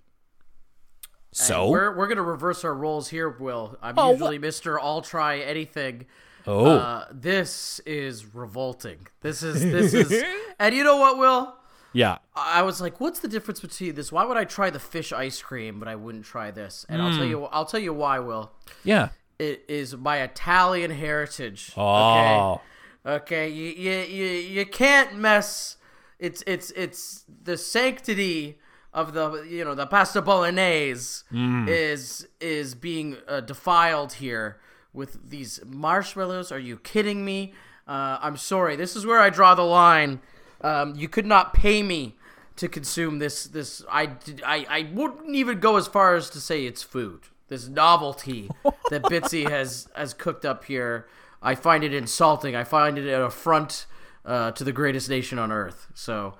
So 1.32 1.62
and 1.62 1.72
we're 1.72 1.96
we're 1.96 2.08
gonna 2.08 2.22
reverse 2.22 2.62
our 2.62 2.74
roles 2.74 3.08
here, 3.08 3.30
Will. 3.30 3.78
I'm 3.80 3.94
oh, 3.96 4.12
usually 4.12 4.38
Mister 4.38 4.78
I'll 4.78 5.00
try 5.00 5.38
anything. 5.38 6.04
Oh, 6.46 6.66
uh, 6.66 7.06
this 7.12 7.80
is 7.80 8.34
revolting. 8.34 9.06
This 9.20 9.42
is 9.42 9.60
this 9.60 9.94
is, 9.94 10.24
and 10.58 10.74
you 10.74 10.84
know 10.84 10.96
what, 10.96 11.18
Will? 11.18 11.54
Yeah. 11.92 12.18
I 12.34 12.62
was 12.62 12.80
like, 12.80 13.00
what's 13.00 13.20
the 13.20 13.28
difference 13.28 13.60
between 13.60 13.94
this? 13.94 14.10
Why 14.10 14.24
would 14.24 14.36
I 14.36 14.44
try 14.44 14.70
the 14.70 14.78
fish 14.78 15.12
ice 15.12 15.42
cream, 15.42 15.78
but 15.78 15.88
I 15.88 15.94
wouldn't 15.94 16.24
try 16.24 16.50
this? 16.50 16.86
And 16.88 17.00
mm. 17.00 17.04
I'll 17.04 17.10
tell 17.10 17.24
hmm. 17.24 17.30
you, 17.30 17.44
I'll 17.44 17.66
tell 17.66 17.80
you 17.80 17.92
why, 17.92 18.18
Will. 18.18 18.52
Yeah. 18.82 19.10
It 19.38 19.64
is 19.68 19.96
my 19.96 20.22
Italian 20.22 20.90
heritage. 20.90 21.72
Oh. 21.76 22.54
Okay? 22.54 22.62
Okay, 23.04 23.48
you 23.48 23.70
you 23.70 23.98
you, 23.98 24.26
you 24.26 24.66
can't 24.66 25.16
mess. 25.16 25.76
It's 26.20 26.44
it's 26.46 26.70
it's 26.72 27.24
the 27.42 27.56
sanctity 27.56 28.60
of 28.94 29.12
the 29.12 29.42
you 29.42 29.64
know 29.64 29.74
the 29.74 29.86
pasta 29.86 30.22
bolognese 30.22 31.24
is 31.68 32.28
is 32.40 32.76
being 32.76 33.16
uh, 33.26 33.40
defiled 33.40 34.12
here 34.14 34.60
with 34.92 35.30
these 35.30 35.60
marshmallows. 35.66 36.52
Are 36.52 36.58
you 36.58 36.78
kidding 36.78 37.24
me? 37.24 37.52
Uh, 37.86 38.18
I'm 38.20 38.36
sorry. 38.36 38.76
This 38.76 38.96
is 38.96 39.06
where 39.06 39.20
I 39.20 39.30
draw 39.30 39.54
the 39.54 39.62
line. 39.62 40.20
Um, 40.60 40.94
you 40.94 41.08
could 41.08 41.26
not 41.26 41.54
pay 41.54 41.82
me 41.82 42.16
to 42.56 42.68
consume 42.68 43.18
this. 43.18 43.44
This 43.44 43.82
I, 43.90 44.10
I 44.44 44.66
I 44.68 44.90
wouldn't 44.92 45.34
even 45.34 45.60
go 45.60 45.76
as 45.76 45.86
far 45.86 46.14
as 46.14 46.30
to 46.30 46.40
say 46.40 46.66
it's 46.66 46.82
food. 46.82 47.22
This 47.48 47.68
novelty 47.68 48.50
that 48.90 49.02
Bitsy 49.04 49.48
has 49.48 49.88
has 49.94 50.14
cooked 50.14 50.44
up 50.44 50.64
here. 50.64 51.08
I 51.42 51.54
find 51.56 51.82
it 51.82 51.92
insulting. 51.92 52.54
I 52.54 52.64
find 52.64 52.98
it 52.98 53.12
an 53.12 53.22
affront 53.22 53.86
uh, 54.24 54.52
to 54.52 54.62
the 54.62 54.72
greatest 54.72 55.08
nation 55.08 55.38
on 55.38 55.50
earth. 55.50 55.88
So. 55.94 56.34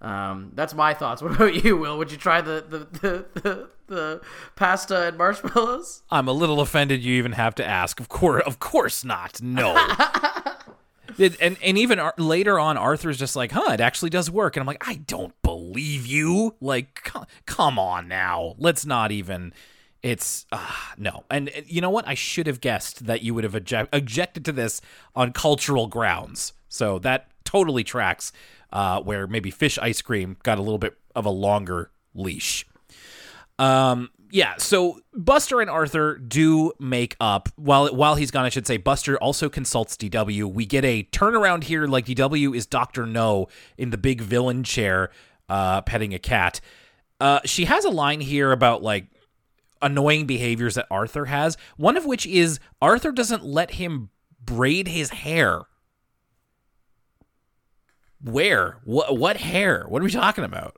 Um, 0.00 0.52
that's 0.54 0.74
my 0.74 0.94
thoughts. 0.94 1.20
What 1.22 1.32
about 1.32 1.62
you, 1.64 1.76
Will? 1.76 1.98
Would 1.98 2.10
you 2.10 2.16
try 2.18 2.40
the 2.40 2.64
the, 2.68 2.78
the, 3.00 3.40
the, 3.40 3.68
the 3.86 4.20
pasta 4.56 5.08
and 5.08 5.18
marshmallows? 5.18 6.02
I'm 6.10 6.28
a 6.28 6.32
little 6.32 6.60
offended 6.60 7.02
you 7.02 7.14
even 7.16 7.32
have 7.32 7.54
to 7.56 7.66
ask. 7.66 8.00
Of 8.00 8.08
course, 8.08 8.42
of 8.46 8.58
course 8.58 9.04
not. 9.04 9.40
No. 9.42 9.74
It- 11.18 11.36
and 11.40 11.58
and 11.62 11.76
even 11.76 11.98
Ar- 11.98 12.14
later 12.16 12.58
on, 12.58 12.78
Arthur's 12.78 13.18
just 13.18 13.34
like, 13.36 13.50
"Huh, 13.52 13.72
it 13.72 13.80
actually 13.80 14.10
does 14.10 14.30
work." 14.30 14.56
And 14.56 14.62
I'm 14.62 14.66
like, 14.66 14.88
"I 14.88 14.94
don't 15.06 15.34
believe 15.42 16.06
you. 16.06 16.54
Like, 16.60 17.00
co- 17.04 17.26
come 17.46 17.78
on 17.78 18.08
now. 18.08 18.54
Let's 18.58 18.86
not 18.86 19.10
even." 19.12 19.52
It's 20.02 20.46
uh, 20.50 20.70
no. 20.96 21.24
And 21.28 21.50
you 21.66 21.80
know 21.82 21.90
what? 21.90 22.06
I 22.08 22.14
should 22.14 22.46
have 22.46 22.60
guessed 22.60 23.06
that 23.06 23.22
you 23.22 23.34
would 23.34 23.44
have 23.44 23.54
object- 23.56 23.94
objected 23.94 24.44
to 24.46 24.52
this 24.52 24.80
on 25.14 25.32
cultural 25.32 25.88
grounds. 25.88 26.52
So 26.68 26.98
that 27.00 27.26
totally 27.44 27.84
tracks. 27.84 28.32
Uh, 28.72 29.00
where 29.00 29.26
maybe 29.26 29.50
fish 29.50 29.78
ice 29.78 30.00
cream 30.00 30.36
got 30.42 30.58
a 30.58 30.62
little 30.62 30.78
bit 30.78 30.96
of 31.14 31.26
a 31.26 31.30
longer 31.30 31.90
leash. 32.14 32.66
Um, 33.58 34.10
yeah, 34.30 34.54
so 34.58 35.00
Buster 35.12 35.60
and 35.60 35.68
Arthur 35.68 36.16
do 36.16 36.72
make 36.78 37.16
up. 37.20 37.48
While 37.56 37.88
while 37.88 38.14
he's 38.14 38.30
gone, 38.30 38.44
I 38.44 38.48
should 38.48 38.66
say, 38.66 38.76
Buster 38.76 39.18
also 39.18 39.48
consults 39.48 39.96
DW. 39.96 40.44
We 40.52 40.66
get 40.66 40.84
a 40.84 41.02
turnaround 41.12 41.64
here, 41.64 41.86
like 41.86 42.06
DW 42.06 42.56
is 42.56 42.66
Doctor 42.66 43.06
No 43.06 43.48
in 43.76 43.90
the 43.90 43.98
big 43.98 44.20
villain 44.20 44.62
chair, 44.62 45.10
uh, 45.48 45.82
petting 45.82 46.14
a 46.14 46.18
cat. 46.18 46.60
Uh, 47.18 47.40
she 47.44 47.66
has 47.66 47.84
a 47.84 47.90
line 47.90 48.20
here 48.20 48.52
about 48.52 48.82
like 48.82 49.06
annoying 49.82 50.26
behaviors 50.26 50.74
that 50.76 50.86
Arthur 50.90 51.26
has. 51.26 51.56
One 51.76 51.96
of 51.96 52.06
which 52.06 52.24
is 52.26 52.60
Arthur 52.80 53.12
doesn't 53.12 53.44
let 53.44 53.72
him 53.72 54.10
braid 54.42 54.88
his 54.88 55.10
hair. 55.10 55.62
Where? 58.22 58.78
What? 58.84 59.16
What 59.16 59.38
hair? 59.38 59.84
What 59.88 60.02
are 60.02 60.04
we 60.04 60.10
talking 60.10 60.44
about? 60.44 60.76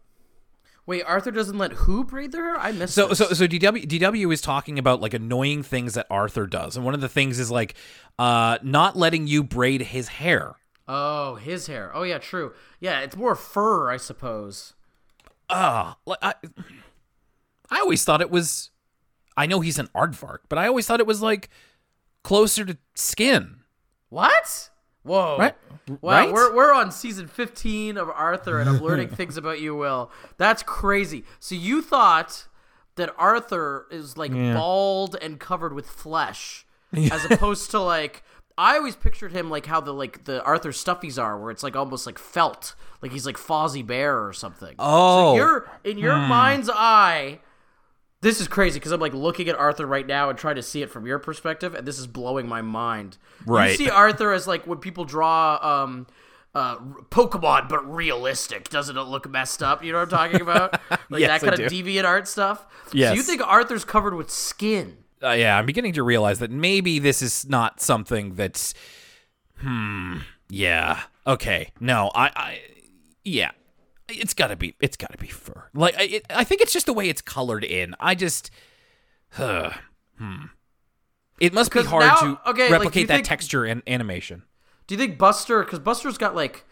Wait, 0.85 1.03
Arthur 1.05 1.31
doesn't 1.31 1.59
let 1.59 1.73
who 1.73 2.05
braid 2.05 2.33
their 2.33 2.43
hair? 2.43 2.59
I 2.59 2.73
missed 2.73 2.95
So 2.95 3.09
this. 3.09 3.19
so 3.19 3.27
so 3.33 3.47
DW 3.47 3.87
DW 3.87 4.33
is 4.33 4.41
talking 4.41 4.79
about 4.79 5.01
like 5.01 5.15
annoying 5.15 5.63
things 5.63 5.95
that 5.95 6.07
Arthur 6.11 6.47
does, 6.47 6.77
and 6.77 6.85
one 6.85 6.95
of 6.95 7.01
the 7.01 7.09
things 7.09 7.39
is 7.39 7.51
like 7.51 7.75
uh 8.19 8.59
not 8.63 8.97
letting 8.97 9.27
you 9.27 9.43
braid 9.45 9.83
his 9.83 10.09
hair. 10.09 10.57
Oh, 10.89 11.37
his 11.37 11.69
hair. 11.69 11.91
Oh 11.95 12.03
yeah, 12.03 12.19
true. 12.19 12.53
Yeah, 12.81 13.01
it's 13.01 13.17
more 13.17 13.35
fur, 13.37 13.91
I 13.91 13.97
suppose. 13.97 14.75
Ah, 15.49 15.97
like 16.07 16.19
I 16.23 16.35
I 17.71 17.79
always 17.81 18.05
thought 18.05 18.21
it 18.21 18.31
was. 18.31 18.71
I 19.37 19.47
know 19.47 19.61
he's 19.61 19.79
an 19.79 19.89
aardvark, 19.95 20.39
but 20.49 20.59
I 20.59 20.67
always 20.67 20.87
thought 20.87 21.01
it 21.01 21.07
was 21.07 21.23
like 21.23 21.49
closer 22.25 22.65
to 22.65 22.77
skin. 22.95 23.61
What? 24.09 24.69
Whoa. 25.03 25.37
Right? 25.39 25.55
Wow, 26.01 26.11
Right? 26.13 26.33
we're, 26.33 26.55
we're 26.55 26.73
on 26.73 26.93
season 26.93 27.27
15 27.27 27.97
of 27.97 28.09
Arthur, 28.09 28.61
and 28.61 28.69
I'm 28.69 28.81
learning 28.81 29.09
things 29.17 29.37
about 29.37 29.61
you, 29.61 29.75
Will. 29.75 30.11
That's 30.37 30.63
crazy. 30.63 31.25
So 31.41 31.55
you 31.55 31.83
thought 31.83 32.47
that 32.97 33.13
Arthur 33.19 33.87
is 33.91 34.17
like 34.17 34.33
bald 34.33 35.17
and 35.21 35.41
covered 35.41 35.73
with 35.73 35.87
flesh, 35.87 36.65
as 36.93 37.25
opposed 37.25 37.71
to 37.73 37.81
like 37.81 38.23
I 38.57 38.77
always 38.77 38.97
pictured 38.97 39.33
him 39.33 39.51
like 39.51 39.67
how 39.67 39.81
the 39.81 39.93
like 39.93 40.25
the 40.25 40.43
Arthur 40.45 40.71
stuffies 40.71 41.23
are, 41.23 41.39
where 41.39 41.51
it's 41.51 41.63
like 41.63 41.75
almost 41.75 42.07
like 42.07 42.19
felt, 42.19 42.75
like 43.01 43.13
he's 43.13 43.27
like 43.27 43.37
Fozzie 43.37 43.87
Bear 43.87 44.25
or 44.25 44.33
something. 44.33 44.75
Oh. 44.79 45.33
so 45.33 45.37
you're 45.37 45.71
in 45.85 45.99
your 45.99 46.17
hmm. 46.17 46.29
mind's 46.29 46.71
eye. 46.73 47.41
This 48.23 48.41
is 48.41 48.49
crazy 48.49 48.79
because 48.79 48.93
I'm 48.93 49.01
like 49.01 49.13
looking 49.15 49.49
at 49.49 49.57
Arthur 49.57 49.85
right 49.87 50.07
now 50.07 50.31
and 50.31 50.39
trying 50.39 50.55
to 50.57 50.63
see 50.63 50.81
it 50.81 50.91
from 50.91 51.07
your 51.07 51.19
perspective, 51.19 51.75
and 51.75 51.87
this 51.87 51.99
is 51.99 52.07
blowing 52.07 52.49
my 52.49 52.63
mind. 52.63 53.19
Right. 53.45 53.71
You 53.73 53.77
see 53.77 53.91
Arthur 53.91 54.33
as 54.33 54.47
like 54.47 54.67
when 54.67 54.79
people 54.79 55.05
draw 55.05 55.59
um, 55.61 56.07
uh, 56.55 56.77
Pokemon, 57.11 57.69
but 57.69 57.83
realistic. 57.93 58.69
Doesn't 58.71 58.97
it 58.97 59.03
look 59.03 59.29
messed 59.29 59.63
up? 59.63 59.83
You 59.85 59.93
know 59.93 59.99
what 59.99 60.13
I'm 60.13 60.19
talking 60.31 60.41
about? 60.41 60.81
Like 61.11 61.21
Yes, 61.21 61.41
that 61.43 61.49
I 61.49 61.51
kind 61.51 61.63
of 61.63 61.71
do. 61.71 61.83
deviant 61.85 62.05
art 62.05 62.27
stuff. 62.29 62.65
So 62.87 62.93
Yes. 62.95 63.17
you 63.17 63.23
think 63.23 63.47
Arthur's 63.47 63.85
covered 63.85 64.15
with 64.15 64.31
skin? 64.31 64.99
Uh, 65.23 65.33
yeah, 65.33 65.59
I'm 65.59 65.67
beginning 65.67 65.93
to 65.95 66.03
realize 66.03 66.39
that 66.39 66.51
maybe 66.51 66.99
this 66.99 67.21
is 67.23 67.47
not 67.49 67.81
something 67.81 68.35
that's. 68.35 68.73
Hmm. 69.59 70.19
Yeah. 70.49 71.01
Okay. 71.27 71.71
No. 71.81 72.11
I. 72.15 72.31
I. 72.35 72.61
Yeah. 73.25 73.51
It's 74.09 74.35
gotta 74.35 74.57
be. 74.57 74.75
It's 74.81 74.97
gotta 74.97 75.19
be 75.19 75.29
fur. 75.29 75.69
Like 75.75 75.97
I. 75.97 76.03
It, 76.03 76.27
I 76.31 76.45
think 76.45 76.61
it's 76.61 76.73
just 76.73 76.87
the 76.87 76.93
way 76.93 77.09
it's 77.09 77.23
colored 77.23 77.65
in. 77.65 77.95
I 78.01 78.15
just. 78.15 78.51
Huh. 79.31 79.71
Hmm. 80.19 80.47
It 81.41 81.53
must 81.53 81.73
be 81.73 81.83
hard 81.83 82.05
now- 82.05 82.17
to 82.17 82.51
okay, 82.51 82.71
replicate 82.71 83.03
you 83.03 83.07
that 83.09 83.15
think- 83.15 83.27
texture 83.27 83.65
and 83.65 83.83
animation. 83.87 84.43
Do 84.87 84.95
you 84.95 84.99
think 84.99 85.19
Buster? 85.19 85.63
Because 85.65 85.79
Buster's 85.79 86.19
got 86.19 86.35
like. 86.35 86.65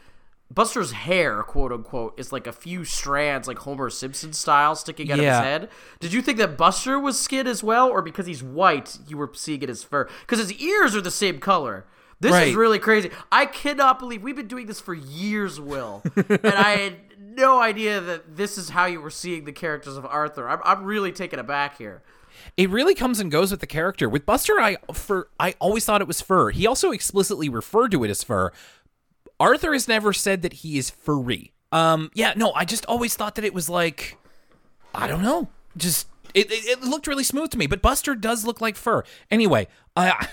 Buster's 0.53 0.91
hair, 0.91 1.45
quote 1.45 1.71
unquote, 1.71 2.19
is 2.19 2.33
like 2.33 2.49
a 2.49 2.53
few 2.53 2.85
strands, 2.85 3.47
like 3.47 3.59
Homer 3.59 3.89
Simpson 3.89 4.33
style, 4.33 4.75
sticking 4.75 5.13
out 5.13 5.19
Yeah. 5.21 5.39
of 5.39 5.45
his 5.45 5.49
head. 5.49 5.69
Did 6.01 6.13
you 6.13 6.21
think 6.21 6.39
that 6.39 6.57
Buster 6.57 6.99
was 6.99 7.17
skin 7.21 7.47
as 7.47 7.63
well, 7.63 7.89
or 7.89 8.03
because 8.03 8.27
he's 8.27 8.43
white, 8.43 8.99
you 9.07 9.17
were 9.17 9.31
seeing 9.33 9.63
it 9.63 9.71
as 9.71 9.85
fur? 9.85 10.09
Because 10.23 10.41
his 10.41 10.53
ears 10.55 10.97
are 10.97 11.01
the 11.01 11.11
same 11.13 11.39
color. 11.39 11.87
This 12.21 12.33
Right. 12.33 12.49
is 12.49 12.55
really 12.55 12.79
crazy. 12.79 13.11
I 13.33 13.47
cannot 13.47 13.99
believe 13.99 14.23
we've 14.23 14.37
been 14.37 14.47
doing 14.49 14.67
this 14.67 14.81
for 14.81 14.93
years, 14.95 15.59
Will, 15.59 16.03
and 16.15 16.41
I 16.55 16.77
had 16.77 16.95
no 17.19 17.61
idea 17.61 18.01
that 18.01 18.37
this 18.37 18.59
is 18.59 18.69
how 18.71 18.85
you 18.87 19.01
were 19.01 19.11
seeing 19.11 19.45
the 19.47 19.53
characters 19.53 19.97
of 19.97 20.05
Arthur. 20.05 20.49
I'm, 20.49 20.61
I'm 20.65 20.85
really 20.85 21.13
taken 21.13 21.39
aback 21.39 21.79
here. 21.79 22.03
It 22.57 22.69
really 22.71 22.95
comes 22.95 23.21
and 23.21 23.31
goes 23.31 23.51
with 23.51 23.61
the 23.61 23.67
character. 23.67 24.09
With 24.09 24.27
Buster, 24.27 24.61
I 24.61 24.77
for 24.93 25.29
I 25.39 25.55
always 25.61 25.85
thought 25.85 26.01
it 26.01 26.09
was 26.09 26.21
fur. 26.21 26.51
He 26.51 26.67
also 26.67 26.91
explicitly 26.91 27.49
referred 27.49 27.91
to 27.93 28.05
it 28.05 28.11
as 28.11 28.23
fur. 28.23 28.51
Arthur 29.39 29.73
has 29.73 29.89
never 29.89 30.13
said 30.13 30.43
that 30.43 30.55
he 30.55 30.77
is 30.77 30.91
furry. 30.91 31.53
Um, 31.73 32.11
yeah, 32.15 32.35
no, 32.37 32.53
I 32.53 32.65
just 32.65 32.85
always 32.87 33.15
thought 33.15 33.37
that 33.37 33.45
it 33.45 33.55
was 33.55 33.69
like, 33.71 34.17
I 34.95 35.07
don't 35.07 35.23
know, 35.23 35.49
just 35.77 36.09
it, 36.35 36.51
it, 36.51 36.79
it 36.79 36.81
looked 36.83 37.07
really 37.07 37.25
smooth 37.25 37.51
to 37.53 37.59
me. 37.59 37.67
But 37.67 37.81
Buster 37.81 38.15
does 38.15 38.45
look 38.45 38.61
like 38.61 38.77
fur. 38.77 39.05
Anyway, 39.31 39.69
I. 39.97 40.29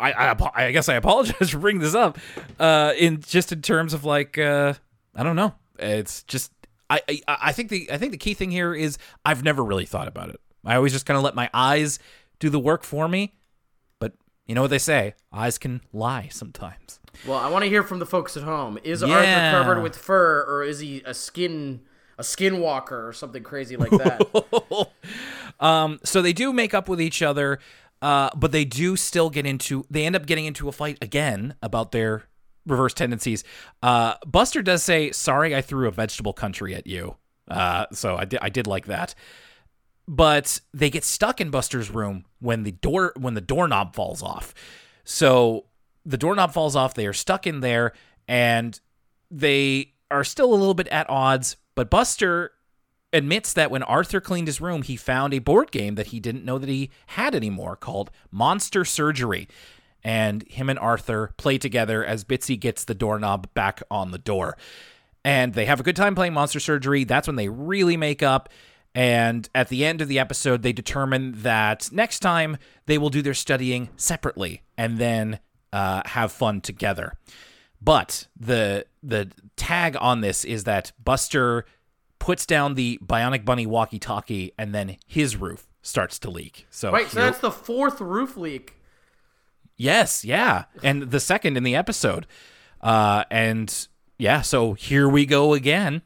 I, 0.00 0.30
I, 0.32 0.50
I 0.66 0.72
guess 0.72 0.88
I 0.88 0.94
apologize 0.94 1.50
for 1.50 1.58
bringing 1.58 1.82
this 1.82 1.94
up. 1.94 2.18
Uh, 2.58 2.92
in 2.98 3.20
just 3.20 3.52
in 3.52 3.62
terms 3.62 3.92
of 3.94 4.04
like, 4.04 4.38
uh, 4.38 4.74
I 5.14 5.22
don't 5.22 5.36
know. 5.36 5.54
It's 5.78 6.22
just 6.24 6.52
I, 6.88 7.00
I 7.08 7.20
I 7.26 7.52
think 7.52 7.70
the 7.70 7.90
I 7.92 7.98
think 7.98 8.12
the 8.12 8.18
key 8.18 8.34
thing 8.34 8.50
here 8.50 8.74
is 8.74 8.98
I've 9.24 9.42
never 9.44 9.64
really 9.64 9.86
thought 9.86 10.08
about 10.08 10.30
it. 10.30 10.40
I 10.64 10.74
always 10.76 10.92
just 10.92 11.06
kind 11.06 11.16
of 11.16 11.22
let 11.24 11.34
my 11.34 11.48
eyes 11.54 11.98
do 12.38 12.50
the 12.50 12.58
work 12.60 12.82
for 12.84 13.08
me. 13.08 13.34
But 13.98 14.12
you 14.46 14.54
know 14.54 14.62
what 14.62 14.70
they 14.70 14.78
say, 14.78 15.14
eyes 15.32 15.56
can 15.58 15.80
lie 15.92 16.28
sometimes. 16.30 16.98
Well, 17.26 17.38
I 17.38 17.48
want 17.50 17.64
to 17.64 17.68
hear 17.70 17.82
from 17.82 17.98
the 17.98 18.06
folks 18.06 18.36
at 18.36 18.42
home. 18.42 18.78
Is 18.84 19.02
Yeah. 19.02 19.52
Arthur 19.52 19.58
covered 19.64 19.82
with 19.82 19.96
fur, 19.96 20.44
or 20.48 20.62
is 20.62 20.80
he 20.80 21.02
a 21.06 21.14
skin 21.14 21.80
a 22.18 22.22
skinwalker 22.22 23.08
or 23.08 23.12
something 23.14 23.42
crazy 23.42 23.76
like 23.76 23.90
that? 23.90 24.88
Um, 25.60 26.00
so 26.04 26.22
they 26.22 26.32
do 26.32 26.54
make 26.54 26.72
up 26.72 26.88
with 26.88 27.02
each 27.02 27.20
other, 27.20 27.58
uh, 28.02 28.30
but 28.34 28.52
they 28.52 28.64
do 28.64 28.96
still 28.96 29.30
get 29.30 29.46
into. 29.46 29.84
They 29.90 30.06
end 30.06 30.16
up 30.16 30.26
getting 30.26 30.46
into 30.46 30.68
a 30.68 30.72
fight 30.72 30.98
again 31.02 31.54
about 31.62 31.92
their 31.92 32.24
reverse 32.66 32.94
tendencies. 32.94 33.44
Uh, 33.82 34.14
Buster 34.26 34.62
does 34.62 34.82
say, 34.82 35.12
"Sorry, 35.12 35.54
I 35.54 35.60
threw 35.60 35.88
a 35.88 35.90
vegetable 35.90 36.32
country 36.32 36.74
at 36.74 36.86
you." 36.86 37.16
Uh, 37.48 37.86
so 37.92 38.16
I 38.16 38.24
did. 38.24 38.38
I 38.42 38.48
did 38.48 38.66
like 38.66 38.86
that. 38.86 39.14
But 40.08 40.60
they 40.74 40.90
get 40.90 41.04
stuck 41.04 41.40
in 41.40 41.50
Buster's 41.50 41.90
room 41.90 42.24
when 42.40 42.62
the 42.64 42.72
door 42.72 43.12
when 43.16 43.34
the 43.34 43.40
doorknob 43.40 43.94
falls 43.94 44.22
off. 44.22 44.54
So 45.04 45.66
the 46.04 46.16
doorknob 46.16 46.52
falls 46.52 46.74
off. 46.76 46.94
They 46.94 47.06
are 47.06 47.12
stuck 47.12 47.46
in 47.46 47.60
there, 47.60 47.92
and 48.26 48.78
they 49.30 49.92
are 50.10 50.24
still 50.24 50.52
a 50.52 50.56
little 50.56 50.74
bit 50.74 50.88
at 50.88 51.08
odds. 51.08 51.56
But 51.74 51.90
Buster 51.90 52.52
admits 53.12 53.52
that 53.52 53.70
when 53.70 53.82
Arthur 53.82 54.20
cleaned 54.20 54.48
his 54.48 54.60
room, 54.60 54.82
he 54.82 54.96
found 54.96 55.34
a 55.34 55.38
board 55.38 55.70
game 55.70 55.94
that 55.96 56.08
he 56.08 56.20
didn't 56.20 56.44
know 56.44 56.58
that 56.58 56.68
he 56.68 56.90
had 57.08 57.34
anymore 57.34 57.76
called 57.76 58.10
Monster 58.30 58.84
Surgery. 58.84 59.48
And 60.02 60.48
him 60.48 60.70
and 60.70 60.78
Arthur 60.78 61.32
play 61.36 61.58
together 61.58 62.04
as 62.04 62.24
Bitsy 62.24 62.58
gets 62.58 62.84
the 62.84 62.94
doorknob 62.94 63.52
back 63.52 63.82
on 63.90 64.12
the 64.12 64.18
door. 64.18 64.56
And 65.24 65.52
they 65.52 65.66
have 65.66 65.80
a 65.80 65.82
good 65.82 65.96
time 65.96 66.14
playing 66.14 66.32
Monster 66.32 66.60
Surgery. 66.60 67.04
That's 67.04 67.26
when 67.26 67.36
they 67.36 67.48
really 67.48 67.96
make 67.96 68.22
up. 68.22 68.48
And 68.94 69.48
at 69.54 69.68
the 69.68 69.84
end 69.84 70.00
of 70.00 70.08
the 70.08 70.18
episode, 70.18 70.62
they 70.62 70.72
determine 70.72 71.42
that 71.42 71.90
next 71.92 72.20
time 72.20 72.56
they 72.86 72.96
will 72.96 73.10
do 73.10 73.22
their 73.22 73.34
studying 73.34 73.90
separately. 73.96 74.62
And 74.78 74.98
then 74.98 75.40
uh, 75.72 76.02
have 76.06 76.32
fun 76.32 76.60
together. 76.60 77.14
But 77.80 78.28
the 78.38 78.86
the 79.02 79.30
tag 79.56 79.96
on 80.00 80.20
this 80.20 80.44
is 80.44 80.64
that 80.64 80.92
Buster 81.02 81.64
puts 82.20 82.46
down 82.46 82.74
the 82.74 83.00
Bionic 83.04 83.44
Bunny 83.44 83.66
walkie-talkie, 83.66 84.52
and 84.56 84.72
then 84.72 84.96
his 85.06 85.36
roof 85.36 85.66
starts 85.82 86.20
to 86.20 86.30
leak. 86.30 86.66
So 86.70 86.92
Right, 86.92 87.08
so 87.08 87.18
that's 87.18 87.38
the 87.40 87.50
fourth 87.50 88.00
roof 88.00 88.36
leak. 88.36 88.76
Yes, 89.76 90.24
yeah. 90.24 90.64
And 90.84 91.10
the 91.10 91.18
second 91.20 91.56
in 91.56 91.64
the 91.64 91.74
episode. 91.74 92.26
Uh 92.80 93.24
and 93.30 93.88
yeah, 94.18 94.42
so 94.42 94.74
here 94.74 95.08
we 95.08 95.26
go 95.26 95.54
again. 95.54 96.02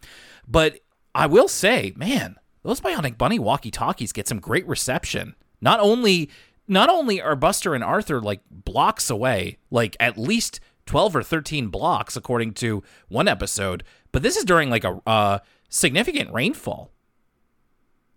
But 0.46 0.78
I 1.14 1.26
will 1.26 1.48
say, 1.48 1.92
man, 1.96 2.36
those 2.62 2.80
Bionic 2.80 3.18
Bunny 3.18 3.38
walkie-talkies 3.38 4.12
get 4.12 4.28
some 4.28 4.38
great 4.38 4.66
reception. 4.66 5.34
Not 5.60 5.80
only 5.80 6.30
not 6.68 6.88
only 6.88 7.20
are 7.20 7.36
Buster 7.36 7.74
and 7.74 7.84
Arthur 7.84 8.20
like 8.20 8.40
blocks 8.50 9.10
away, 9.10 9.58
like 9.70 9.96
at 9.98 10.16
least 10.16 10.60
12 10.86 11.16
or 11.16 11.22
13 11.22 11.68
blocks 11.68 12.16
according 12.16 12.52
to 12.54 12.82
one 13.08 13.26
episode, 13.26 13.82
but 14.12 14.22
this 14.22 14.36
is 14.36 14.44
during 14.44 14.70
like 14.70 14.84
a 14.84 15.00
uh 15.06 15.38
significant 15.68 16.32
rainfall 16.32 16.90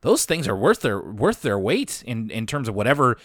those 0.01 0.25
things 0.25 0.47
are 0.47 0.55
worth 0.55 0.81
their 0.81 1.01
worth 1.01 1.41
their 1.41 1.59
weight 1.59 2.03
in 2.05 2.29
in 2.29 2.45
terms 2.45 2.67
of 2.69 2.75
whatever 2.75 3.17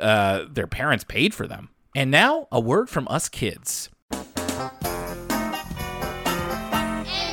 uh, 0.00 0.44
their 0.50 0.66
parents 0.66 1.04
paid 1.04 1.34
for 1.34 1.46
them. 1.46 1.70
And 1.96 2.10
now 2.10 2.46
a 2.52 2.60
word 2.60 2.90
from 2.90 3.08
us 3.08 3.28
kids. 3.28 3.88
And 4.10 4.22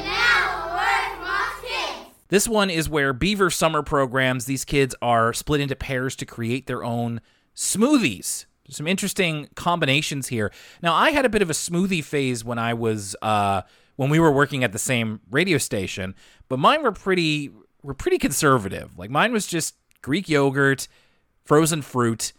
now, 0.06 0.64
a 0.64 0.76
word 0.76 1.18
from 1.18 1.28
us 1.28 1.62
kids. 1.62 2.10
This 2.30 2.48
one 2.48 2.70
is 2.70 2.90
where 2.90 3.14
Beaver 3.14 3.50
summer 3.50 3.84
programs. 3.84 4.46
These 4.46 4.66
kids 4.66 4.96
are 5.02 5.34
split 5.34 5.62
into 5.62 5.76
pairs 5.76 6.16
to 6.18 6.26
create 6.26 6.68
their 6.68 6.84
own 6.84 7.22
smoothies. 7.56 8.46
Some 8.70 8.88
interesting 8.88 9.50
combinations 9.56 10.30
here. 10.30 10.52
Now, 10.82 10.96
I 10.96 11.12
had 11.12 11.26
a 11.26 11.30
bit 11.30 11.44
of 11.44 11.52
a 11.52 11.54
smoothie 11.54 12.04
phase 12.04 12.44
when 12.44 12.58
I 12.58 12.74
was 12.74 13.16
uh, 13.22 13.62
when 13.96 14.10
we 14.10 14.20
were 14.20 14.32
working 14.32 14.64
at 14.64 14.72
the 14.72 14.80
same 14.80 15.22
radio 15.30 15.58
station, 15.58 16.16
but 16.50 16.60
mine 16.60 16.84
were 16.84 16.92
pretty 16.92 17.52
were 17.84 17.94
pretty 17.94 18.18
conservative. 18.18 18.98
Like 18.98 19.10
mine 19.10 19.32
was 19.32 19.48
just 19.48 19.76
Greek 20.02 20.28
yogurt, 20.28 20.88
frozen 21.44 21.82
fruit, 21.82 22.34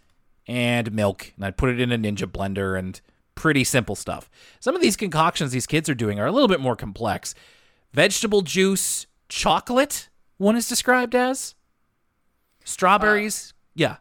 and 0.47 0.91
milk, 0.91 1.33
and 1.35 1.45
I'd 1.45 1.57
put 1.57 1.69
it 1.69 1.79
in 1.79 1.91
a 1.91 1.97
Ninja 1.97 2.27
blender 2.27 2.77
and 2.77 2.99
pretty 3.35 3.63
simple 3.63 3.95
stuff. 3.95 4.29
Some 4.59 4.75
of 4.75 4.81
these 4.81 4.97
concoctions 4.97 5.51
these 5.51 5.67
kids 5.67 5.89
are 5.89 5.95
doing 5.95 6.19
are 6.19 6.25
a 6.25 6.31
little 6.31 6.47
bit 6.47 6.59
more 6.59 6.75
complex. 6.75 7.35
Vegetable 7.93 8.41
juice, 8.41 9.07
chocolate, 9.29 10.09
one 10.37 10.55
is 10.55 10.67
described 10.67 11.15
as 11.15 11.55
strawberries. 12.63 13.53
Uh, 13.53 13.57
yeah. 13.75 13.95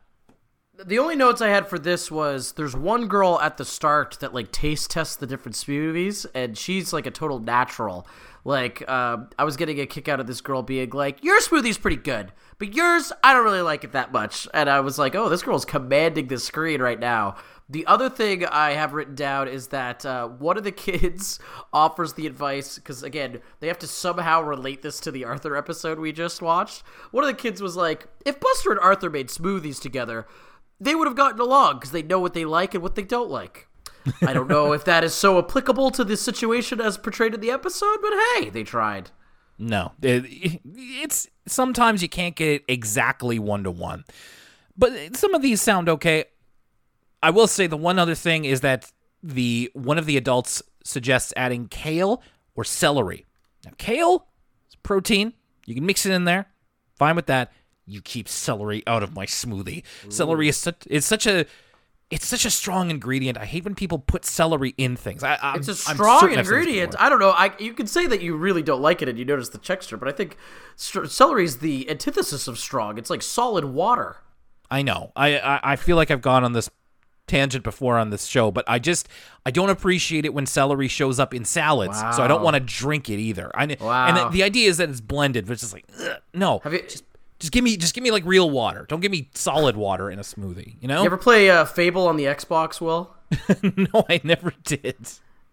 The 0.84 0.98
only 0.98 1.16
notes 1.16 1.40
I 1.40 1.48
had 1.48 1.68
for 1.68 1.78
this 1.78 2.10
was 2.10 2.52
there's 2.52 2.76
one 2.76 3.08
girl 3.08 3.40
at 3.40 3.56
the 3.56 3.64
start 3.64 4.18
that 4.20 4.34
like 4.34 4.52
taste 4.52 4.90
tests 4.90 5.16
the 5.16 5.26
different 5.26 5.54
smoothies, 5.54 6.26
and 6.34 6.56
she's 6.56 6.92
like 6.92 7.06
a 7.06 7.10
total 7.10 7.38
natural. 7.38 8.06
Like, 8.44 8.84
uh, 8.86 9.18
I 9.38 9.44
was 9.44 9.56
getting 9.56 9.80
a 9.80 9.86
kick 9.86 10.06
out 10.06 10.20
of 10.20 10.26
this 10.26 10.42
girl 10.42 10.62
being 10.62 10.90
like, 10.90 11.24
"Your 11.24 11.40
smoothie's 11.40 11.78
pretty 11.78 11.96
good, 11.96 12.30
but 12.58 12.74
yours, 12.74 13.10
I 13.24 13.32
don't 13.32 13.44
really 13.44 13.62
like 13.62 13.84
it 13.84 13.92
that 13.92 14.12
much." 14.12 14.46
And 14.52 14.68
I 14.68 14.80
was 14.80 14.98
like, 14.98 15.14
"Oh, 15.14 15.30
this 15.30 15.42
girl's 15.42 15.64
commanding 15.64 16.26
the 16.26 16.38
screen 16.38 16.82
right 16.82 17.00
now." 17.00 17.36
The 17.70 17.86
other 17.86 18.10
thing 18.10 18.44
I 18.44 18.72
have 18.72 18.92
written 18.92 19.14
down 19.14 19.48
is 19.48 19.68
that 19.68 20.04
uh, 20.04 20.28
one 20.28 20.58
of 20.58 20.64
the 20.64 20.72
kids 20.72 21.38
offers 21.72 22.12
the 22.12 22.26
advice 22.26 22.76
because 22.76 23.02
again 23.02 23.40
they 23.60 23.68
have 23.68 23.78
to 23.78 23.86
somehow 23.86 24.42
relate 24.42 24.82
this 24.82 25.00
to 25.00 25.10
the 25.10 25.24
Arthur 25.24 25.56
episode 25.56 25.98
we 25.98 26.12
just 26.12 26.42
watched. 26.42 26.82
One 27.12 27.24
of 27.24 27.28
the 27.28 27.42
kids 27.42 27.62
was 27.62 27.76
like, 27.76 28.08
"If 28.26 28.40
Buster 28.40 28.72
and 28.72 28.80
Arthur 28.80 29.08
made 29.08 29.28
smoothies 29.28 29.80
together." 29.80 30.26
They 30.80 30.94
would 30.94 31.06
have 31.06 31.16
gotten 31.16 31.40
along 31.40 31.76
because 31.76 31.92
they 31.92 32.02
know 32.02 32.18
what 32.18 32.34
they 32.34 32.44
like 32.44 32.74
and 32.74 32.82
what 32.82 32.94
they 32.94 33.02
don't 33.02 33.30
like. 33.30 33.68
I 34.22 34.32
don't 34.32 34.48
know 34.48 34.72
if 34.72 34.84
that 34.84 35.02
is 35.02 35.14
so 35.14 35.38
applicable 35.38 35.90
to 35.92 36.04
the 36.04 36.16
situation 36.16 36.80
as 36.80 36.96
portrayed 36.96 37.34
in 37.34 37.40
the 37.40 37.50
episode, 37.50 37.98
but 38.02 38.12
hey, 38.34 38.50
they 38.50 38.62
tried. 38.62 39.10
No, 39.58 39.92
it, 40.02 40.60
it's 40.64 41.28
sometimes 41.46 42.02
you 42.02 42.08
can't 42.08 42.36
get 42.36 42.62
exactly 42.68 43.38
one 43.38 43.64
to 43.64 43.70
one, 43.70 44.04
but 44.76 45.16
some 45.16 45.34
of 45.34 45.42
these 45.42 45.62
sound 45.62 45.88
okay. 45.88 46.26
I 47.22 47.30
will 47.30 47.46
say 47.46 47.66
the 47.66 47.76
one 47.76 47.98
other 47.98 48.14
thing 48.14 48.44
is 48.44 48.60
that 48.60 48.92
the 49.22 49.70
one 49.72 49.98
of 49.98 50.06
the 50.06 50.16
adults 50.16 50.62
suggests 50.84 51.32
adding 51.36 51.68
kale 51.68 52.22
or 52.54 52.64
celery. 52.64 53.24
Now, 53.64 53.72
kale 53.78 54.26
is 54.68 54.76
protein. 54.76 55.32
You 55.64 55.74
can 55.74 55.86
mix 55.86 56.04
it 56.06 56.12
in 56.12 56.24
there. 56.24 56.46
Fine 56.96 57.16
with 57.16 57.26
that. 57.26 57.50
You 57.86 58.00
keep 58.02 58.28
celery 58.28 58.82
out 58.86 59.02
of 59.02 59.14
my 59.14 59.26
smoothie. 59.26 59.82
Celery 60.08 60.48
is 60.48 60.56
such 60.56 60.86
is 60.88 61.04
such 61.04 61.26
a 61.26 61.46
it's 62.10 62.26
such 62.26 62.44
a 62.44 62.50
strong 62.50 62.90
ingredient. 62.90 63.36
I 63.36 63.44
hate 63.44 63.64
when 63.64 63.74
people 63.74 63.98
put 63.98 64.24
celery 64.24 64.74
in 64.78 64.96
things. 64.96 65.24
I, 65.24 65.38
I'm, 65.42 65.58
It's 65.58 65.68
a 65.68 65.74
strong 65.74 66.32
ingredient. 66.32 66.94
I 66.98 67.08
don't 67.08 67.18
know. 67.18 67.30
I 67.30 67.52
you 67.58 67.72
can 67.74 67.86
say 67.86 68.06
that 68.06 68.20
you 68.22 68.36
really 68.36 68.62
don't 68.62 68.80
like 68.80 69.02
it 69.02 69.08
and 69.08 69.18
you 69.18 69.24
notice 69.24 69.48
the 69.48 69.58
texture, 69.58 69.96
but 69.96 70.08
I 70.08 70.12
think 70.12 70.36
str- 70.76 71.06
celery 71.06 71.44
is 71.44 71.58
the 71.58 71.88
antithesis 71.90 72.46
of 72.48 72.58
strong. 72.58 72.98
It's 72.98 73.10
like 73.10 73.22
solid 73.22 73.64
water. 73.64 74.18
I 74.70 74.82
know. 74.82 75.12
I, 75.16 75.38
I 75.38 75.60
I 75.72 75.76
feel 75.76 75.96
like 75.96 76.10
I've 76.10 76.22
gone 76.22 76.44
on 76.44 76.52
this 76.52 76.70
tangent 77.26 77.64
before 77.64 77.98
on 77.98 78.10
this 78.10 78.26
show, 78.26 78.50
but 78.52 78.64
I 78.68 78.78
just 78.78 79.08
I 79.44 79.50
don't 79.50 79.70
appreciate 79.70 80.24
it 80.24 80.32
when 80.34 80.46
celery 80.46 80.88
shows 80.88 81.18
up 81.18 81.34
in 81.34 81.44
salads. 81.44 81.98
So 82.16 82.22
I 82.22 82.28
don't 82.28 82.42
want 82.42 82.54
to 82.54 82.60
drink 82.60 83.10
it 83.10 83.18
either. 83.18 83.50
I 83.54 83.64
and 83.64 84.16
the, 84.16 84.28
the 84.30 84.42
idea 84.44 84.68
is 84.68 84.76
that 84.78 84.88
it's 84.90 85.00
blended, 85.00 85.46
but 85.46 85.54
it's 85.54 85.62
just 85.62 85.72
like 85.72 85.86
ugh, 86.00 86.18
no. 86.34 86.60
Have 86.60 86.72
you 86.72 86.82
just 86.82 87.04
just 87.38 87.52
give 87.52 87.62
me 87.64 87.76
just 87.76 87.94
give 87.94 88.02
me 88.04 88.10
like 88.10 88.24
real 88.24 88.50
water. 88.50 88.86
Don't 88.88 89.00
give 89.00 89.10
me 89.12 89.28
solid 89.34 89.76
water 89.76 90.10
in 90.10 90.18
a 90.18 90.22
smoothie. 90.22 90.76
You 90.80 90.88
know? 90.88 91.00
you 91.00 91.06
ever 91.06 91.16
play 91.16 91.50
uh, 91.50 91.64
Fable 91.64 92.06
on 92.08 92.16
the 92.16 92.24
Xbox? 92.24 92.80
Will 92.80 93.14
no, 93.62 94.04
I 94.08 94.20
never 94.24 94.52
did. 94.64 94.96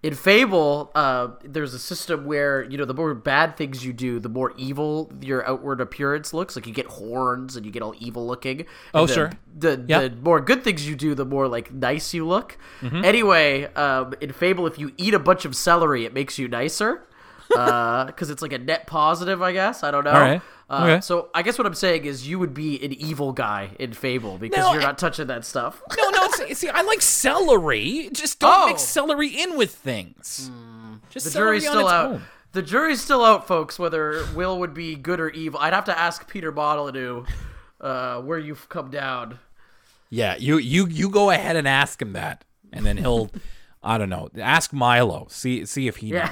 in 0.03 0.13
Fable, 0.13 0.91
uh, 0.95 1.29
there's 1.43 1.73
a 1.73 1.79
system 1.79 2.25
where 2.25 2.63
you 2.63 2.77
know 2.77 2.85
the 2.85 2.93
more 2.93 3.13
bad 3.13 3.57
things 3.57 3.83
you 3.85 3.91
do, 3.93 4.19
the 4.19 4.29
more 4.29 4.53
evil 4.57 5.11
your 5.21 5.47
outward 5.47 5.81
appearance 5.81 6.33
looks. 6.33 6.55
Like 6.55 6.67
you 6.67 6.73
get 6.73 6.85
horns 6.85 7.55
and 7.55 7.65
you 7.65 7.71
get 7.71 7.81
all 7.81 7.95
evil 7.99 8.25
looking. 8.27 8.59
And 8.59 8.67
Oh, 8.93 9.05
the- 9.07 9.13
sure. 9.13 9.31
The 9.57 9.83
Yep. 9.87 10.11
the 10.11 10.17
more 10.21 10.39
good 10.39 10.63
things 10.63 10.87
you 10.87 10.95
do, 10.95 11.15
the 11.15 11.25
more 11.25 11.47
like 11.47 11.71
nice 11.73 12.13
you 12.13 12.27
look. 12.27 12.57
Mm-hmm. 12.81 13.03
Anyway, 13.05 13.65
um, 13.75 14.13
in 14.21 14.31
Fable, 14.33 14.67
if 14.67 14.77
you 14.77 14.91
eat 14.97 15.13
a 15.13 15.19
bunch 15.19 15.45
of 15.45 15.55
celery, 15.55 16.05
it 16.05 16.13
makes 16.13 16.37
you 16.39 16.47
nicer. 16.47 17.03
Because 17.49 18.29
it's 18.31 18.41
like 18.41 18.53
a 18.53 18.57
net 18.57 18.87
positive, 18.87 19.41
I 19.41 19.51
guess. 19.51 19.83
I 19.83 19.91
don't 19.91 20.05
know. 20.05 20.11
All 20.11 20.19
right. 20.19 20.41
Uh, 20.79 20.83
Okay. 20.83 21.01
So 21.01 21.29
I 21.33 21.41
guess 21.43 21.57
what 21.57 21.67
I'm 21.67 21.73
saying 21.73 22.05
is 22.05 22.27
you 22.27 22.39
would 22.39 22.53
be 22.53 22.83
an 22.83 22.93
evil 22.93 23.31
guy 23.33 23.71
in 23.79 23.93
Fable 23.93 24.37
because 24.37 24.57
No, 24.57 24.73
you're 24.73 24.81
I- 24.81 24.85
not 24.85 24.97
touching 24.97 25.27
that 25.27 25.45
stuff. 25.45 25.81
No, 25.97 26.09
no. 26.09 26.27
See, 26.31 26.53
see, 26.59 26.69
I 26.69 26.81
like 26.81 27.01
celery. 27.01 28.09
Just 28.13 28.39
don't 28.39 28.63
Oh. 28.63 28.67
mix 28.67 28.81
celery 28.81 29.27
in 29.29 29.57
with 29.57 29.73
things. 29.75 30.49
Just 31.09 31.25
The 31.25 31.31
celery 31.31 31.59
jury's 31.59 31.69
still 31.69 31.87
out. 31.87 32.05
own. 32.11 32.21
The 32.53 32.61
jury's 32.61 33.01
still 33.01 33.23
out, 33.25 33.47
folks. 33.47 33.79
Whether 33.79 34.25
Will 34.35 34.59
would 34.59 34.73
be 34.73 34.95
good 34.95 35.19
or 35.19 35.29
evil, 35.29 35.59
I'd 35.59 35.73
have 35.73 35.85
to 35.85 35.97
ask 35.99 36.27
Peter 36.27 36.51
Bottledew 36.51 37.27
uh, 37.81 38.21
where 38.21 38.37
you've 38.37 38.69
come 38.69 38.89
down. 38.91 39.39
Yeah, 40.09 40.35
you 40.37 40.57
you 40.57 40.87
you 40.87 41.09
go 41.09 41.31
ahead 41.31 41.55
and 41.55 41.67
ask 41.67 41.99
him 41.99 42.13
that, 42.13 42.45
and 42.71 42.85
then 42.85 42.97
he'll, 42.97 43.31
I 43.83 43.97
don't 43.97 44.09
know, 44.09 44.29
ask 44.39 44.71
Milo. 44.71 45.25
See 45.31 45.65
see 45.65 45.87
if 45.87 45.97
he 45.97 46.11
knows. 46.11 46.29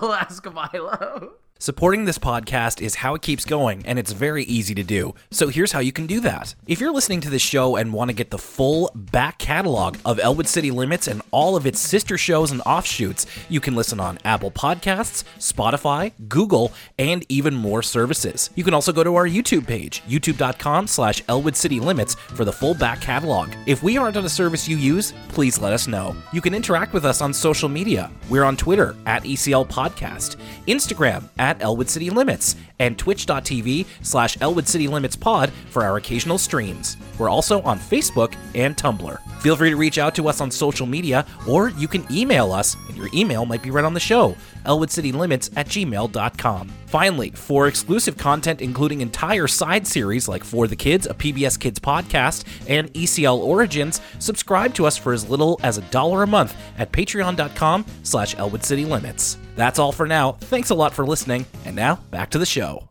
we'll 0.00 0.14
ask 0.14 0.42
Milo. 0.50 1.32
Supporting 1.62 2.06
this 2.06 2.18
podcast 2.18 2.82
is 2.82 2.96
how 2.96 3.14
it 3.14 3.22
keeps 3.22 3.44
going, 3.44 3.86
and 3.86 3.96
it's 3.96 4.10
very 4.10 4.42
easy 4.42 4.74
to 4.74 4.82
do. 4.82 5.14
So 5.30 5.46
here's 5.46 5.70
how 5.70 5.78
you 5.78 5.92
can 5.92 6.08
do 6.08 6.18
that. 6.18 6.56
If 6.66 6.80
you're 6.80 6.90
listening 6.90 7.20
to 7.20 7.30
this 7.30 7.40
show 7.40 7.76
and 7.76 7.92
want 7.92 8.08
to 8.08 8.16
get 8.16 8.30
the 8.30 8.36
full 8.36 8.90
back 8.96 9.38
catalog 9.38 9.96
of 10.04 10.18
Elwood 10.18 10.48
City 10.48 10.72
Limits 10.72 11.06
and 11.06 11.22
all 11.30 11.54
of 11.54 11.64
its 11.64 11.78
sister 11.78 12.18
shows 12.18 12.50
and 12.50 12.62
offshoots, 12.66 13.26
you 13.48 13.60
can 13.60 13.76
listen 13.76 14.00
on 14.00 14.18
Apple 14.24 14.50
Podcasts, 14.50 15.22
Spotify, 15.38 16.10
Google, 16.28 16.72
and 16.98 17.24
even 17.28 17.54
more 17.54 17.80
services. 17.80 18.50
You 18.56 18.64
can 18.64 18.74
also 18.74 18.92
go 18.92 19.04
to 19.04 19.14
our 19.14 19.28
YouTube 19.28 19.68
page, 19.68 20.02
youtube.com 20.08 20.88
slash 20.88 21.22
Elwood 21.28 21.54
City 21.54 21.78
Limits 21.78 22.16
for 22.34 22.44
the 22.44 22.52
full 22.52 22.74
back 22.74 23.00
catalog. 23.00 23.52
If 23.68 23.84
we 23.84 23.96
aren't 23.96 24.16
on 24.16 24.24
a 24.24 24.28
service 24.28 24.66
you 24.66 24.78
use, 24.78 25.14
please 25.28 25.60
let 25.60 25.72
us 25.72 25.86
know. 25.86 26.16
You 26.32 26.40
can 26.40 26.54
interact 26.54 26.92
with 26.92 27.04
us 27.04 27.20
on 27.20 27.32
social 27.32 27.68
media. 27.68 28.10
We're 28.28 28.42
on 28.42 28.56
Twitter 28.56 28.96
at 29.06 29.22
ECL 29.22 29.68
Podcast, 29.68 30.38
Instagram 30.66 31.28
at 31.38 31.51
Elwood 31.60 31.90
City 31.90 32.10
Limits, 32.10 32.56
and 32.78 32.98
twitch.tv 32.98 33.86
slash 34.02 34.38
Elwood 34.40 34.68
City 34.68 34.88
Limits 34.88 35.16
Pod 35.16 35.50
for 35.70 35.82
our 35.84 35.96
occasional 35.96 36.38
streams. 36.38 36.96
We're 37.18 37.28
also 37.28 37.60
on 37.62 37.78
Facebook 37.78 38.34
and 38.54 38.76
Tumblr. 38.76 39.18
Feel 39.40 39.56
free 39.56 39.70
to 39.70 39.76
reach 39.76 39.98
out 39.98 40.14
to 40.14 40.28
us 40.28 40.40
on 40.40 40.50
social 40.50 40.86
media, 40.86 41.26
or 41.48 41.68
you 41.70 41.88
can 41.88 42.06
email 42.10 42.52
us, 42.52 42.76
and 42.88 42.96
your 42.96 43.08
email 43.12 43.44
might 43.44 43.62
be 43.62 43.70
read 43.70 43.84
on 43.84 43.94
the 43.94 44.00
show, 44.00 44.36
elwoodcitylimits 44.66 45.50
at 45.56 45.66
gmail.com. 45.66 46.68
Finally, 46.86 47.30
for 47.30 47.68
exclusive 47.68 48.16
content 48.16 48.60
including 48.60 49.00
entire 49.00 49.46
side 49.46 49.86
series 49.86 50.28
like 50.28 50.44
For 50.44 50.68
the 50.68 50.76
Kids, 50.76 51.06
a 51.06 51.14
PBS 51.14 51.58
Kids 51.58 51.80
podcast, 51.80 52.44
and 52.68 52.92
ECL 52.94 53.38
Origins, 53.38 54.00
subscribe 54.18 54.74
to 54.74 54.86
us 54.86 54.96
for 54.96 55.12
as 55.12 55.28
little 55.28 55.58
as 55.62 55.78
a 55.78 55.82
dollar 55.82 56.22
a 56.22 56.26
month 56.26 56.54
at 56.78 56.92
patreon.com 56.92 57.84
slash 58.02 58.36
Elwood 58.36 58.64
City 58.64 58.84
Limits. 58.84 59.38
That's 59.54 59.78
all 59.78 59.92
for 59.92 60.06
now. 60.06 60.32
Thanks 60.32 60.70
a 60.70 60.74
lot 60.74 60.94
for 60.94 61.06
listening, 61.06 61.46
and 61.64 61.76
now 61.76 61.96
back 62.10 62.30
to 62.30 62.38
the 62.38 62.46
show. 62.46 62.88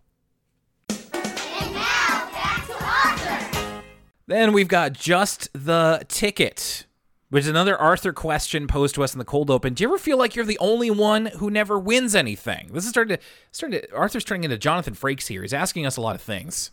And 0.89 1.73
now, 1.73 2.29
back 2.31 2.67
to 2.67 2.83
Arthur. 2.83 3.83
Then 4.27 4.53
we've 4.53 4.67
got 4.67 4.93
Just 4.93 5.49
the 5.53 6.03
Ticket. 6.07 6.85
Which 7.29 7.45
is 7.45 7.47
another 7.47 7.77
Arthur 7.77 8.11
question 8.11 8.67
posed 8.67 8.93
to 8.95 9.03
us 9.05 9.13
in 9.13 9.19
the 9.19 9.23
cold 9.23 9.49
open. 9.49 9.73
Do 9.73 9.83
you 9.83 9.87
ever 9.87 9.97
feel 9.97 10.17
like 10.17 10.35
you're 10.35 10.43
the 10.43 10.57
only 10.59 10.91
one 10.91 11.27
who 11.27 11.49
never 11.49 11.79
wins 11.79 12.13
anything? 12.13 12.71
This 12.73 12.83
is 12.83 12.89
starting 12.89 13.15
to 13.15 13.23
starting 13.53 13.79
to 13.79 13.95
Arthur's 13.95 14.25
turning 14.25 14.43
into 14.43 14.57
Jonathan 14.57 14.93
Frakes 14.95 15.27
here. 15.27 15.41
He's 15.41 15.53
asking 15.53 15.85
us 15.85 15.95
a 15.95 16.01
lot 16.01 16.13
of 16.13 16.21
things. 16.21 16.71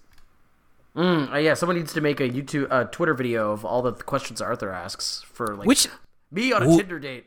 Uh, 0.96 1.36
yeah, 1.40 1.54
someone 1.54 1.76
needs 1.76 1.92
to 1.92 2.00
make 2.00 2.18
a 2.18 2.28
YouTube, 2.28 2.66
uh, 2.72 2.84
Twitter 2.84 3.14
video 3.14 3.52
of 3.52 3.64
all 3.64 3.82
the 3.82 3.92
questions 3.92 4.40
Arthur 4.40 4.72
asks 4.72 5.22
for 5.32 5.54
like 5.54 5.68
Which 5.68 5.86
me 6.32 6.52
on 6.52 6.64
a 6.64 6.72
Wh- 6.72 6.76
Tinder 6.76 6.98
date. 6.98 7.26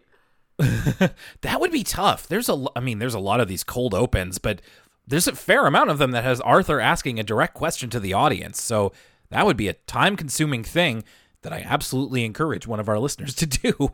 that 0.58 1.60
would 1.60 1.72
be 1.72 1.84
tough. 1.84 2.28
There's 2.28 2.50
a, 2.50 2.66
I 2.76 2.80
mean, 2.80 3.00
there's 3.00 3.14
a 3.14 3.20
lot 3.20 3.40
of 3.40 3.48
these 3.48 3.64
cold 3.64 3.94
opens, 3.94 4.38
but 4.38 4.62
there's 5.08 5.28
a 5.28 5.36
fair 5.36 5.66
amount 5.66 5.90
of 5.90 5.98
them 5.98 6.12
that 6.12 6.24
has 6.24 6.40
Arthur 6.42 6.80
asking 6.80 7.20
a 7.20 7.24
direct 7.24 7.54
question 7.54 7.90
to 7.90 8.00
the 8.00 8.14
audience. 8.14 8.62
So 8.62 8.92
that 9.30 9.46
would 9.46 9.58
be 9.58 9.68
a 9.68 9.74
time-consuming 9.74 10.64
thing 10.64 11.04
that 11.42 11.54
I 11.54 11.66
absolutely 11.68 12.24
encourage 12.24 12.68
one 12.68 12.80
of 12.80 12.88
our 12.88 13.00
listeners 13.00 13.34
to 13.36 13.46
do. 13.46 13.92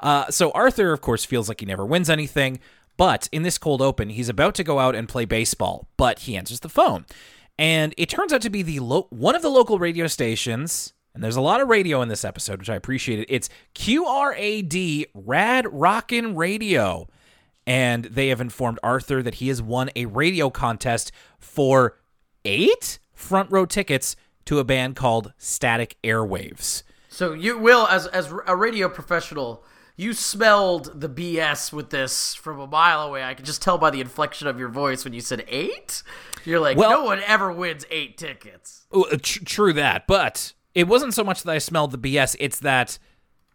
Uh, 0.00 0.30
so 0.30 0.50
Arthur, 0.52 0.92
of 0.92 1.00
course, 1.00 1.24
feels 1.24 1.48
like 1.48 1.60
he 1.60 1.66
never 1.66 1.86
wins 1.86 2.10
anything, 2.10 2.58
but 2.96 3.28
in 3.30 3.42
this 3.42 3.58
cold 3.58 3.80
open, 3.80 4.10
he's 4.10 4.28
about 4.28 4.54
to 4.56 4.64
go 4.64 4.78
out 4.78 4.94
and 4.96 5.08
play 5.08 5.24
baseball, 5.24 5.88
but 5.96 6.20
he 6.20 6.36
answers 6.36 6.60
the 6.60 6.68
phone, 6.68 7.06
and 7.56 7.94
it 7.96 8.08
turns 8.08 8.32
out 8.32 8.42
to 8.42 8.50
be 8.50 8.62
the 8.62 8.80
lo- 8.80 9.06
one 9.10 9.36
of 9.36 9.42
the 9.42 9.48
local 9.48 9.78
radio 9.78 10.06
stations. 10.06 10.92
And 11.18 11.24
there's 11.24 11.34
a 11.34 11.40
lot 11.40 11.60
of 11.60 11.66
radio 11.66 12.00
in 12.00 12.08
this 12.08 12.24
episode, 12.24 12.60
which 12.60 12.70
I 12.70 12.76
appreciated. 12.76 13.26
It's 13.28 13.48
QRAD 13.74 15.06
Rad 15.14 15.66
Rockin' 15.68 16.36
Radio 16.36 17.08
and 17.66 18.04
they 18.04 18.28
have 18.28 18.40
informed 18.40 18.78
Arthur 18.84 19.20
that 19.24 19.34
he 19.34 19.48
has 19.48 19.60
won 19.60 19.90
a 19.96 20.06
radio 20.06 20.48
contest 20.48 21.10
for 21.40 21.98
eight 22.44 23.00
front 23.12 23.50
row 23.50 23.66
tickets 23.66 24.14
to 24.44 24.60
a 24.60 24.64
band 24.64 24.94
called 24.94 25.32
Static 25.38 25.96
Airwaves. 26.04 26.84
So 27.08 27.32
you 27.32 27.58
will, 27.58 27.88
as 27.88 28.06
as 28.06 28.32
a 28.46 28.54
radio 28.54 28.88
professional, 28.88 29.64
you 29.96 30.12
smelled 30.12 31.00
the 31.00 31.08
BS 31.08 31.72
with 31.72 31.90
this 31.90 32.36
from 32.36 32.60
a 32.60 32.68
mile 32.68 33.02
away. 33.02 33.24
I 33.24 33.34
could 33.34 33.44
just 33.44 33.60
tell 33.60 33.76
by 33.76 33.90
the 33.90 34.00
inflection 34.00 34.46
of 34.46 34.56
your 34.56 34.68
voice 34.68 35.02
when 35.02 35.14
you 35.14 35.20
said 35.20 35.44
eight. 35.48 36.04
You're 36.44 36.60
like, 36.60 36.76
Well- 36.78 36.90
no 36.92 37.04
one 37.04 37.20
ever 37.26 37.50
wins 37.50 37.84
eight 37.90 38.16
tickets. 38.16 38.86
Tr- 39.20 39.44
true 39.44 39.72
that, 39.72 40.06
but 40.06 40.52
it 40.74 40.88
wasn't 40.88 41.14
so 41.14 41.24
much 41.24 41.42
that 41.42 41.52
I 41.52 41.58
smelled 41.58 41.92
the 41.92 41.98
BS, 41.98 42.36
it's 42.38 42.60
that, 42.60 42.98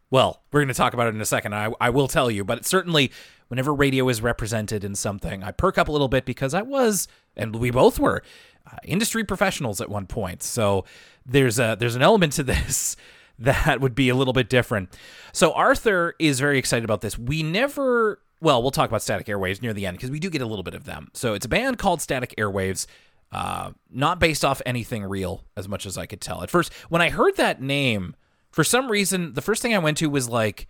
well, 0.10 0.44
we're 0.52 0.62
going 0.62 0.68
to 0.68 0.74
talk 0.74 0.94
about 0.94 1.08
it 1.08 1.16
in 1.16 1.22
a 1.22 1.26
second. 1.26 1.56
I, 1.56 1.72
I 1.80 1.90
will 1.90 2.08
tell 2.08 2.30
you, 2.30 2.44
but 2.44 2.66
certainly 2.66 3.12
whenever 3.48 3.74
radio 3.74 4.08
is 4.10 4.22
represented 4.22 4.84
in 4.84 4.96
something, 4.96 5.44
I 5.44 5.52
perk 5.52 5.78
up 5.78 5.88
a 5.88 5.92
little 5.92 6.08
bit 6.08 6.26
because 6.26 6.54
I 6.54 6.62
was, 6.62 7.08
and 7.36 7.56
we 7.56 7.72
both 7.72 8.00
were, 8.00 8.24
uh, 8.66 8.78
industry 8.84 9.24
professionals 9.24 9.82
at 9.82 9.90
one 9.90 10.08
point. 10.08 10.42
So 10.42 10.86
there's 11.26 11.60
a 11.60 11.76
there's 11.78 11.96
an 11.96 12.02
element 12.02 12.34
to 12.34 12.44
this 12.44 12.96
that 13.40 13.82
would 13.82 13.96
be 13.96 14.10
a 14.10 14.16
little 14.16 14.34
bit 14.34 14.50
different. 14.50 14.98
So 15.32 15.52
Arthur 15.54 16.16
is 16.20 16.40
very 16.40 16.58
excited 16.58 16.86
about 16.86 17.02
this. 17.02 17.18
We 17.18 17.44
never 17.44 18.20
well, 18.42 18.62
we'll 18.62 18.72
talk 18.72 18.90
about 18.90 19.02
Static 19.02 19.28
Airwaves 19.28 19.62
near 19.62 19.74
the 19.74 19.86
end 19.86 19.98
because 19.98 20.12
we 20.12 20.20
do 20.20 20.30
get 20.30 20.42
a 20.42 20.46
little 20.46 20.64
bit 20.64 20.74
of 20.74 20.84
them. 20.84 21.10
So 21.14 21.34
it's 21.34 21.46
a 21.46 21.50
band 21.50 21.78
called 21.78 22.02
Static 22.02 22.34
Airwaves, 22.38 22.88
uh, 23.34 23.72
not 23.90 24.20
based 24.20 24.46
off 24.46 24.62
anything 24.64 25.04
real 25.04 25.44
as 25.58 25.68
much 25.68 25.88
as 25.88 25.98
I 25.98 26.06
could 26.06 26.22
tell. 26.22 26.44
At 26.44 26.52
first, 26.52 26.72
when 26.90 27.02
I 27.02 27.10
heard 27.10 27.36
that 27.38 27.60
name, 27.60 28.16
for 28.52 28.64
some 28.64 28.92
reason, 28.92 29.34
the 29.34 29.42
first 29.42 29.64
thing 29.64 29.74
I 29.74 29.80
went 29.80 29.98
to 29.98 30.10
was 30.10 30.30
like 30.30 30.68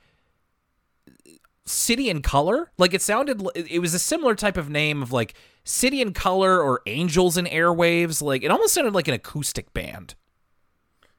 City 1.65 2.09
and 2.09 2.23
Color. 2.23 2.71
Like 2.77 2.93
it 2.93 3.01
sounded, 3.01 3.45
it 3.53 3.79
was 3.79 3.93
a 3.93 3.99
similar 3.99 4.33
type 4.33 4.55
of 4.55 4.69
name 4.69 5.03
of 5.03 5.11
like 5.11 5.33
City 5.65 6.01
and 6.01 6.15
Color 6.15 6.61
or 6.61 6.81
Angels 6.85 7.35
and 7.35 7.47
Airwaves. 7.47 8.21
Like 8.21 8.43
it 8.43 8.51
almost 8.51 8.73
sounded 8.73 8.93
like 8.93 9.09
an 9.09 9.13
acoustic 9.13 9.73
band. 9.73 10.15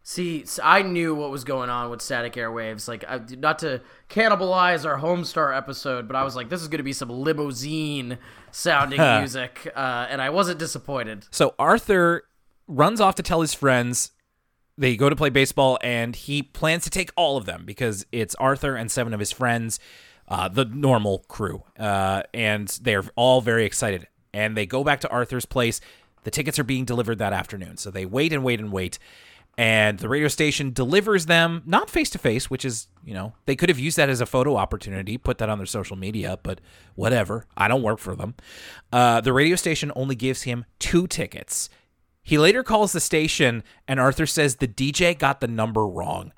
See, 0.07 0.45
I 0.63 0.83
knew 0.83 1.15
what 1.15 1.31
was 1.31 1.45
going 1.45 1.71
on 1.71 1.91
with 1.91 2.03
Static 2.03 2.35
Airwaves. 2.35 2.87
Like, 2.87 3.07
not 3.39 3.61
to 3.61 3.81
cannibalize 4.11 4.85
our 4.85 4.99
Homestar 4.99 5.57
episode, 5.57 6.07
but 6.07 6.15
I 6.15 6.25
was 6.25 6.37
like, 6.37 6.51
this 6.51 6.61
is 6.61 6.69
going 6.69 6.79
to 6.79 6.85
be 6.85 6.93
some 6.93 7.09
Limozeen 7.09 8.19
sounding 8.55 9.01
music, 9.21 9.71
uh, 9.75 10.07
and 10.09 10.23
I 10.23 10.31
wasn't 10.31 10.59
disappointed. 10.59 11.27
So 11.31 11.55
Arthur 11.59 12.25
runs 12.67 13.01
off 13.01 13.17
to 13.17 13.23
tell 13.23 13.41
his 13.41 13.53
friends 13.53 14.13
they 14.77 14.97
go 14.97 15.09
to 15.09 15.17
play 15.17 15.31
baseball, 15.31 15.79
and 15.83 16.17
he 16.17 16.43
plans 16.43 16.85
to 16.85 16.91
take 16.91 17.11
all 17.17 17.37
of 17.37 17.47
them 17.47 17.65
because 17.65 18.07
it's 18.11 18.35
Arthur 18.37 18.75
and 18.77 18.91
seven 18.91 19.15
of 19.15 19.21
his 19.21 19.31
friends, 19.31 19.79
uh, 20.29 20.49
the 20.49 20.65
normal 20.65 21.25
crew, 21.29 21.63
uh, 21.79 22.23
and 22.33 22.69
they're 22.83 23.05
all 23.15 23.41
very 23.41 23.65
excited. 23.65 24.09
And 24.33 24.57
they 24.57 24.67
go 24.67 24.83
back 24.83 25.01
to 25.03 25.09
Arthur's 25.11 25.47
place. 25.47 25.81
The 26.25 26.31
tickets 26.31 26.59
are 26.59 26.65
being 26.65 26.85
delivered 26.85 27.19
that 27.19 27.33
afternoon, 27.33 27.77
so 27.77 27.91
they 27.91 28.07
wait 28.07 28.33
and 28.33 28.43
wait 28.43 28.59
and 28.59 28.73
wait. 28.73 28.99
And 29.57 29.99
the 29.99 30.09
radio 30.09 30.29
station 30.29 30.73
delivers 30.73 31.27
them 31.27 31.63
not 31.65 31.89
face 31.89 32.11
to 32.11 32.19
face, 32.19 32.51
which 32.51 32.65
is, 32.65 32.89
you 33.05 33.15
know, 33.15 33.35
they 33.47 33.55
could 33.55 33.69
have 33.69 33.79
used 33.79 33.97
that 33.97 34.09
as 34.09 34.21
a 34.21 34.27
photo 34.27 34.57
opportunity, 34.57 35.17
put 35.17 35.39
that 35.39 35.49
on 35.49 35.59
their 35.59 35.67
social 35.67 35.97
media, 35.97 36.39
but 36.43 36.61
whatever. 36.97 37.47
I 37.57 37.69
don't 37.69 37.83
work 37.83 38.01
for 38.01 38.17
them. 38.17 38.35
Uh, 38.93 39.21
the 39.21 39.33
radio 39.33 39.55
station 39.55 39.93
only 39.95 40.17
gives 40.17 40.43
him 40.43 40.65
two 40.81 41.07
tickets. 41.07 41.69
He 42.23 42.39
later 42.39 42.63
calls 42.63 42.93
the 42.93 43.01
station, 43.01 43.63
and 43.87 44.01
Arthur 44.01 44.27
says 44.27 44.57
the 44.57 44.67
DJ 44.67 45.17
got 45.17 45.41
the 45.41 45.47
number 45.47 45.87
wrong. 45.87 46.33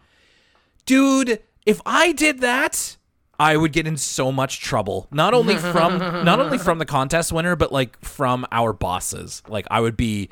Dude, 0.84 1.40
if 1.64 1.80
I 1.86 2.12
did 2.12 2.40
that, 2.40 2.96
I 3.38 3.56
would 3.56 3.72
get 3.72 3.86
in 3.86 3.96
so 3.96 4.32
much 4.32 4.60
trouble. 4.60 5.06
Not 5.10 5.32
only 5.32 5.56
from 5.56 5.98
not 6.24 6.40
only 6.40 6.58
from 6.58 6.78
the 6.78 6.86
contest 6.86 7.32
winner, 7.32 7.56
but 7.56 7.72
like 7.72 8.02
from 8.04 8.46
our 8.50 8.72
bosses. 8.72 9.42
Like 9.48 9.66
I 9.70 9.80
would 9.80 9.96
be 9.96 10.28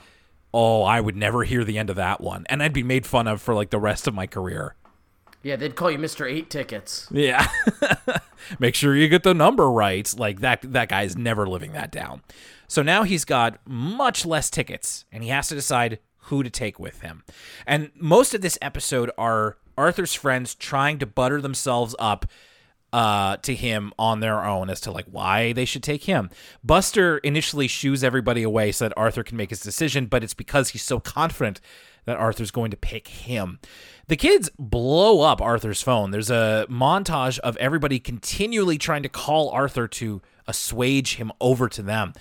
oh, 0.55 0.85
I 0.85 1.01
would 1.01 1.17
never 1.17 1.43
hear 1.43 1.65
the 1.65 1.77
end 1.77 1.91
of 1.91 1.97
that 1.97 2.21
one. 2.21 2.47
And 2.49 2.63
I'd 2.63 2.73
be 2.73 2.85
made 2.85 3.07
fun 3.07 3.27
of 3.27 3.43
for 3.43 3.55
like 3.55 3.71
the 3.71 3.81
rest 3.81 4.07
of 4.07 4.15
my 4.15 4.29
career. 4.29 4.77
Yeah, 5.43 5.57
they'd 5.57 5.75
call 5.75 5.91
you 5.91 5.99
Mr. 5.99 6.31
Eight 6.31 6.49
Tickets. 6.49 7.09
Yeah. 7.11 7.47
Make 8.61 8.77
sure 8.77 8.95
you 8.97 9.09
get 9.09 9.25
the 9.25 9.35
number 9.35 9.69
right. 9.71 10.15
Like 10.17 10.41
that 10.41 10.63
that 10.73 10.89
guy's 10.89 11.17
never 11.17 11.47
living 11.47 11.73
that 11.73 11.91
down. 11.91 12.23
So 12.69 12.83
now 12.83 13.03
he's 13.03 13.25
got 13.25 13.59
much 13.67 14.25
less 14.25 14.49
tickets 14.49 15.05
and 15.13 15.23
he 15.25 15.29
has 15.31 15.49
to 15.49 15.55
decide 15.57 15.99
who 16.29 16.43
to 16.43 16.51
take 16.51 16.79
with 16.79 17.03
him. 17.03 17.25
And 17.67 17.91
most 17.97 18.33
of 18.33 18.41
this 18.41 18.57
episode 18.63 19.11
are 19.19 19.59
Arthur's 19.77 20.15
friends 20.15 20.55
trying 20.55 20.99
to 21.01 21.07
butter 21.07 21.43
themselves 21.43 21.97
up 21.99 22.27
uh, 22.95 23.37
to 23.39 23.57
him 23.57 23.93
on 23.99 24.21
their 24.21 24.45
own 24.45 24.71
as 24.71 24.81
to 24.81 24.93
like 24.93 25.07
why 25.07 25.53
they 25.53 25.65
should 25.65 25.83
take 25.83 26.05
him. 26.05 26.31
Buster 26.63 27.19
initially 27.19 27.67
shoos 27.67 28.05
everybody 28.05 28.45
away 28.45 28.71
so 28.71 28.85
that 28.85 28.97
Arthur 28.97 29.25
can 29.25 29.37
make 29.37 29.51
his 29.51 29.59
decision, 29.59 30.07
but 30.07 30.23
it's 30.23 30.33
because 30.33 30.69
he's 30.69 30.85
so 30.85 31.01
confident 31.01 31.61
that 32.05 32.17
Arthur's 32.17 32.53
going 32.53 32.71
to 32.71 32.77
pick 32.77 33.09
him. 33.09 33.59
The 34.07 34.15
kids 34.15 34.49
blow 34.61 35.23
up 35.23 35.43
Arthur's 35.43 35.83
phone. 35.83 36.13
There's 36.13 36.31
a 36.31 36.67
montage 36.71 37.41
of 37.41 37.57
everybody 37.57 37.99
continually 37.99 38.79
trying 38.79 39.03
to 39.03 39.09
call 39.09 39.51
Arthur 39.51 39.89
to 39.89 40.23
assuage 40.47 41.17
him 41.17 41.33
over 41.41 41.69
to 41.71 41.83
them. 41.83 42.13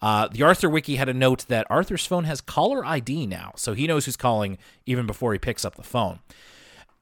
Uh, 0.00 0.28
the 0.28 0.42
Arthur 0.42 0.70
Wiki 0.70 0.96
had 0.96 1.10
a 1.10 1.14
note 1.14 1.44
that 1.48 1.66
Arthur's 1.68 2.06
phone 2.06 2.24
has 2.24 2.40
caller 2.40 2.86
ID 2.86 3.26
now, 3.26 3.52
so 3.56 3.74
he 3.74 3.86
knows 3.86 4.06
who's 4.06 4.16
calling 4.16 4.56
even 4.86 5.06
before 5.06 5.34
he 5.34 5.38
picks 5.38 5.62
up 5.62 5.74
the 5.74 5.82
phone. 5.82 6.20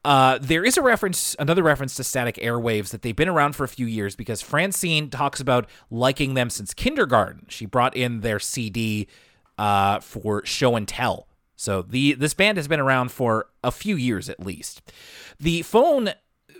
Uh, 0.03 0.39
there 0.41 0.65
is 0.65 0.77
a 0.77 0.81
reference, 0.81 1.35
another 1.37 1.61
reference 1.61 1.95
to 1.95 2.03
static 2.03 2.35
airwaves 2.37 2.89
that 2.89 3.03
they've 3.03 3.15
been 3.15 3.29
around 3.29 3.55
for 3.55 3.63
a 3.63 3.67
few 3.67 3.85
years 3.85 4.15
because 4.15 4.41
Francine 4.41 5.09
talks 5.09 5.39
about 5.39 5.69
liking 5.91 6.33
them 6.33 6.49
since 6.49 6.73
kindergarten. 6.73 7.45
She 7.49 7.65
brought 7.65 7.95
in 7.95 8.21
their 8.21 8.39
CD 8.39 9.07
uh, 9.59 9.99
for 9.99 10.43
show 10.45 10.75
and 10.75 10.87
tell. 10.87 11.27
So 11.55 11.83
the 11.83 12.13
this 12.13 12.33
band 12.33 12.57
has 12.57 12.67
been 12.67 12.79
around 12.79 13.11
for 13.11 13.49
a 13.63 13.69
few 13.69 13.95
years 13.95 14.27
at 14.29 14.39
least. 14.39 14.81
The 15.39 15.61
phone 15.61 16.13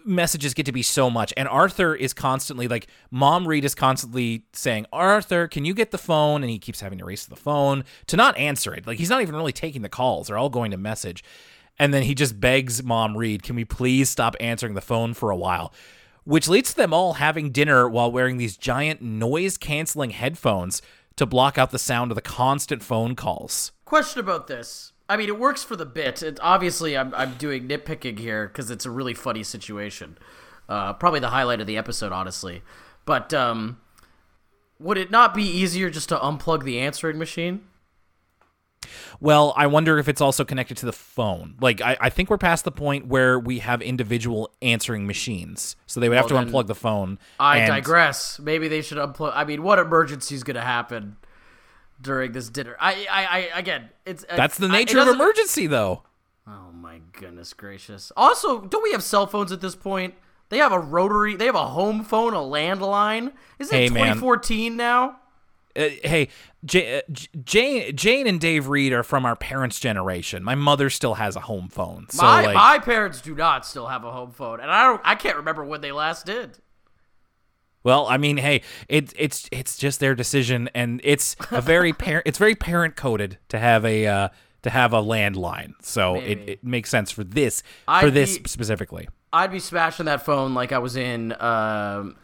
messages 0.06 0.54
get 0.54 0.68
to 0.68 0.72
be 0.72 0.84
so 0.84 1.10
much, 1.10 1.34
and 1.36 1.48
Arthur 1.48 1.96
is 1.96 2.14
constantly 2.14 2.68
like, 2.68 2.86
Mom 3.10 3.48
Reed 3.48 3.66
is 3.66 3.74
constantly 3.74 4.46
saying, 4.54 4.86
Arthur, 4.94 5.48
can 5.48 5.66
you 5.66 5.74
get 5.74 5.90
the 5.90 5.98
phone? 5.98 6.44
And 6.44 6.52
he 6.52 6.60
keeps 6.60 6.82
having 6.82 7.00
to 7.00 7.06
race 7.06 7.24
to 7.24 7.32
the 7.32 7.36
phone 7.36 7.84
to 8.08 8.16
not 8.16 8.38
answer 8.38 8.74
it. 8.76 8.86
Like 8.86 9.00
he's 9.00 9.10
not 9.10 9.24
even 9.24 9.36
really 9.36 9.52
taking 9.52 9.82
the 9.82 9.90
calls; 9.90 10.28
they're 10.28 10.38
all 10.38 10.50
going 10.50 10.70
to 10.70 10.78
message. 10.78 11.24
And 11.82 11.92
then 11.92 12.04
he 12.04 12.14
just 12.14 12.40
begs 12.40 12.84
Mom 12.84 13.18
Reed, 13.18 13.42
can 13.42 13.56
we 13.56 13.66
please 13.66 14.08
stop 14.08 14.36
answering 14.40 14.76
the 14.76 14.82
phone 14.82 15.16
for 15.16 15.32
a 15.32 15.36
while? 15.36 15.74
Which 16.26 16.48
leads 16.48 16.70
to 16.70 16.76
them 16.76 16.94
all 16.94 17.14
having 17.14 17.50
dinner 17.50 17.90
while 17.90 18.12
wearing 18.12 18.38
these 18.38 18.56
giant 18.56 19.02
noise 19.02 19.58
canceling 19.58 20.12
headphones 20.12 20.84
to 21.16 21.26
block 21.26 21.58
out 21.58 21.72
the 21.72 21.80
sound 21.80 22.12
of 22.12 22.16
the 22.16 22.22
constant 22.22 22.84
phone 22.84 23.16
calls. 23.16 23.72
Question 23.84 24.20
about 24.20 24.46
this. 24.46 24.94
I 25.10 25.18
mean, 25.18 25.28
it 25.28 25.40
works 25.40 25.64
for 25.64 25.76
the 25.76 25.88
bit. 25.88 26.22
It, 26.22 26.38
obviously, 26.40 26.96
I'm, 26.96 27.16
I'm 27.16 27.34
doing 27.34 27.68
nitpicking 27.68 28.20
here 28.20 28.48
because 28.48 28.70
it's 28.70 28.86
a 28.86 28.92
really 28.92 29.16
funny 29.16 29.42
situation. 29.42 30.20
Uh, 30.70 30.94
probably 30.94 31.20
the 31.20 31.30
highlight 31.30 31.62
of 31.62 31.66
the 31.66 31.78
episode, 31.78 32.12
honestly. 32.12 32.62
But 33.06 33.34
um, 33.34 33.80
would 34.78 35.00
it 35.00 35.10
not 35.10 35.34
be 35.34 35.46
easier 35.46 35.90
just 35.90 36.10
to 36.10 36.18
unplug 36.18 36.64
the 36.64 36.78
answering 36.78 37.18
machine? 37.18 37.64
Well, 39.20 39.54
I 39.56 39.68
wonder 39.68 39.98
if 40.00 40.08
it's 40.08 40.22
also 40.22 40.44
connected 40.44 40.78
to 40.78 40.86
the 40.86 40.94
phone. 40.94 41.56
Like, 41.62 41.82
I, 41.82 41.98
I 42.02 42.10
think 42.10 42.30
we're 42.30 42.38
past 42.38 42.66
the 42.66 42.72
point 42.72 43.08
where 43.08 43.38
we 43.40 43.60
have 43.60 43.82
individual 43.82 44.52
answering 44.62 45.06
machines. 45.06 45.76
So 45.86 46.00
they 46.00 46.10
would 46.10 46.18
have 46.18 46.28
to 46.28 46.34
unplug 46.34 46.68
the 46.68 46.76
phone. 46.76 47.20
I 47.40 47.60
and- 47.60 47.68
digress. 47.68 48.40
Maybe 48.40 48.68
they 48.68 48.82
should 48.82 48.98
unplug. 48.98 49.34
I 49.36 49.44
mean, 49.44 49.64
what 49.64 49.80
emergency 49.80 50.36
is 50.36 50.44
going 50.44 50.56
to 50.56 50.62
happen 50.62 51.18
during 52.02 52.32
this 52.32 52.50
dinner? 52.50 52.76
I, 52.80 53.06
I, 53.12 53.26
I 53.26 53.60
again, 53.60 53.90
it's 54.06 54.26
That's 54.36 54.58
the 54.58 54.68
I- 54.68 54.72
nature 54.72 55.00
of 55.00 55.08
emergency, 55.08 55.68
though. 55.68 56.04
Oh 56.48 56.72
my 56.74 57.00
goodness 57.14 57.54
gracious! 57.54 58.12
Also, 58.18 58.62
don't 58.62 58.82
we 58.82 58.92
have 58.94 59.04
cell 59.04 59.28
phones 59.28 59.52
at 59.52 59.62
this 59.62 59.76
point? 59.76 60.16
They 60.50 60.58
have 60.58 60.72
a 60.72 60.80
rotary. 60.80 61.36
They 61.36 61.46
have 61.46 61.56
a 61.56 61.68
home 61.68 62.04
phone, 62.04 62.34
a 62.34 62.38
landline. 62.38 63.32
Is 63.60 63.72
it 63.72 63.76
Hey, 63.76 63.90
man. 63.90 64.16
2014 64.16 64.76
now? 64.76 65.18
Uh, 65.76 65.88
hey, 66.04 66.28
J- 66.64 67.00
uh, 67.00 67.02
Jane, 67.44 67.96
Jane, 67.96 68.28
and 68.28 68.40
Dave 68.40 68.68
Reed 68.68 68.94
are 68.94 69.04
from 69.04 69.26
our 69.26 69.36
parents' 69.36 69.80
generation. 69.80 70.44
My 70.44 70.56
mother 70.56 70.90
still 70.90 71.16
has 71.16 71.36
a 71.36 71.40
home 71.42 71.70
phone, 71.70 72.06
so 72.10 72.22
my 72.24 72.46
like, 72.46 72.56
my 72.56 72.80
parents 72.80 73.20
do 73.22 73.34
not 73.34 73.66
still 73.66 73.88
have 73.88 74.04
a 74.04 74.12
home 74.12 74.32
phone, 74.32 74.60
and 74.60 74.70
I 74.72 74.84
don't. 74.84 75.02
I 75.04 75.16
can't 75.16 75.38
remember 75.38 75.64
when 75.66 75.82
they 75.82 75.92
last 75.92 76.26
did. 76.26 76.60
well, 77.84 78.06
I 78.08 78.18
mean, 78.18 78.38
hey, 78.38 78.62
it's 78.88 79.12
it's 79.18 79.50
it's 79.52 79.78
just 79.78 80.00
their 80.00 80.14
decision, 80.14 80.70
and 80.76 81.02
it's 81.04 81.36
a 81.50 81.62
very 81.62 81.94
parent. 82.06 82.28
It's 82.28 82.38
very 82.38 82.56
parent 82.56 82.96
coded 82.96 83.40
to 83.50 83.58
have 83.58 83.84
a 83.84 84.06
uh, 84.06 84.30
to 84.62 84.70
have 84.70 84.94
a 84.94 85.02
landline, 85.02 85.74
so 85.82 86.16
it, 86.16 86.22
Maybe. 86.38 86.52
it 86.54 86.64
makes 86.64 86.92
sense 86.92 87.10
for 87.10 87.24
this 87.24 87.62
for 87.86 87.92
I'd 88.08 88.14
this 88.14 88.38
be- 88.38 88.48
specifically. 88.48 89.10
I'd 89.34 89.52
be 89.52 89.60
smashing 89.60 90.06
that 90.08 90.24
phone 90.26 90.54
like 90.54 90.72
I 90.74 90.78
was 90.80 90.96
in 90.98 91.32
um, 91.42 92.18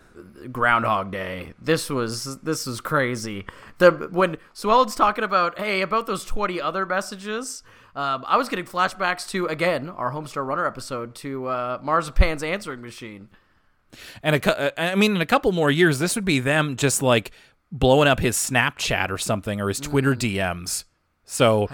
Groundhog 0.51 1.11
Day. 1.11 1.53
This 1.61 1.89
was 1.89 2.39
this 2.41 2.65
was 2.65 2.81
crazy. 2.81 3.45
The 3.77 3.91
when 4.11 4.37
Sue 4.53 4.71
Ellen's 4.71 4.95
talking 4.95 5.23
about 5.23 5.57
hey 5.59 5.81
about 5.81 6.07
those 6.07 6.25
twenty 6.25 6.59
other 6.61 6.85
messages. 6.85 7.63
Um, 7.95 8.23
I 8.27 8.37
was 8.37 8.47
getting 8.47 8.65
flashbacks 8.65 9.27
to 9.29 9.47
again 9.47 9.89
our 9.89 10.11
Homestar 10.11 10.45
Runner 10.45 10.67
episode 10.67 11.15
to 11.15 11.47
uh, 11.47 11.79
Marzipan's 11.79 12.43
answering 12.43 12.81
machine. 12.81 13.29
And 14.21 14.35
a, 14.35 14.79
uh, 14.79 14.91
I 14.91 14.95
mean, 14.95 15.15
in 15.15 15.21
a 15.21 15.25
couple 15.25 15.51
more 15.51 15.71
years, 15.71 15.99
this 15.99 16.15
would 16.15 16.25
be 16.25 16.39
them 16.39 16.75
just 16.75 17.01
like 17.01 17.31
blowing 17.71 18.07
up 18.07 18.19
his 18.19 18.37
Snapchat 18.37 19.09
or 19.09 19.17
something 19.17 19.59
or 19.61 19.67
his 19.67 19.79
Twitter 19.79 20.13
DMs. 20.13 20.83
So, 21.29 21.67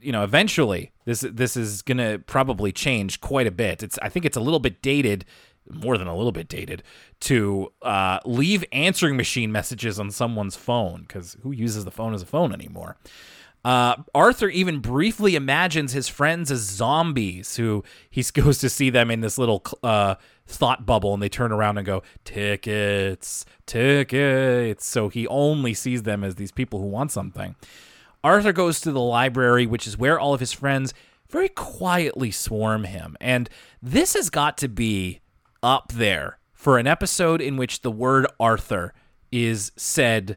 you 0.00 0.10
know, 0.10 0.24
eventually 0.24 0.92
this 1.04 1.20
this 1.20 1.56
is 1.56 1.82
gonna 1.82 2.18
probably 2.18 2.72
change 2.72 3.20
quite 3.20 3.46
a 3.46 3.50
bit. 3.50 3.82
It's 3.82 3.98
I 4.00 4.08
think 4.08 4.24
it's 4.24 4.38
a 4.38 4.40
little 4.40 4.58
bit 4.58 4.80
dated, 4.80 5.26
more 5.70 5.98
than 5.98 6.06
a 6.06 6.16
little 6.16 6.32
bit 6.32 6.48
dated, 6.48 6.82
to 7.20 7.72
uh, 7.82 8.20
leave 8.24 8.64
answering 8.72 9.16
machine 9.16 9.52
messages 9.52 9.98
on 9.98 10.10
someone's 10.10 10.56
phone 10.56 11.02
because 11.02 11.36
who 11.42 11.52
uses 11.52 11.84
the 11.84 11.90
phone 11.90 12.14
as 12.14 12.22
a 12.22 12.26
phone 12.26 12.52
anymore? 12.52 12.96
Uh, 13.66 13.96
Arthur 14.14 14.48
even 14.48 14.78
briefly 14.78 15.34
imagines 15.34 15.92
his 15.92 16.06
friends 16.08 16.52
as 16.52 16.60
zombies, 16.60 17.56
who 17.56 17.82
he 18.08 18.22
goes 18.34 18.58
to 18.58 18.68
see 18.68 18.90
them 18.90 19.10
in 19.10 19.22
this 19.22 19.38
little 19.38 19.60
uh, 19.82 20.14
thought 20.46 20.86
bubble, 20.86 21.12
and 21.12 21.20
they 21.20 21.28
turn 21.28 21.50
around 21.50 21.76
and 21.76 21.84
go, 21.84 22.04
Tickets, 22.24 23.44
tickets. 23.66 24.86
So 24.86 25.08
he 25.08 25.26
only 25.26 25.74
sees 25.74 26.04
them 26.04 26.22
as 26.22 26.36
these 26.36 26.52
people 26.52 26.80
who 26.80 26.86
want 26.86 27.10
something. 27.10 27.56
Arthur 28.22 28.52
goes 28.52 28.80
to 28.82 28.92
the 28.92 29.00
library, 29.00 29.66
which 29.66 29.86
is 29.86 29.98
where 29.98 30.18
all 30.18 30.32
of 30.32 30.38
his 30.38 30.52
friends 30.52 30.94
very 31.28 31.48
quietly 31.48 32.30
swarm 32.30 32.84
him. 32.84 33.16
And 33.20 33.50
this 33.82 34.14
has 34.14 34.30
got 34.30 34.56
to 34.58 34.68
be 34.68 35.20
up 35.66 35.92
there 35.92 36.38
for 36.52 36.78
an 36.78 36.86
episode 36.86 37.40
in 37.42 37.56
which 37.56 37.82
the 37.82 37.90
word 37.90 38.26
Arthur 38.40 38.94
is 39.32 39.72
said 39.76 40.36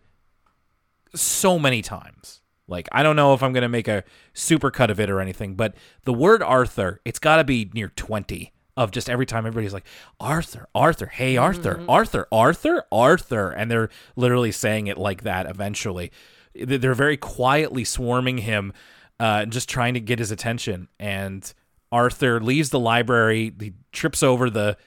so 1.15 1.57
many 1.59 1.81
times. 1.81 2.41
Like, 2.67 2.87
I 2.91 3.01
don't 3.03 3.15
know 3.15 3.33
if 3.33 3.41
I'm 3.41 3.53
going 3.53 3.61
to 3.63 3.69
make 3.69 3.87
a 3.87 4.03
super 4.33 4.69
cut 4.71 4.89
of 4.91 4.99
it 4.99 5.09
or 5.09 5.19
anything, 5.19 5.55
but 5.55 5.75
the 6.03 6.13
word 6.13 6.43
Arthur, 6.43 6.99
it's 7.05 7.19
got 7.19 7.37
to 7.37 7.43
be 7.43 7.69
near 7.73 7.89
20 7.89 8.51
of 8.77 8.91
just 8.91 9.09
every 9.09 9.25
time 9.25 9.45
everybody's 9.45 9.73
like, 9.73 9.85
Arthur, 10.19 10.67
Arthur, 10.73 11.07
hey, 11.07 11.35
Arthur, 11.37 11.83
Arthur, 11.89 12.27
Arthur, 12.31 12.83
Arthur. 12.91 13.51
And 13.51 13.69
they're 13.71 13.89
literally 14.15 14.51
saying 14.51 14.87
it 14.87 14.97
like 14.97 15.23
that 15.23 15.47
eventually. 15.47 16.11
They- 16.53 16.77
They're 16.77 16.93
very 16.93 17.17
quietly 17.17 17.83
swarming 17.83 18.39
him, 18.39 18.73
uh, 19.19 19.45
just 19.45 19.67
trying 19.69 19.95
to 19.95 19.99
get 19.99 20.19
his 20.19 20.31
attention. 20.31 20.87
And 20.99 21.51
Arthur 21.91 22.39
leaves 22.39 22.69
the 22.69 22.79
library, 22.79 23.51
he 23.59 23.73
trips 23.91 24.21
over 24.21 24.49
the 24.49 24.77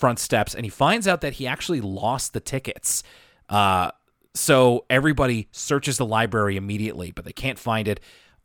front 0.00 0.18
steps, 0.18 0.54
and 0.54 0.64
he 0.64 0.70
finds 0.70 1.06
out 1.06 1.20
that 1.20 1.34
he 1.34 1.46
actually 1.46 1.80
lost 1.80 2.32
the 2.32 2.40
tickets. 2.40 3.02
Uh, 3.48 3.90
so 4.34 4.84
everybody 4.88 5.48
searches 5.52 5.98
the 5.98 6.06
library 6.06 6.56
immediately, 6.56 7.10
but 7.12 7.24
they 7.24 7.32
can't 7.32 7.58
find 7.58 7.86
it. 7.86 8.00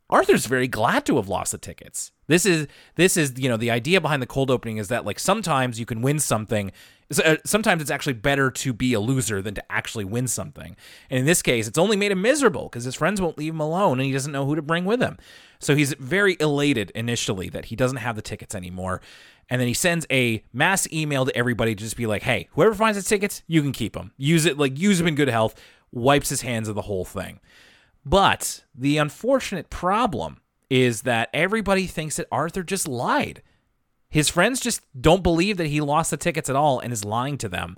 Arthur's 0.08 0.46
very 0.46 0.68
glad 0.68 1.04
to 1.06 1.16
have 1.16 1.28
lost 1.28 1.50
the 1.50 1.58
tickets. 1.58 2.12
This 2.28 2.46
is 2.46 2.68
this 2.94 3.16
is 3.16 3.34
you 3.36 3.48
know 3.48 3.56
the 3.56 3.72
idea 3.72 4.00
behind 4.00 4.22
the 4.22 4.26
cold 4.26 4.50
opening 4.50 4.76
is 4.76 4.88
that 4.88 5.04
like 5.04 5.18
sometimes 5.18 5.80
you 5.80 5.86
can 5.86 6.00
win 6.00 6.20
something. 6.20 6.70
uh, 7.24 7.36
Sometimes 7.44 7.82
it's 7.82 7.90
actually 7.90 8.12
better 8.12 8.50
to 8.50 8.72
be 8.72 8.94
a 8.94 9.00
loser 9.00 9.42
than 9.42 9.54
to 9.54 9.72
actually 9.72 10.04
win 10.04 10.28
something. 10.28 10.76
And 11.10 11.18
in 11.20 11.26
this 11.26 11.42
case, 11.42 11.66
it's 11.66 11.78
only 11.78 11.96
made 11.96 12.12
him 12.12 12.22
miserable 12.22 12.64
because 12.68 12.84
his 12.84 12.94
friends 12.94 13.20
won't 13.20 13.38
leave 13.38 13.52
him 13.52 13.60
alone, 13.60 13.98
and 13.98 14.06
he 14.06 14.12
doesn't 14.12 14.32
know 14.32 14.46
who 14.46 14.54
to 14.54 14.62
bring 14.62 14.84
with 14.84 15.00
him. 15.02 15.16
So 15.58 15.74
he's 15.74 15.94
very 15.94 16.36
elated 16.38 16.90
initially 16.94 17.48
that 17.48 17.66
he 17.66 17.76
doesn't 17.76 17.98
have 17.98 18.14
the 18.14 18.22
tickets 18.22 18.54
anymore. 18.54 19.00
And 19.48 19.60
then 19.60 19.68
he 19.68 19.74
sends 19.74 20.06
a 20.10 20.42
mass 20.52 20.90
email 20.92 21.24
to 21.24 21.36
everybody 21.36 21.74
to 21.74 21.82
just 21.82 21.96
be 21.96 22.06
like, 22.06 22.22
"Hey, 22.22 22.48
whoever 22.52 22.74
finds 22.74 22.98
the 22.98 23.08
tickets, 23.08 23.42
you 23.46 23.62
can 23.62 23.72
keep 23.72 23.92
them. 23.92 24.12
Use 24.16 24.44
it 24.44 24.58
like 24.58 24.78
use 24.78 24.98
them 24.98 25.06
in 25.06 25.14
good 25.14 25.28
health." 25.28 25.54
Wipes 25.92 26.28
his 26.28 26.42
hands 26.42 26.68
of 26.68 26.74
the 26.74 26.82
whole 26.82 27.04
thing. 27.04 27.38
But 28.04 28.64
the 28.74 28.98
unfortunate 28.98 29.70
problem 29.70 30.38
is 30.68 31.02
that 31.02 31.30
everybody 31.32 31.86
thinks 31.86 32.16
that 32.16 32.26
Arthur 32.30 32.62
just 32.62 32.88
lied. 32.88 33.42
His 34.10 34.28
friends 34.28 34.60
just 34.60 34.82
don't 35.00 35.22
believe 35.22 35.56
that 35.56 35.68
he 35.68 35.80
lost 35.80 36.10
the 36.10 36.16
tickets 36.16 36.50
at 36.50 36.56
all 36.56 36.80
and 36.80 36.92
is 36.92 37.04
lying 37.04 37.38
to 37.38 37.48
them. 37.48 37.76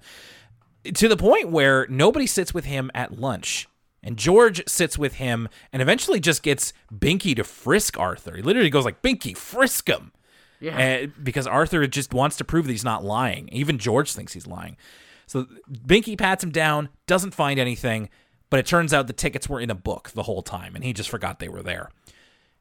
To 0.94 1.08
the 1.08 1.16
point 1.16 1.50
where 1.50 1.86
nobody 1.88 2.26
sits 2.26 2.54
with 2.54 2.64
him 2.64 2.90
at 2.94 3.18
lunch. 3.18 3.68
And 4.02 4.16
George 4.16 4.62
sits 4.68 4.96
with 4.96 5.14
him 5.14 5.48
and 5.72 5.82
eventually 5.82 6.20
just 6.20 6.42
gets 6.42 6.72
Binky 6.92 7.34
to 7.36 7.44
frisk 7.44 7.98
Arthur. 7.98 8.36
He 8.36 8.42
literally 8.42 8.70
goes 8.70 8.84
like, 8.84 9.02
Binky, 9.02 9.36
frisk 9.36 9.88
him. 9.88 10.12
Yeah. 10.60 11.04
Uh, 11.04 11.06
because 11.22 11.46
Arthur 11.46 11.86
just 11.86 12.12
wants 12.12 12.36
to 12.36 12.44
prove 12.44 12.66
that 12.66 12.72
he's 12.72 12.84
not 12.84 13.04
lying. 13.04 13.48
Even 13.52 13.78
George 13.78 14.12
thinks 14.12 14.32
he's 14.32 14.46
lying. 14.46 14.76
So 15.26 15.46
Binky 15.70 16.16
pats 16.16 16.42
him 16.42 16.50
down, 16.50 16.88
doesn't 17.06 17.34
find 17.34 17.60
anything, 17.60 18.08
but 18.50 18.58
it 18.58 18.66
turns 18.66 18.94
out 18.94 19.06
the 19.06 19.12
tickets 19.12 19.48
were 19.48 19.60
in 19.60 19.70
a 19.70 19.74
book 19.74 20.10
the 20.14 20.22
whole 20.22 20.42
time, 20.42 20.74
and 20.74 20.82
he 20.82 20.92
just 20.92 21.10
forgot 21.10 21.38
they 21.38 21.48
were 21.48 21.62
there. 21.62 21.90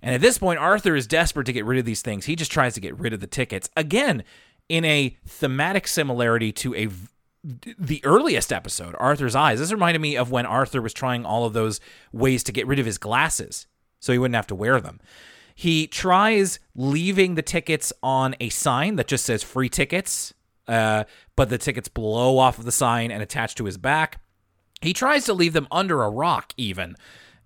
And 0.01 0.13
at 0.13 0.21
this 0.21 0.37
point, 0.37 0.59
Arthur 0.59 0.95
is 0.95 1.07
desperate 1.07 1.45
to 1.45 1.53
get 1.53 1.65
rid 1.65 1.79
of 1.79 1.85
these 1.85 2.01
things. 2.01 2.25
He 2.25 2.35
just 2.35 2.51
tries 2.51 2.73
to 2.75 2.81
get 2.81 2.99
rid 2.99 3.13
of 3.13 3.19
the 3.19 3.27
tickets. 3.27 3.69
Again, 3.75 4.23
in 4.69 4.85
a 4.85 5.17
thematic 5.25 5.87
similarity 5.87 6.51
to 6.51 6.75
a 6.75 6.89
the 7.43 8.03
earliest 8.03 8.51
episode, 8.51 8.95
Arthur's 8.99 9.35
Eyes. 9.35 9.59
This 9.59 9.71
reminded 9.71 9.99
me 9.99 10.17
of 10.17 10.31
when 10.31 10.45
Arthur 10.45 10.81
was 10.81 10.93
trying 10.93 11.25
all 11.25 11.45
of 11.45 11.53
those 11.53 11.79
ways 12.11 12.43
to 12.43 12.51
get 12.51 12.67
rid 12.67 12.79
of 12.79 12.85
his 12.85 12.97
glasses 12.97 13.67
so 13.99 14.11
he 14.11 14.19
wouldn't 14.19 14.35
have 14.35 14.47
to 14.47 14.55
wear 14.55 14.81
them. 14.81 14.99
He 15.59 15.87
tries 15.87 16.59
leaving 16.75 17.33
the 17.33 17.41
tickets 17.41 17.91
on 18.03 18.35
a 18.39 18.49
sign 18.49 18.95
that 18.97 19.07
just 19.07 19.25
says 19.25 19.41
free 19.41 19.69
tickets, 19.69 20.31
uh, 20.67 21.05
but 21.35 21.49
the 21.49 21.57
tickets 21.57 21.87
blow 21.87 22.37
off 22.37 22.59
of 22.59 22.65
the 22.65 22.71
sign 22.71 23.09
and 23.09 23.23
attach 23.23 23.55
to 23.55 23.65
his 23.65 23.75
back. 23.75 24.21
He 24.83 24.93
tries 24.93 25.25
to 25.25 25.33
leave 25.33 25.53
them 25.53 25.67
under 25.71 26.03
a 26.03 26.11
rock, 26.11 26.53
even. 26.57 26.95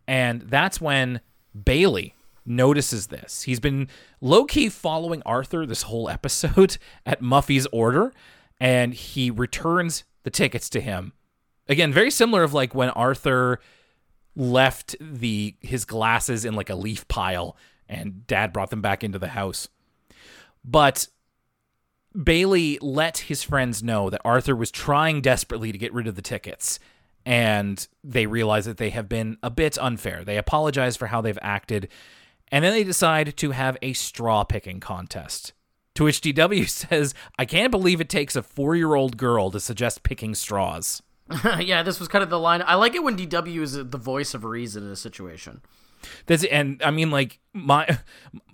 And 0.09 0.41
that's 0.41 0.81
when 0.81 1.21
Bailey 1.63 2.13
notices 2.45 3.07
this. 3.07 3.43
He's 3.43 3.61
been 3.61 3.87
low 4.19 4.43
key 4.43 4.67
following 4.67 5.23
Arthur 5.25 5.65
this 5.65 5.83
whole 5.83 6.09
episode 6.09 6.79
at 7.05 7.21
Muffy's 7.21 7.65
order, 7.67 8.11
and 8.59 8.93
he 8.93 9.31
returns 9.31 10.03
the 10.23 10.29
tickets 10.29 10.69
to 10.71 10.81
him. 10.81 11.13
Again, 11.69 11.93
very 11.93 12.11
similar 12.11 12.43
of 12.43 12.53
like 12.53 12.75
when 12.75 12.89
Arthur 12.89 13.61
left 14.35 14.97
the 14.99 15.55
his 15.61 15.85
glasses 15.85 16.43
in 16.43 16.55
like 16.55 16.69
a 16.69 16.75
leaf 16.75 17.07
pile 17.07 17.55
and 17.91 18.25
dad 18.25 18.53
brought 18.53 18.69
them 18.69 18.81
back 18.81 19.03
into 19.03 19.19
the 19.19 19.29
house. 19.29 19.67
But 20.63 21.07
Bailey 22.23 22.79
let 22.81 23.19
his 23.19 23.43
friends 23.43 23.83
know 23.83 24.09
that 24.09 24.21
Arthur 24.23 24.55
was 24.55 24.71
trying 24.71 25.21
desperately 25.21 25.71
to 25.71 25.77
get 25.77 25.93
rid 25.93 26.07
of 26.07 26.15
the 26.15 26.21
tickets, 26.21 26.79
and 27.25 27.85
they 28.03 28.25
realize 28.25 28.65
that 28.65 28.77
they 28.77 28.89
have 28.91 29.09
been 29.09 29.37
a 29.43 29.49
bit 29.49 29.77
unfair. 29.77 30.23
They 30.23 30.37
apologize 30.37 30.95
for 30.95 31.07
how 31.07 31.21
they've 31.21 31.37
acted, 31.41 31.89
and 32.51 32.63
then 32.63 32.73
they 32.73 32.83
decide 32.83 33.35
to 33.37 33.51
have 33.51 33.77
a 33.81 33.93
straw 33.93 34.43
picking 34.43 34.79
contest. 34.79 35.53
To 35.95 36.05
which 36.05 36.21
DW 36.21 36.69
says, 36.89 37.13
I 37.37 37.45
can't 37.45 37.71
believe 37.71 37.99
it 37.99 38.09
takes 38.09 38.35
a 38.35 38.41
four 38.41 38.75
year 38.75 38.95
old 38.95 39.17
girl 39.17 39.51
to 39.51 39.59
suggest 39.59 40.03
picking 40.03 40.33
straws. 40.33 41.01
yeah, 41.59 41.83
this 41.83 41.99
was 41.99 42.07
kind 42.07 42.23
of 42.23 42.29
the 42.29 42.39
line. 42.39 42.63
I 42.65 42.75
like 42.75 42.95
it 42.95 43.03
when 43.03 43.17
DW 43.17 43.61
is 43.61 43.73
the 43.73 43.97
voice 43.97 44.33
of 44.33 44.43
reason 44.43 44.83
in 44.83 44.91
a 44.91 44.95
situation. 44.97 45.61
That's 46.25 46.43
and 46.43 46.81
I 46.83 46.91
mean 46.91 47.11
like 47.11 47.39
my 47.53 47.99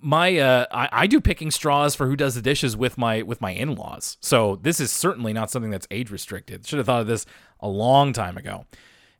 my 0.00 0.38
uh 0.38 0.66
I, 0.70 0.88
I 0.92 1.06
do 1.06 1.20
picking 1.20 1.50
straws 1.50 1.94
for 1.94 2.06
who 2.06 2.16
does 2.16 2.34
the 2.34 2.42
dishes 2.42 2.76
with 2.76 2.98
my 2.98 3.22
with 3.22 3.40
my 3.40 3.52
in-laws. 3.52 4.16
So 4.20 4.56
this 4.56 4.80
is 4.80 4.90
certainly 4.90 5.32
not 5.32 5.50
something 5.50 5.70
that's 5.70 5.86
age 5.90 6.10
restricted. 6.10 6.66
Should 6.66 6.78
have 6.78 6.86
thought 6.86 7.02
of 7.02 7.06
this 7.06 7.26
a 7.60 7.68
long 7.68 8.12
time 8.12 8.36
ago. 8.36 8.66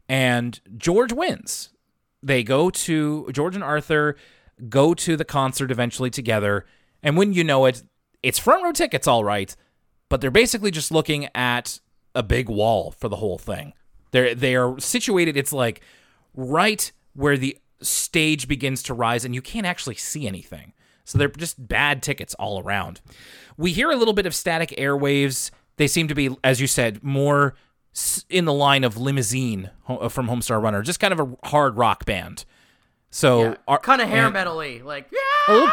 And 0.08 0.60
George 0.76 1.12
wins. 1.12 1.70
They 2.22 2.42
go 2.42 2.70
to 2.70 3.30
George 3.32 3.54
and 3.54 3.64
Arthur 3.64 4.16
go 4.68 4.94
to 4.94 5.16
the 5.16 5.24
concert 5.24 5.70
eventually 5.70 6.10
together. 6.10 6.66
And 7.02 7.16
when 7.16 7.32
you 7.32 7.44
know 7.44 7.66
it, 7.66 7.82
it's 8.22 8.38
front 8.38 8.64
row 8.64 8.72
tickets 8.72 9.06
all 9.06 9.24
right, 9.24 9.54
but 10.08 10.20
they're 10.20 10.30
basically 10.30 10.70
just 10.70 10.90
looking 10.90 11.28
at 11.34 11.80
a 12.14 12.22
big 12.22 12.48
wall 12.48 12.90
for 12.90 13.08
the 13.08 13.16
whole 13.16 13.38
thing. 13.38 13.72
They're 14.10 14.34
they 14.34 14.56
are 14.56 14.78
situated 14.80 15.36
it's 15.36 15.52
like 15.52 15.80
right 16.34 16.90
where 17.12 17.36
the 17.36 17.58
stage 17.80 18.48
begins 18.48 18.82
to 18.84 18.94
rise 18.94 19.24
and 19.24 19.34
you 19.34 19.42
can't 19.42 19.66
actually 19.66 19.94
see 19.96 20.26
anything. 20.26 20.72
So 21.04 21.16
they're 21.18 21.28
just 21.28 21.66
bad 21.68 22.02
tickets 22.02 22.34
all 22.34 22.60
around. 22.62 23.00
We 23.56 23.72
hear 23.72 23.90
a 23.90 23.96
little 23.96 24.14
bit 24.14 24.26
of 24.26 24.34
static 24.34 24.70
airwaves 24.78 25.50
they 25.76 25.86
seem 25.86 26.08
to 26.08 26.14
be, 26.14 26.36
as 26.42 26.60
you 26.60 26.66
said, 26.66 27.02
more 27.04 27.54
in 28.28 28.44
the 28.44 28.52
line 28.52 28.82
of 28.84 28.96
Limozeen 28.96 29.70
uh, 29.88 30.08
from 30.08 30.26
Homestar 30.26 30.60
Runner, 30.62 30.82
just 30.82 30.98
kind 31.00 31.12
of 31.12 31.20
a 31.20 31.48
hard 31.48 31.76
rock 31.76 32.04
band. 32.04 32.44
So 33.10 33.56
Ar- 33.66 33.78
kind 33.78 34.02
of 34.02 34.08
hair 34.08 34.28
metal-y, 34.30 34.80
like 34.84 35.10
little- 35.48 35.68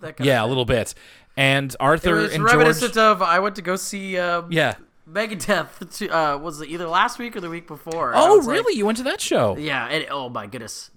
that 0.00 0.16
kind 0.16 0.26
Yeah, 0.26 0.40
of 0.42 0.46
a 0.46 0.48
little 0.48 0.64
bit. 0.64 0.94
And 1.36 1.70
It 1.72 1.76
Arthur 1.78 2.14
was 2.16 2.32
and 2.34 2.40
George. 2.42 2.52
reminiscent 2.52 2.96
of 2.96 3.22
I 3.22 3.38
went 3.38 3.56
to 3.56 3.62
go 3.62 3.76
see 3.76 4.18
um, 4.18 4.50
Yeah. 4.50 4.74
Megadeth. 5.10 5.96
To, 5.98 6.08
uh, 6.08 6.36
was 6.38 6.60
it 6.60 6.68
either 6.68 6.86
last 6.88 7.18
week 7.18 7.36
or 7.36 7.40
the 7.40 7.50
week 7.50 7.66
before? 7.66 8.12
Oh, 8.14 8.36
was 8.36 8.46
like- 8.46 8.54
really? 8.56 8.76
you 8.76 8.84
went 8.86 8.98
to 8.98 9.04
that 9.04 9.20
show? 9.20 9.56
Yeah, 9.56 9.86
and 9.86 10.06
oh 10.10 10.28
my 10.28 10.46
goodness. 10.46 10.90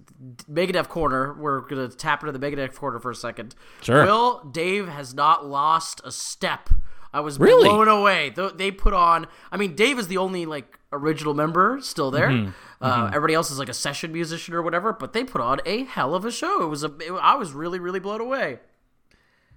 Megadeth 0.50 0.88
corner. 0.88 1.34
We're 1.34 1.62
gonna 1.62 1.88
tap 1.90 2.24
into 2.24 2.38
the 2.38 2.40
Megadeth 2.46 2.76
corner 2.76 3.00
for 3.00 3.10
a 3.12 3.16
second. 3.16 3.56
Sure. 3.82 4.04
Will 4.06 4.44
Dave 4.52 4.88
has 4.88 5.14
not 5.14 5.46
lost 5.46 6.02
a 6.04 6.12
step. 6.12 6.70
I 7.14 7.20
was 7.22 7.40
Really? 7.40 7.68
blown 7.68 7.88
away. 7.88 8.34
They 8.56 8.72
put 8.72 8.94
on. 8.94 9.28
I 9.52 9.58
mean, 9.58 9.76
Dave 9.76 9.98
is 10.00 10.08
the 10.08 10.18
only 10.18 10.46
like 10.46 10.78
original 10.94 11.34
member 11.34 11.80
still 11.82 12.12
there. 12.12 12.30
Mm-hmm. 12.30 12.52
Uh, 12.82 13.08
Everybody 13.08 13.34
else 13.34 13.52
is 13.52 13.60
like 13.60 13.68
a 13.70 13.74
session 13.74 14.12
musician 14.14 14.54
or 14.54 14.62
whatever. 14.62 14.94
But 14.94 15.14
they 15.14 15.24
put 15.24 15.42
on 15.42 15.60
a 15.66 15.84
hell 15.86 16.14
of 16.16 16.24
a 16.24 16.32
show. 16.32 16.62
It 16.64 16.68
was 16.68 16.84
a. 16.84 16.94
It, 17.00 17.12
I 17.12 17.36
was 17.36 17.52
really 17.54 17.80
really 17.80 18.00
blown 18.00 18.22
away. 18.22 18.60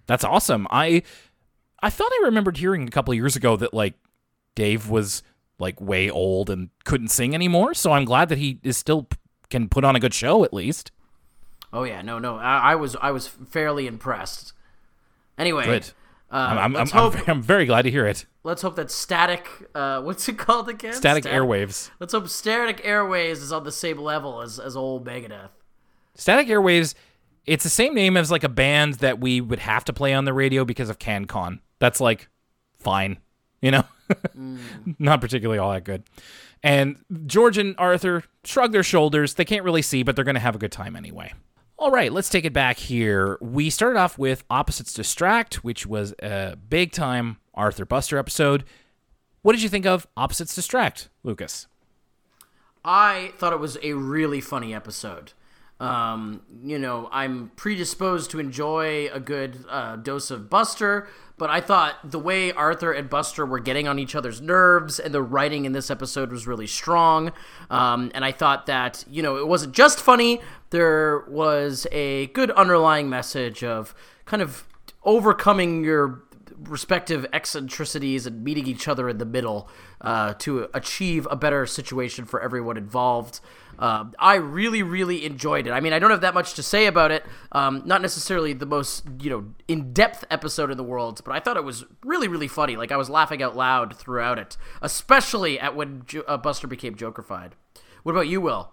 That's 0.07 0.25
awesome. 0.25 0.67
I 0.71 1.03
I 1.83 1.91
thought 1.91 2.11
I 2.11 2.23
remembered 2.25 2.57
hearing 2.57 2.89
a 2.89 2.91
couple 2.91 3.13
of 3.13 3.17
years 3.17 3.37
ago 3.37 3.57
that 3.57 3.73
like 3.75 3.95
Dave 4.55 4.89
was 4.89 5.23
like 5.59 5.81
way 5.81 6.11
old 6.11 6.51
and 6.51 6.71
couldn't 6.85 7.09
sing 7.09 7.35
anymore. 7.35 7.75
So 7.75 7.93
I'm 7.93 8.05
glad 8.05 8.29
that 8.29 8.39
he 8.39 8.59
is 8.63 8.77
still 8.77 9.09
can 9.51 9.69
put 9.69 9.85
on 9.85 9.95
a 9.95 10.01
good 10.01 10.15
show 10.15 10.45
at 10.45 10.53
least. 10.53 10.91
Oh 11.73 11.85
yeah, 11.85 12.03
no, 12.03 12.19
no. 12.19 12.37
I, 12.37 12.73
I 12.73 12.75
was 12.75 12.97
I 13.01 13.11
was 13.11 13.27
fairly 13.27 13.87
impressed. 13.87 14.53
Anyway, 15.37 15.65
Good. 15.65 15.91
Uh, 16.31 16.57
I'm, 16.59 16.77
I'm, 16.77 16.89
hope 16.89 17.17
I'm, 17.17 17.25
I'm 17.29 17.43
very 17.43 17.67
glad 17.67 17.83
to 17.83 17.91
hear 17.91 18.07
it. 18.07 18.27
let's 18.43 18.63
hope 18.63 18.77
that 18.77 18.91
static. 18.91 19.49
Uh, 19.75 20.01
what's 20.03 20.29
it 20.29 20.39
called 20.39 20.69
again? 20.69 20.93
Static 20.93 21.25
Stat- 21.25 21.35
Airwaves. 21.35 21.91
Let's 22.01 22.13
hope 22.13 22.29
Static 22.29 22.83
airwaves 22.83 23.43
is 23.43 23.53
on 23.53 23.65
the 23.65 23.73
same 23.73 23.99
level 23.99 24.41
as 24.41 24.59
as 24.59 24.77
old 24.77 25.05
Megadeth. 25.07 25.51
Static 26.15 26.49
Airwaves. 26.49 26.95
It's 27.47 27.63
the 27.63 27.71
same 27.71 27.95
name 27.95 28.17
as 28.17 28.31
like 28.31 28.43
a 28.43 28.49
band 28.49 28.95
that 28.95 29.21
we 29.21 29.41
would 29.41 29.59
have 29.59 29.85
to 29.85 29.93
play 29.93 30.15
on 30.15 30.25
the 30.25 30.33
radio 30.33 30.65
because 30.65 30.89
of 30.89 30.99
CanCon. 30.99 31.61
That's 31.79 32.01
like 32.01 32.29
fine, 32.79 33.19
you 33.61 33.71
know, 33.71 33.85
not 34.99 35.21
particularly 35.21 35.59
all 35.59 35.73
that 35.73 35.85
good. 35.85 36.05
And 36.63 36.97
George 37.27 37.59
and 37.59 37.75
Arthur 37.79 38.25
shrug 38.45 38.73
their 38.73 38.83
shoulders. 38.83 39.35
They 39.35 39.45
can't 39.45 39.65
really 39.65 39.83
see, 39.83 40.03
but 40.03 40.17
they're 40.17 40.25
going 40.25 40.35
to 40.35 40.41
have 40.41 40.55
a 40.55 40.59
good 40.59 40.73
time 40.73 40.97
anyway. 40.97 41.33
All 41.79 41.91
right, 41.91 42.13
let's 42.13 42.29
take 42.29 42.45
it 42.45 42.53
back 42.53 42.79
here. 42.79 43.37
We 43.41 43.69
started 43.69 43.99
off 43.99 44.17
with 44.17 44.45
Opposites 44.49 44.95
Distract, 44.95 45.65
which 45.65 45.87
was 45.87 46.15
a 46.23 46.57
big 46.57 46.93
time 46.93 47.39
Arthur 47.53 47.85
Buster 47.85 48.17
episode. 48.17 48.65
What 49.43 49.53
did 49.53 49.63
you 49.63 49.69
think 49.69 49.85
of 49.85 50.07
Opposites 50.17 50.55
Distract, 50.55 51.11
Lucas? 51.23 51.67
I 52.85 53.33
thought 53.37 53.53
it 53.53 53.61
was 53.61 53.77
a 53.83 53.95
really 53.95 54.41
funny 54.41 54.75
episode. 54.75 55.33
Um, 55.81 56.43
you 56.63 56.79
know, 56.79 57.09
I'm 57.11 57.51
predisposed 57.57 58.31
to 58.31 58.41
enjoy 58.41 59.09
a 59.13 59.21
good 59.21 59.65
uh, 59.69 59.97
dose 59.97 60.31
of 60.31 60.49
Buster, 60.49 61.09
but 61.37 61.51
I 61.51 61.61
thought 61.61 61.97
the 62.09 62.19
way 62.19 62.53
Arthur 62.53 62.93
and 62.93 63.11
Buster 63.11 63.45
were 63.45 63.59
getting 63.59 63.89
on 63.89 63.99
each 63.99 64.15
other's 64.15 64.41
nerves 64.41 65.01
and 65.01 65.13
the 65.13 65.23
writing 65.23 65.65
in 65.65 65.73
this 65.73 65.91
episode 65.91 66.31
was 66.31 66.47
really 66.47 66.69
strong. 66.69 67.33
Um, 67.71 68.13
and 68.15 68.25
I 68.25 68.31
thought 68.31 68.67
that, 68.67 69.05
you 69.11 69.23
know, 69.23 69.37
it 69.37 69.49
wasn't 69.49 69.75
just 69.75 70.01
funny, 70.01 70.41
there 70.71 71.25
was 71.29 71.87
a 71.91 72.29
good 72.29 72.51
underlying 72.53 73.11
message 73.11 73.65
of 73.65 73.95
kind 74.27 74.43
of 74.43 74.67
overcoming 75.03 75.85
your 75.85 76.24
respective 76.59 77.27
eccentricities 77.33 78.27
and 78.27 78.45
meeting 78.45 78.67
each 78.67 78.89
other 78.89 79.09
in 79.09 79.19
the 79.19 79.25
middle 79.25 79.69
uh, 80.01 80.35
to 80.35 80.69
achieve 80.75 81.27
a 81.31 81.37
better 81.37 81.67
situation 81.67 82.25
for 82.25 82.41
everyone 82.41 82.77
involved. 82.77 83.41
Uh, 83.79 84.05
I 84.19 84.37
really, 84.37 84.83
really 84.83 85.25
enjoyed 85.25 85.67
it. 85.67 85.73
I 85.73 85.81
mean, 85.81 85.93
I 85.93 85.99
don't 85.99 86.11
have 86.11 86.21
that 86.21 86.35
much 86.35 86.55
to 86.55 86.63
say 86.63 86.87
about 86.87 87.11
it. 87.11 87.25
Um, 87.53 87.83
not 87.85 88.03
necessarily 88.03 88.53
the 88.53 88.67
most, 88.67 89.05
you 89.21 89.31
know, 89.31 89.47
in-depth 89.67 90.25
episode 90.31 90.71
in 90.71 90.77
the 90.77 90.85
world, 90.85 91.21
but 91.25 91.35
I 91.35 91.41
thought 91.41 91.57
it 91.57 91.65
was 91.65 91.85
really, 92.05 92.29
really 92.29 92.49
funny. 92.49 92.77
Like 92.77 92.93
I 92.93 92.97
was 92.97 93.11
laughing 93.11 93.43
out 93.43 93.57
loud 93.57 93.97
throughout 93.97 94.39
it, 94.39 94.57
especially 94.81 95.59
at 95.59 95.75
when 95.75 96.05
jo- 96.07 96.25
uh, 96.29 96.37
Buster 96.37 96.67
became 96.69 96.95
Jokerfied. 96.95 97.53
What 98.05 98.13
about 98.13 98.29
you, 98.29 98.41
Will? 98.41 98.71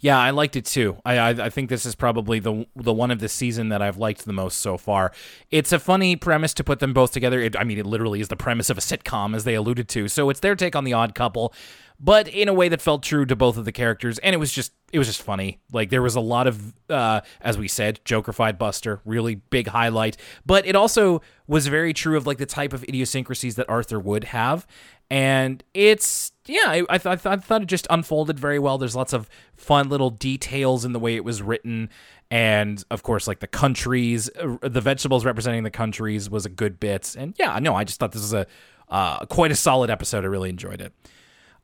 Yeah, 0.00 0.18
I 0.18 0.30
liked 0.30 0.56
it 0.56 0.64
too. 0.64 0.98
I, 1.04 1.18
I 1.18 1.28
I 1.30 1.50
think 1.50 1.70
this 1.70 1.86
is 1.86 1.94
probably 1.94 2.38
the 2.38 2.66
the 2.76 2.92
one 2.92 3.10
of 3.10 3.18
the 3.20 3.28
season 3.28 3.68
that 3.70 3.82
I've 3.82 3.96
liked 3.96 4.24
the 4.24 4.32
most 4.32 4.58
so 4.58 4.76
far. 4.76 5.12
It's 5.50 5.72
a 5.72 5.78
funny 5.78 6.16
premise 6.16 6.54
to 6.54 6.64
put 6.64 6.80
them 6.80 6.92
both 6.92 7.12
together. 7.12 7.40
It, 7.40 7.56
I 7.56 7.64
mean, 7.64 7.78
it 7.78 7.86
literally 7.86 8.20
is 8.20 8.28
the 8.28 8.36
premise 8.36 8.70
of 8.70 8.78
a 8.78 8.80
sitcom, 8.80 9.34
as 9.34 9.44
they 9.44 9.54
alluded 9.54 9.88
to. 9.90 10.08
So 10.08 10.30
it's 10.30 10.40
their 10.40 10.56
take 10.56 10.76
on 10.76 10.84
the 10.84 10.92
Odd 10.92 11.14
Couple, 11.14 11.54
but 11.98 12.28
in 12.28 12.48
a 12.48 12.52
way 12.52 12.68
that 12.68 12.82
felt 12.82 13.02
true 13.02 13.24
to 13.26 13.36
both 13.36 13.56
of 13.56 13.64
the 13.64 13.72
characters, 13.72 14.18
and 14.18 14.34
it 14.34 14.38
was 14.38 14.52
just 14.52 14.72
it 14.92 14.98
was 14.98 15.06
just 15.08 15.22
funny. 15.22 15.60
Like 15.72 15.90
there 15.90 16.02
was 16.02 16.14
a 16.14 16.20
lot 16.20 16.46
of, 16.46 16.74
uh, 16.88 17.20
as 17.40 17.58
we 17.58 17.66
said, 17.66 18.00
Jokerfied 18.04 18.58
Buster, 18.58 19.00
really 19.04 19.36
big 19.36 19.68
highlight. 19.68 20.16
But 20.46 20.66
it 20.66 20.76
also 20.76 21.22
was 21.46 21.66
very 21.66 21.92
true 21.92 22.16
of 22.16 22.26
like 22.26 22.38
the 22.38 22.46
type 22.46 22.72
of 22.72 22.84
idiosyncrasies 22.84 23.56
that 23.56 23.68
Arthur 23.68 23.98
would 23.98 24.24
have, 24.24 24.66
and 25.10 25.64
it's 25.72 26.32
yeah, 26.46 26.64
I, 26.66 26.82
I, 26.88 26.98
th- 26.98 27.26
I 27.26 27.36
thought 27.36 27.62
it 27.62 27.66
just 27.68 27.86
unfolded 27.90 28.38
very 28.38 28.58
well. 28.58 28.78
There's 28.78 28.96
lots 28.96 29.12
of 29.12 29.28
fun 29.56 29.88
little 29.88 30.10
details 30.10 30.84
in 30.84 30.92
the 30.92 30.98
way 30.98 31.16
it 31.16 31.24
was 31.24 31.40
written, 31.42 31.88
and 32.30 32.82
of 32.90 33.02
course, 33.02 33.26
like 33.26 33.40
the 33.40 33.46
countries, 33.46 34.30
uh, 34.40 34.56
the 34.68 34.80
vegetables 34.80 35.24
representing 35.24 35.62
the 35.62 35.70
countries 35.70 36.28
was 36.28 36.44
a 36.46 36.50
good 36.50 36.78
bit. 36.80 37.14
And 37.18 37.34
yeah, 37.38 37.58
no, 37.60 37.74
I 37.74 37.84
just 37.84 37.98
thought 38.00 38.12
this 38.12 38.22
was 38.22 38.34
a 38.34 38.46
uh, 38.88 39.24
quite 39.26 39.50
a 39.50 39.56
solid 39.56 39.90
episode. 39.90 40.24
I 40.24 40.28
really 40.28 40.50
enjoyed 40.50 40.80
it. 40.80 40.92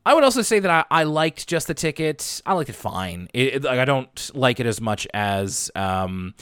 I 0.06 0.14
would 0.14 0.24
also 0.24 0.40
say 0.40 0.58
that 0.60 0.70
I, 0.90 1.00
I 1.00 1.02
liked 1.04 1.46
just 1.46 1.66
the 1.66 1.74
ticket. 1.74 2.40
I 2.46 2.54
liked 2.54 2.70
it 2.70 2.74
fine. 2.76 3.28
It, 3.34 3.54
it- 3.56 3.64
like, 3.64 3.78
I 3.78 3.84
don't 3.84 4.30
like 4.34 4.58
it 4.60 4.66
as 4.66 4.80
much 4.80 5.06
as 5.12 5.70
um, 5.74 6.34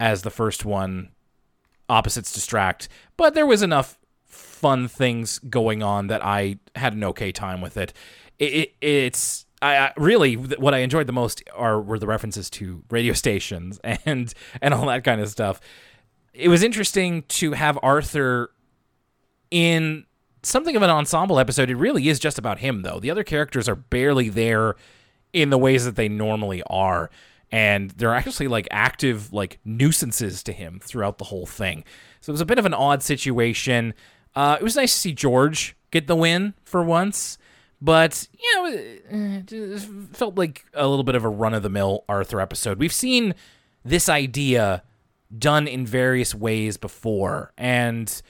as 0.00 0.22
the 0.22 0.30
first 0.30 0.64
one. 0.64 1.10
Opposites 1.88 2.32
distract, 2.32 2.88
but 3.18 3.34
there 3.34 3.44
was 3.44 3.60
enough 3.60 3.98
fun 4.62 4.88
things 4.88 5.40
going 5.40 5.82
on 5.82 6.06
that 6.06 6.24
I 6.24 6.56
had 6.76 6.94
an 6.94 7.04
okay 7.04 7.32
time 7.32 7.60
with 7.60 7.76
it. 7.76 7.92
it, 8.38 8.52
it 8.54 8.74
it's 8.80 9.44
I, 9.60 9.76
I 9.76 9.92
really 9.96 10.34
what 10.36 10.72
I 10.72 10.78
enjoyed 10.78 11.06
the 11.06 11.12
most 11.12 11.42
are 11.54 11.80
were 11.80 11.98
the 11.98 12.06
references 12.06 12.48
to 12.50 12.82
radio 12.88 13.12
stations 13.24 13.78
and 13.84 14.32
and 14.62 14.72
all 14.72 14.86
that 14.86 15.04
kind 15.04 15.20
of 15.20 15.28
stuff. 15.28 15.60
It 16.32 16.48
was 16.48 16.62
interesting 16.62 17.24
to 17.24 17.52
have 17.52 17.78
Arthur 17.82 18.52
in 19.50 20.06
something 20.42 20.76
of 20.76 20.82
an 20.82 20.90
ensemble 20.90 21.38
episode. 21.38 21.68
It 21.68 21.76
really 21.76 22.08
is 22.08 22.18
just 22.18 22.38
about 22.38 22.60
him 22.60 22.82
though. 22.82 23.00
The 23.00 23.10
other 23.10 23.24
characters 23.24 23.68
are 23.68 23.76
barely 23.76 24.28
there 24.28 24.76
in 25.32 25.50
the 25.50 25.58
ways 25.58 25.84
that 25.84 25.96
they 25.96 26.08
normally 26.08 26.62
are 26.68 27.10
and 27.52 27.90
they're 27.90 28.14
actually 28.14 28.48
like 28.48 28.66
active 28.70 29.32
like 29.32 29.58
nuisances 29.64 30.42
to 30.42 30.52
him 30.52 30.80
throughout 30.82 31.18
the 31.18 31.24
whole 31.24 31.46
thing. 31.46 31.84
So 32.20 32.30
it 32.30 32.34
was 32.34 32.40
a 32.40 32.46
bit 32.46 32.58
of 32.58 32.64
an 32.64 32.74
odd 32.74 33.02
situation. 33.02 33.92
Uh, 34.34 34.56
it 34.60 34.62
was 34.62 34.76
nice 34.76 34.92
to 34.94 34.98
see 34.98 35.12
George 35.12 35.76
get 35.90 36.06
the 36.06 36.16
win 36.16 36.54
for 36.64 36.82
once, 36.82 37.38
but 37.80 38.28
you 38.38 38.56
know, 38.56 38.72
it 38.72 39.80
felt 40.16 40.36
like 40.36 40.64
a 40.74 40.88
little 40.88 41.04
bit 41.04 41.14
of 41.14 41.24
a 41.24 41.28
run 41.28 41.54
of 41.54 41.62
the 41.62 41.68
mill 41.68 42.04
Arthur 42.08 42.40
episode. 42.40 42.78
We've 42.78 42.92
seen 42.92 43.34
this 43.84 44.08
idea 44.08 44.82
done 45.36 45.66
in 45.66 45.86
various 45.86 46.34
ways 46.34 46.76
before, 46.76 47.52
and 47.58 48.22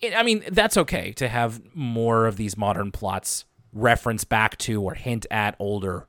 it, 0.00 0.14
I 0.16 0.22
mean 0.22 0.44
that's 0.50 0.76
okay 0.76 1.12
to 1.12 1.28
have 1.28 1.60
more 1.74 2.26
of 2.26 2.36
these 2.36 2.56
modern 2.56 2.90
plots 2.90 3.44
reference 3.72 4.24
back 4.24 4.56
to 4.58 4.80
or 4.82 4.94
hint 4.94 5.26
at 5.30 5.56
older 5.58 6.06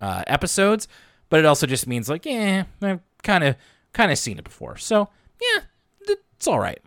uh, 0.00 0.22
episodes, 0.26 0.88
but 1.28 1.40
it 1.40 1.44
also 1.46 1.66
just 1.66 1.86
means 1.86 2.08
like, 2.08 2.24
yeah, 2.24 2.64
I've 2.80 3.00
kind 3.22 3.44
of 3.44 3.56
kind 3.92 4.10
of 4.10 4.18
seen 4.18 4.38
it 4.38 4.44
before, 4.44 4.76
so 4.76 5.08
yeah, 5.40 5.62
it's 6.36 6.46
all 6.46 6.60
right. 6.60 6.80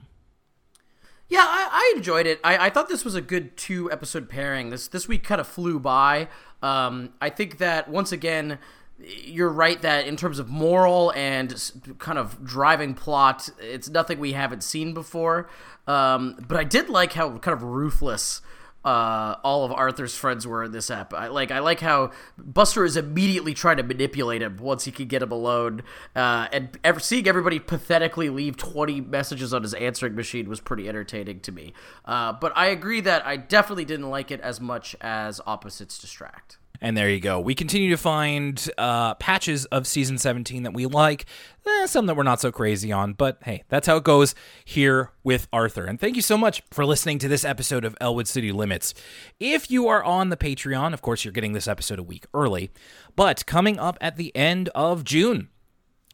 Yeah, 1.30 1.45
I, 1.47 1.69
I 1.71 1.93
enjoyed 1.97 2.28
it. 2.28 2.39
I, 2.43 2.67
I 2.67 2.69
thought 2.69 2.89
this 2.89 3.05
was 3.05 3.15
a 3.15 3.21
good 3.21 3.57
two 3.57 3.91
episode 3.91 4.30
pairing. 4.30 4.69
This 4.69 4.88
this 4.88 5.07
week 5.07 5.24
kind 5.24 5.41
of 5.41 5.47
flew 5.47 5.80
by. 5.80 6.28
Um, 6.61 7.13
I 7.21 7.30
think 7.30 7.57
that 7.57 7.89
once 7.89 8.11
again, 8.11 8.59
you're 8.99 9.49
right 9.49 9.82
that 9.82 10.07
in 10.07 10.15
terms 10.15 10.39
of 10.39 10.49
moral 10.49 11.11
and 11.15 11.71
kind 11.97 12.17
of 12.17 12.43
driving 12.43 12.93
plot, 12.93 13.49
it's 13.59 13.89
nothing 13.89 14.19
we 14.19 14.34
haven't 14.34 14.63
seen 14.63 14.93
before. 14.93 15.49
Um, 15.88 16.38
but 16.47 16.57
I 16.57 16.63
did 16.63 16.89
like 16.89 17.13
how 17.13 17.38
kind 17.39 17.55
of 17.55 17.63
ruthless 17.63 18.41
uh, 18.84 19.36
all 19.44 19.66
of 19.66 19.72
Arthur's 19.72 20.16
friends 20.16 20.46
were 20.46 20.64
in 20.64 20.72
this 20.72 20.92
app. 20.92 21.14
I 21.14 21.28
like 21.28 21.52
I 21.52 21.60
like 21.60 21.80
how 21.80 22.12
Buster 22.38 22.84
is 22.84 22.98
immediately 22.98 23.54
trying 23.54 23.78
to 23.78 23.84
manipulate 23.84 24.42
him 24.42 24.58
once 24.58 24.86
he 24.86 24.92
can 24.92 25.08
get 25.08 25.22
him 25.22 25.32
alone, 25.32 25.84
uh, 26.16 26.48
and 26.52 26.78
ever, 26.84 27.00
seeing 27.00 27.28
everybody 27.28 27.60
pathetically 27.60 28.30
leave 28.30 28.58
twenty 28.58 29.02
messages 29.02 29.54
on 29.54 29.64
his 29.64 29.74
answering 29.74 30.16
machine 30.16 30.50
was 30.50 30.60
pretty 30.60 30.90
entertaining 30.90 31.40
to 31.42 31.52
me. 31.52 31.74
Uh, 32.06 32.34
but 32.34 32.52
I 32.56 32.68
agree 32.68 33.02
that 33.02 33.26
I 33.26 33.38
definitely 33.38 33.86
didn't 33.86 34.10
like 34.10 34.32
it 34.32 34.42
as 34.42 34.60
much 34.60 34.96
as 35.02 35.40
Opposites 35.46 35.98
Distract. 35.98 36.58
And 36.84 36.98
there 36.98 37.10
you 37.10 37.22
go. 37.22 37.40
We 37.40 37.56
continue 37.56 37.92
to 37.92 37.98
find 37.98 38.70
uh, 38.78 39.14
patches 39.16 39.64
of 39.68 39.88
season 39.88 40.18
17 40.18 40.64
that 40.64 40.74
we 40.74 40.86
like, 40.86 41.26
eh, 41.66 41.86
some 41.86 42.08
that 42.08 42.18
we're 42.18 42.24
not 42.24 42.42
so 42.42 42.52
crazy 42.52 42.92
on, 42.92 43.14
but 43.14 43.38
hey, 43.46 43.64
that's 43.70 43.88
how 43.88 43.96
it 43.96 44.04
goes 44.04 44.36
here 44.66 45.12
with 45.24 45.48
Arthur. 45.54 45.86
And 45.86 45.98
thank 45.98 46.18
you 46.18 46.22
so 46.22 46.38
much 46.38 46.62
for 46.72 46.86
listening 46.86 47.20
to 47.20 47.30
this 47.30 47.46
episode 47.46 47.86
of 47.86 47.96
Elwood 48.02 48.28
City 48.28 48.52
Limits. 48.52 48.94
If 49.40 49.72
you 49.72 49.88
are 49.88 50.04
on 50.04 50.28
the 50.28 50.36
Patreon, 50.36 50.94
of 50.94 51.02
course, 51.02 51.24
you're 51.24 51.32
getting 51.32 51.54
this 51.54 51.70
episode 51.70 52.00
a 52.00 52.04
week 52.04 52.26
early, 52.34 52.70
but 53.16 53.46
coming 53.46 53.80
up 53.80 53.98
at 54.02 54.18
the 54.18 54.36
end 54.36 54.68
of 54.76 55.06
June, 55.06 55.48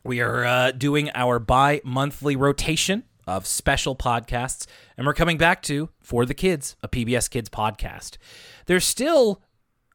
we 0.04 0.22
are 0.22 0.46
uh, 0.46 0.70
doing 0.70 1.10
our 1.16 1.40
bi 1.40 1.82
monthly 1.84 2.36
rotation 2.36 3.06
of 3.26 3.48
special 3.48 3.96
podcasts, 3.96 4.68
and 4.98 5.08
we're 5.08 5.16
coming 5.16 5.40
back 5.40 5.64
to 5.64 5.90
For 6.00 6.28
the 6.28 6.36
Kids, 6.36 6.76
a 6.84 6.88
PBS 6.88 7.28
Kids 7.28 7.50
podcast. 7.50 8.18
There's 8.68 8.86
still 8.86 9.42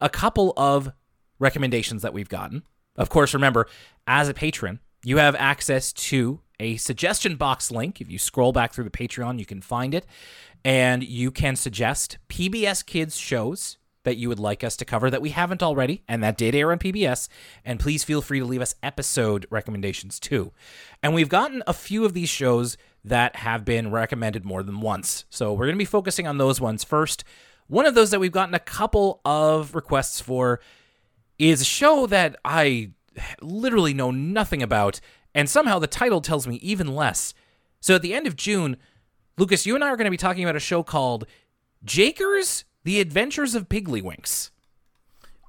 a 0.01 0.09
couple 0.09 0.53
of 0.57 0.91
recommendations 1.39 2.01
that 2.01 2.13
we've 2.13 2.29
gotten. 2.29 2.63
Of 2.95 3.09
course, 3.09 3.33
remember, 3.33 3.67
as 4.07 4.29
a 4.29 4.33
patron, 4.33 4.79
you 5.03 5.17
have 5.17 5.35
access 5.35 5.91
to 5.93 6.41
a 6.59 6.77
suggestion 6.77 7.35
box 7.35 7.71
link. 7.71 8.01
If 8.01 8.09
you 8.09 8.17
scroll 8.17 8.51
back 8.51 8.73
through 8.73 8.85
the 8.85 8.89
Patreon, 8.89 9.39
you 9.39 9.45
can 9.45 9.61
find 9.61 9.93
it, 9.93 10.05
and 10.63 11.03
you 11.03 11.31
can 11.31 11.55
suggest 11.55 12.17
PBS 12.29 12.85
Kids 12.85 13.17
shows 13.17 13.77
that 14.05 14.17
you 14.17 14.29
would 14.29 14.39
like 14.39 14.63
us 14.63 14.77
to 14.77 14.85
cover 14.85 15.09
that 15.09 15.21
we 15.21 15.31
haven't 15.31 15.61
already, 15.61 16.03
and 16.07 16.23
that 16.23 16.37
did 16.37 16.55
air 16.55 16.71
on 16.71 16.79
PBS. 16.79 17.27
And 17.65 17.79
please 17.79 18.03
feel 18.03 18.21
free 18.21 18.39
to 18.39 18.45
leave 18.45 18.61
us 18.61 18.75
episode 18.81 19.45
recommendations 19.49 20.19
too. 20.19 20.53
And 21.03 21.13
we've 21.13 21.29
gotten 21.29 21.61
a 21.67 21.73
few 21.73 22.05
of 22.05 22.13
these 22.13 22.29
shows 22.29 22.77
that 23.03 23.35
have 23.37 23.65
been 23.65 23.91
recommended 23.91 24.45
more 24.45 24.63
than 24.63 24.79
once. 24.79 25.25
So 25.29 25.51
we're 25.53 25.65
going 25.65 25.75
to 25.75 25.79
be 25.79 25.85
focusing 25.85 26.27
on 26.27 26.37
those 26.37 26.61
ones 26.61 26.83
first. 26.83 27.23
One 27.67 27.85
of 27.85 27.95
those 27.95 28.11
that 28.11 28.19
we've 28.19 28.31
gotten 28.31 28.53
a 28.53 28.59
couple 28.59 29.21
of 29.25 29.73
requests 29.75 30.19
for 30.19 30.59
is 31.39 31.61
a 31.61 31.65
show 31.65 32.05
that 32.07 32.35
I 32.45 32.91
literally 33.41 33.93
know 33.93 34.11
nothing 34.11 34.61
about, 34.61 34.99
and 35.33 35.49
somehow 35.49 35.79
the 35.79 35.87
title 35.87 36.21
tells 36.21 36.47
me 36.47 36.55
even 36.57 36.95
less. 36.95 37.33
So 37.79 37.95
at 37.95 38.01
the 38.01 38.13
end 38.13 38.27
of 38.27 38.35
June, 38.35 38.77
Lucas, 39.37 39.65
you 39.65 39.75
and 39.75 39.83
I 39.83 39.87
are 39.89 39.97
going 39.97 40.05
to 40.05 40.11
be 40.11 40.17
talking 40.17 40.43
about 40.43 40.55
a 40.55 40.59
show 40.61 40.83
called 40.83 41.25
Jakers 41.83 42.65
the 42.83 42.99
Adventures 42.99 43.55
of 43.55 43.67
Piggley-Winks. 43.67 44.51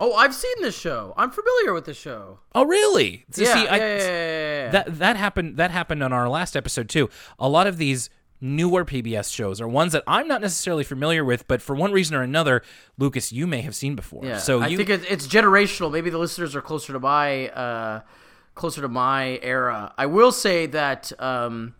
Oh, 0.00 0.14
I've 0.14 0.34
seen 0.34 0.54
this 0.60 0.78
show. 0.78 1.14
I'm 1.16 1.30
familiar 1.30 1.72
with 1.72 1.84
the 1.86 1.94
show. 1.94 2.40
Oh, 2.54 2.64
really? 2.66 3.24
So 3.30 3.42
yeah, 3.42 3.54
see, 3.54 3.64
yeah, 3.64 3.72
I- 3.72 3.76
yeah, 3.76 3.96
yeah, 3.96 4.64
yeah. 4.64 4.70
That 4.70 4.98
that 4.98 5.16
happened. 5.16 5.56
That 5.56 5.70
happened 5.70 6.02
on 6.02 6.12
our 6.12 6.28
last 6.28 6.56
episode 6.56 6.88
too. 6.88 7.08
A 7.38 7.48
lot 7.48 7.66
of 7.66 7.78
these 7.78 8.10
newer 8.40 8.84
PBS 8.84 9.32
shows 9.34 9.60
are 9.60 9.68
ones 9.68 9.92
that 9.92 10.02
I'm 10.06 10.28
not 10.28 10.40
necessarily 10.40 10.84
familiar 10.84 11.24
with, 11.24 11.46
but 11.48 11.62
for 11.62 11.74
one 11.74 11.92
reason 11.92 12.16
or 12.16 12.22
another, 12.22 12.62
Lucas, 12.98 13.32
you 13.32 13.46
may 13.46 13.60
have 13.62 13.74
seen 13.74 13.96
before. 13.96 14.24
Yeah, 14.24 14.38
So 14.38 14.60
I 14.60 14.68
you, 14.68 14.76
think 14.76 14.90
it's 14.90 15.26
generational. 15.26 15.90
Maybe 15.90 16.10
the 16.10 16.18
listeners 16.18 16.54
are 16.54 16.62
closer 16.62 16.92
to 16.92 17.00
my 17.00 17.48
uh, 17.48 18.00
closer 18.54 18.80
to 18.82 18.88
my 18.88 19.38
era. 19.42 19.92
I 19.96 20.06
will 20.06 20.32
say 20.32 20.66
that 20.66 21.12
um, 21.20 21.74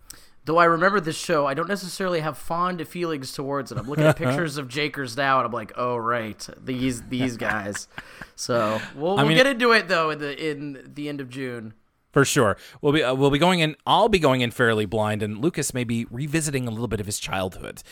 though 0.45 0.59
I 0.59 0.65
remember 0.65 1.01
this 1.01 1.17
show, 1.17 1.47
I 1.47 1.55
don't 1.55 1.69
necessarily 1.69 2.21
have 2.21 2.39
fond 2.39 2.87
feelings 2.89 3.33
towards 3.33 3.73
it. 3.73 3.79
I'm 3.79 3.89
looking 3.89 4.05
at 4.05 4.17
pictures 4.19 4.57
of 4.59 4.69
Jakers 4.69 5.17
now, 5.17 5.39
and 5.39 5.47
I'm 5.47 5.53
like, 5.53 5.73
oh 5.77 5.97
right, 5.97 6.47
these 6.65 7.03
these 7.03 7.37
guys. 7.37 7.89
So 8.37 8.81
we'll, 8.95 9.17
we'll 9.17 9.27
mean- 9.27 9.37
get 9.37 9.47
into 9.47 9.73
it 9.73 9.89
though 9.89 10.11
in 10.11 10.19
the 10.19 10.51
in 10.51 10.91
the 10.95 11.09
end 11.09 11.21
of 11.21 11.29
June. 11.29 11.75
For 12.17 12.25
sure, 12.25 12.57
we'll 12.81 12.95
be 12.95 13.03
uh, 13.03 13.14
we'll 13.14 13.31
be 13.31 13.39
going 13.39 13.61
in. 13.61 13.77
I'll 13.87 14.09
be 14.09 14.19
going 14.19 14.41
in 14.41 14.51
fairly 14.51 14.87
blind, 14.87 15.23
and 15.23 15.37
Lucas 15.37 15.75
may 15.75 15.85
be 15.85 16.07
revisiting 16.11 16.67
a 16.67 16.71
little 16.71 16.89
bit 16.89 16.99
of 16.99 17.05
his 17.05 17.19
childhood. 17.19 17.83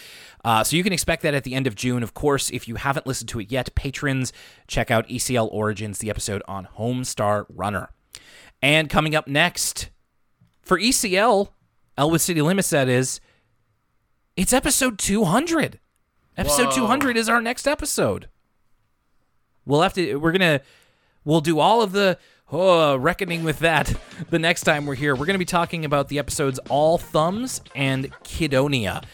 Uh, 0.43 0.64
so 0.64 0.77
you 0.77 0.83
can 0.83 0.95
expect 0.95 1.20
that 1.25 1.35
at 1.35 1.45
the 1.45 1.55
end 1.55 1.66
of 1.66 1.75
June. 1.75 2.03
Of 2.03 2.14
course, 2.14 2.49
if 2.49 2.66
you 2.66 2.77
haven't 2.77 3.07
listened 3.07 3.29
to 3.29 3.41
it 3.41 3.53
yet, 3.53 3.75
patrons 3.75 4.33
check 4.66 4.91
out 4.91 5.07
ECL 5.09 5.51
Origins, 5.53 5.99
the 5.99 6.09
episode 6.09 6.43
on 6.49 6.68
Homestar 6.79 7.45
Runner. 7.51 7.91
And 8.62 8.89
coming 8.89 9.14
up 9.14 9.29
next 9.29 9.91
for 10.62 10.79
ECL, 10.79 11.51
Elwood 11.99 12.22
City 12.22 12.41
Limits, 12.41 12.70
that 12.70 12.89
is, 12.89 13.20
it's 14.39 14.55
episode 14.55 14.99
200. 14.99 15.81
Episode 16.39 16.68
Whoa. 16.68 16.77
200 16.77 17.18
is 17.18 17.29
our 17.29 17.43
next 17.43 17.68
episode. 17.68 18.31
We'll 19.66 19.83
have 19.83 19.93
to, 19.93 20.16
we're 20.16 20.33
going 20.33 20.59
to, 20.59 20.64
we'll 21.27 21.43
do 21.43 21.59
all 21.59 21.83
of 21.83 21.93
the 21.93 22.16
oh, 22.55 22.97
reckoning 22.97 23.45
with 23.45 23.59
that 23.61 23.93
the 24.31 24.39
next 24.39 24.63
time 24.63 24.87
we're 24.87 24.95
here. 24.95 25.15
We're 25.15 25.27
going 25.27 25.35
to 25.35 25.39
be 25.39 25.45
talking 25.45 25.85
about 25.85 26.09
the 26.09 26.19
episodes 26.19 26.59
All 26.69 26.99
Thumbs 26.99 27.61
and 27.75 28.13
Kidonia. 28.23 29.05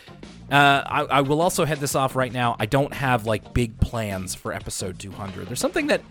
Uh, 0.51 0.83
I, 0.85 1.03
I 1.05 1.21
will 1.23 1.41
also 1.41 1.65
head 1.65 1.79
this 1.79 1.95
off 1.95 2.17
right 2.17 2.33
now. 2.33 2.57
I 2.59 2.67
don't 2.67 2.93
have 2.93 3.25
like 3.25 3.55
big 3.55 3.79
plans 3.81 4.35
for 4.35 4.53
episode 4.53 4.99
200. 4.99 5.47
There's 5.47 5.61
something 5.61 5.87
that 5.87 6.03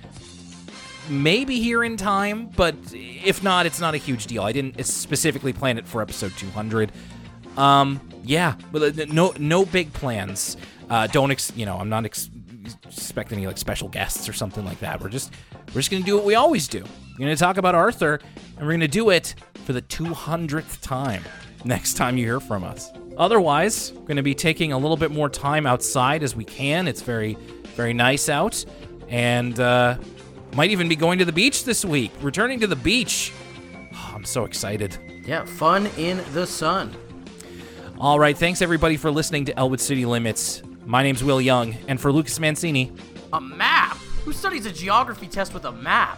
maybe 1.10 1.60
here 1.60 1.84
in 1.84 1.98
time, 1.98 2.48
but 2.56 2.76
if 2.94 3.44
not, 3.44 3.66
it's 3.66 3.80
not 3.80 3.94
a 3.94 3.98
huge 3.98 4.28
deal. 4.28 4.44
I 4.44 4.52
didn't 4.52 4.84
specifically 4.86 5.54
plan 5.54 5.78
it 5.78 5.88
for 5.88 6.02
episode 6.02 6.32
200. 6.38 6.92
Um, 7.58 8.00
yeah, 8.24 8.56
but 8.72 8.98
uh, 9.00 9.06
no, 9.10 9.34
no 9.38 9.66
big 9.66 9.92
plans. 9.94 10.58
Uh, 10.90 11.08
don't 11.08 11.32
ex- 11.32 11.54
you 11.56 11.66
know? 11.66 11.78
I'm 11.78 11.90
not 11.90 12.06
ex- 12.06 12.30
expecting 12.86 13.38
any 13.40 13.48
like 13.48 13.58
special 13.58 13.90
guests 13.90 14.30
or 14.30 14.34
something 14.34 14.66
like 14.66 14.80
that. 14.80 15.02
We're 15.02 15.10
just, 15.10 15.34
we're 15.68 15.82
just 15.82 15.92
gonna 15.92 16.04
do 16.04 16.16
what 16.16 16.26
we 16.26 16.36
always 16.36 16.68
do. 16.68 16.86
We're 17.20 17.26
gonna 17.26 17.36
talk 17.36 17.58
about 17.58 17.76
Arthur, 17.76 18.22
and 18.58 18.66
we're 18.66 18.72
gonna 18.72 18.88
do 18.88 19.10
it 19.10 19.36
for 19.66 19.74
the 19.74 19.82
200th 19.82 20.80
time. 20.80 21.22
Next 21.66 21.96
time 21.96 22.18
you 22.18 22.24
hear 22.24 22.40
from 22.40 22.64
us. 22.64 22.94
Otherwise, 23.18 23.92
we're 23.92 24.08
gonna 24.08 24.24
be 24.24 24.34
taking 24.34 24.72
a 24.72 24.78
little 24.78 24.96
bit 24.96 25.12
more 25.12 25.28
time 25.28 25.66
outside 25.66 26.24
as 26.24 26.34
we 26.34 26.46
can. 26.46 26.88
It's 26.88 27.02
very, 27.02 27.34
very 27.76 27.92
nice 27.92 28.30
out, 28.30 28.64
and 29.10 29.60
uh, 29.60 29.98
might 30.56 30.72
even 30.72 30.88
be 30.88 30.96
going 30.96 31.20
to 31.20 31.26
the 31.26 31.34
beach 31.34 31.66
this 31.66 31.84
week. 31.84 32.14
Returning 32.22 32.58
to 32.62 32.68
the 32.68 32.78
beach. 32.78 33.34
Oh, 33.94 34.12
I'm 34.16 34.24
so 34.24 34.46
excited. 34.46 34.98
Yeah, 35.26 35.44
fun 35.44 35.88
in 35.98 36.24
the 36.32 36.48
sun. 36.48 36.96
All 38.00 38.18
right, 38.18 38.38
thanks 38.38 38.62
everybody 38.62 38.96
for 38.96 39.12
listening 39.12 39.44
to 39.44 39.60
Elwood 39.60 39.82
City 39.82 40.06
Limits. 40.06 40.64
My 40.86 41.04
name's 41.04 41.22
Will 41.22 41.42
Young, 41.42 41.76
and 41.90 42.00
for 42.00 42.14
Lucas 42.14 42.40
Mancini, 42.40 42.94
A 43.34 43.42
map. 43.42 43.98
Who 44.24 44.32
studies 44.32 44.66
a 44.66 44.72
geography 44.72 45.28
test 45.28 45.54
with 45.54 45.66
a 45.66 45.72
map? 45.74 46.18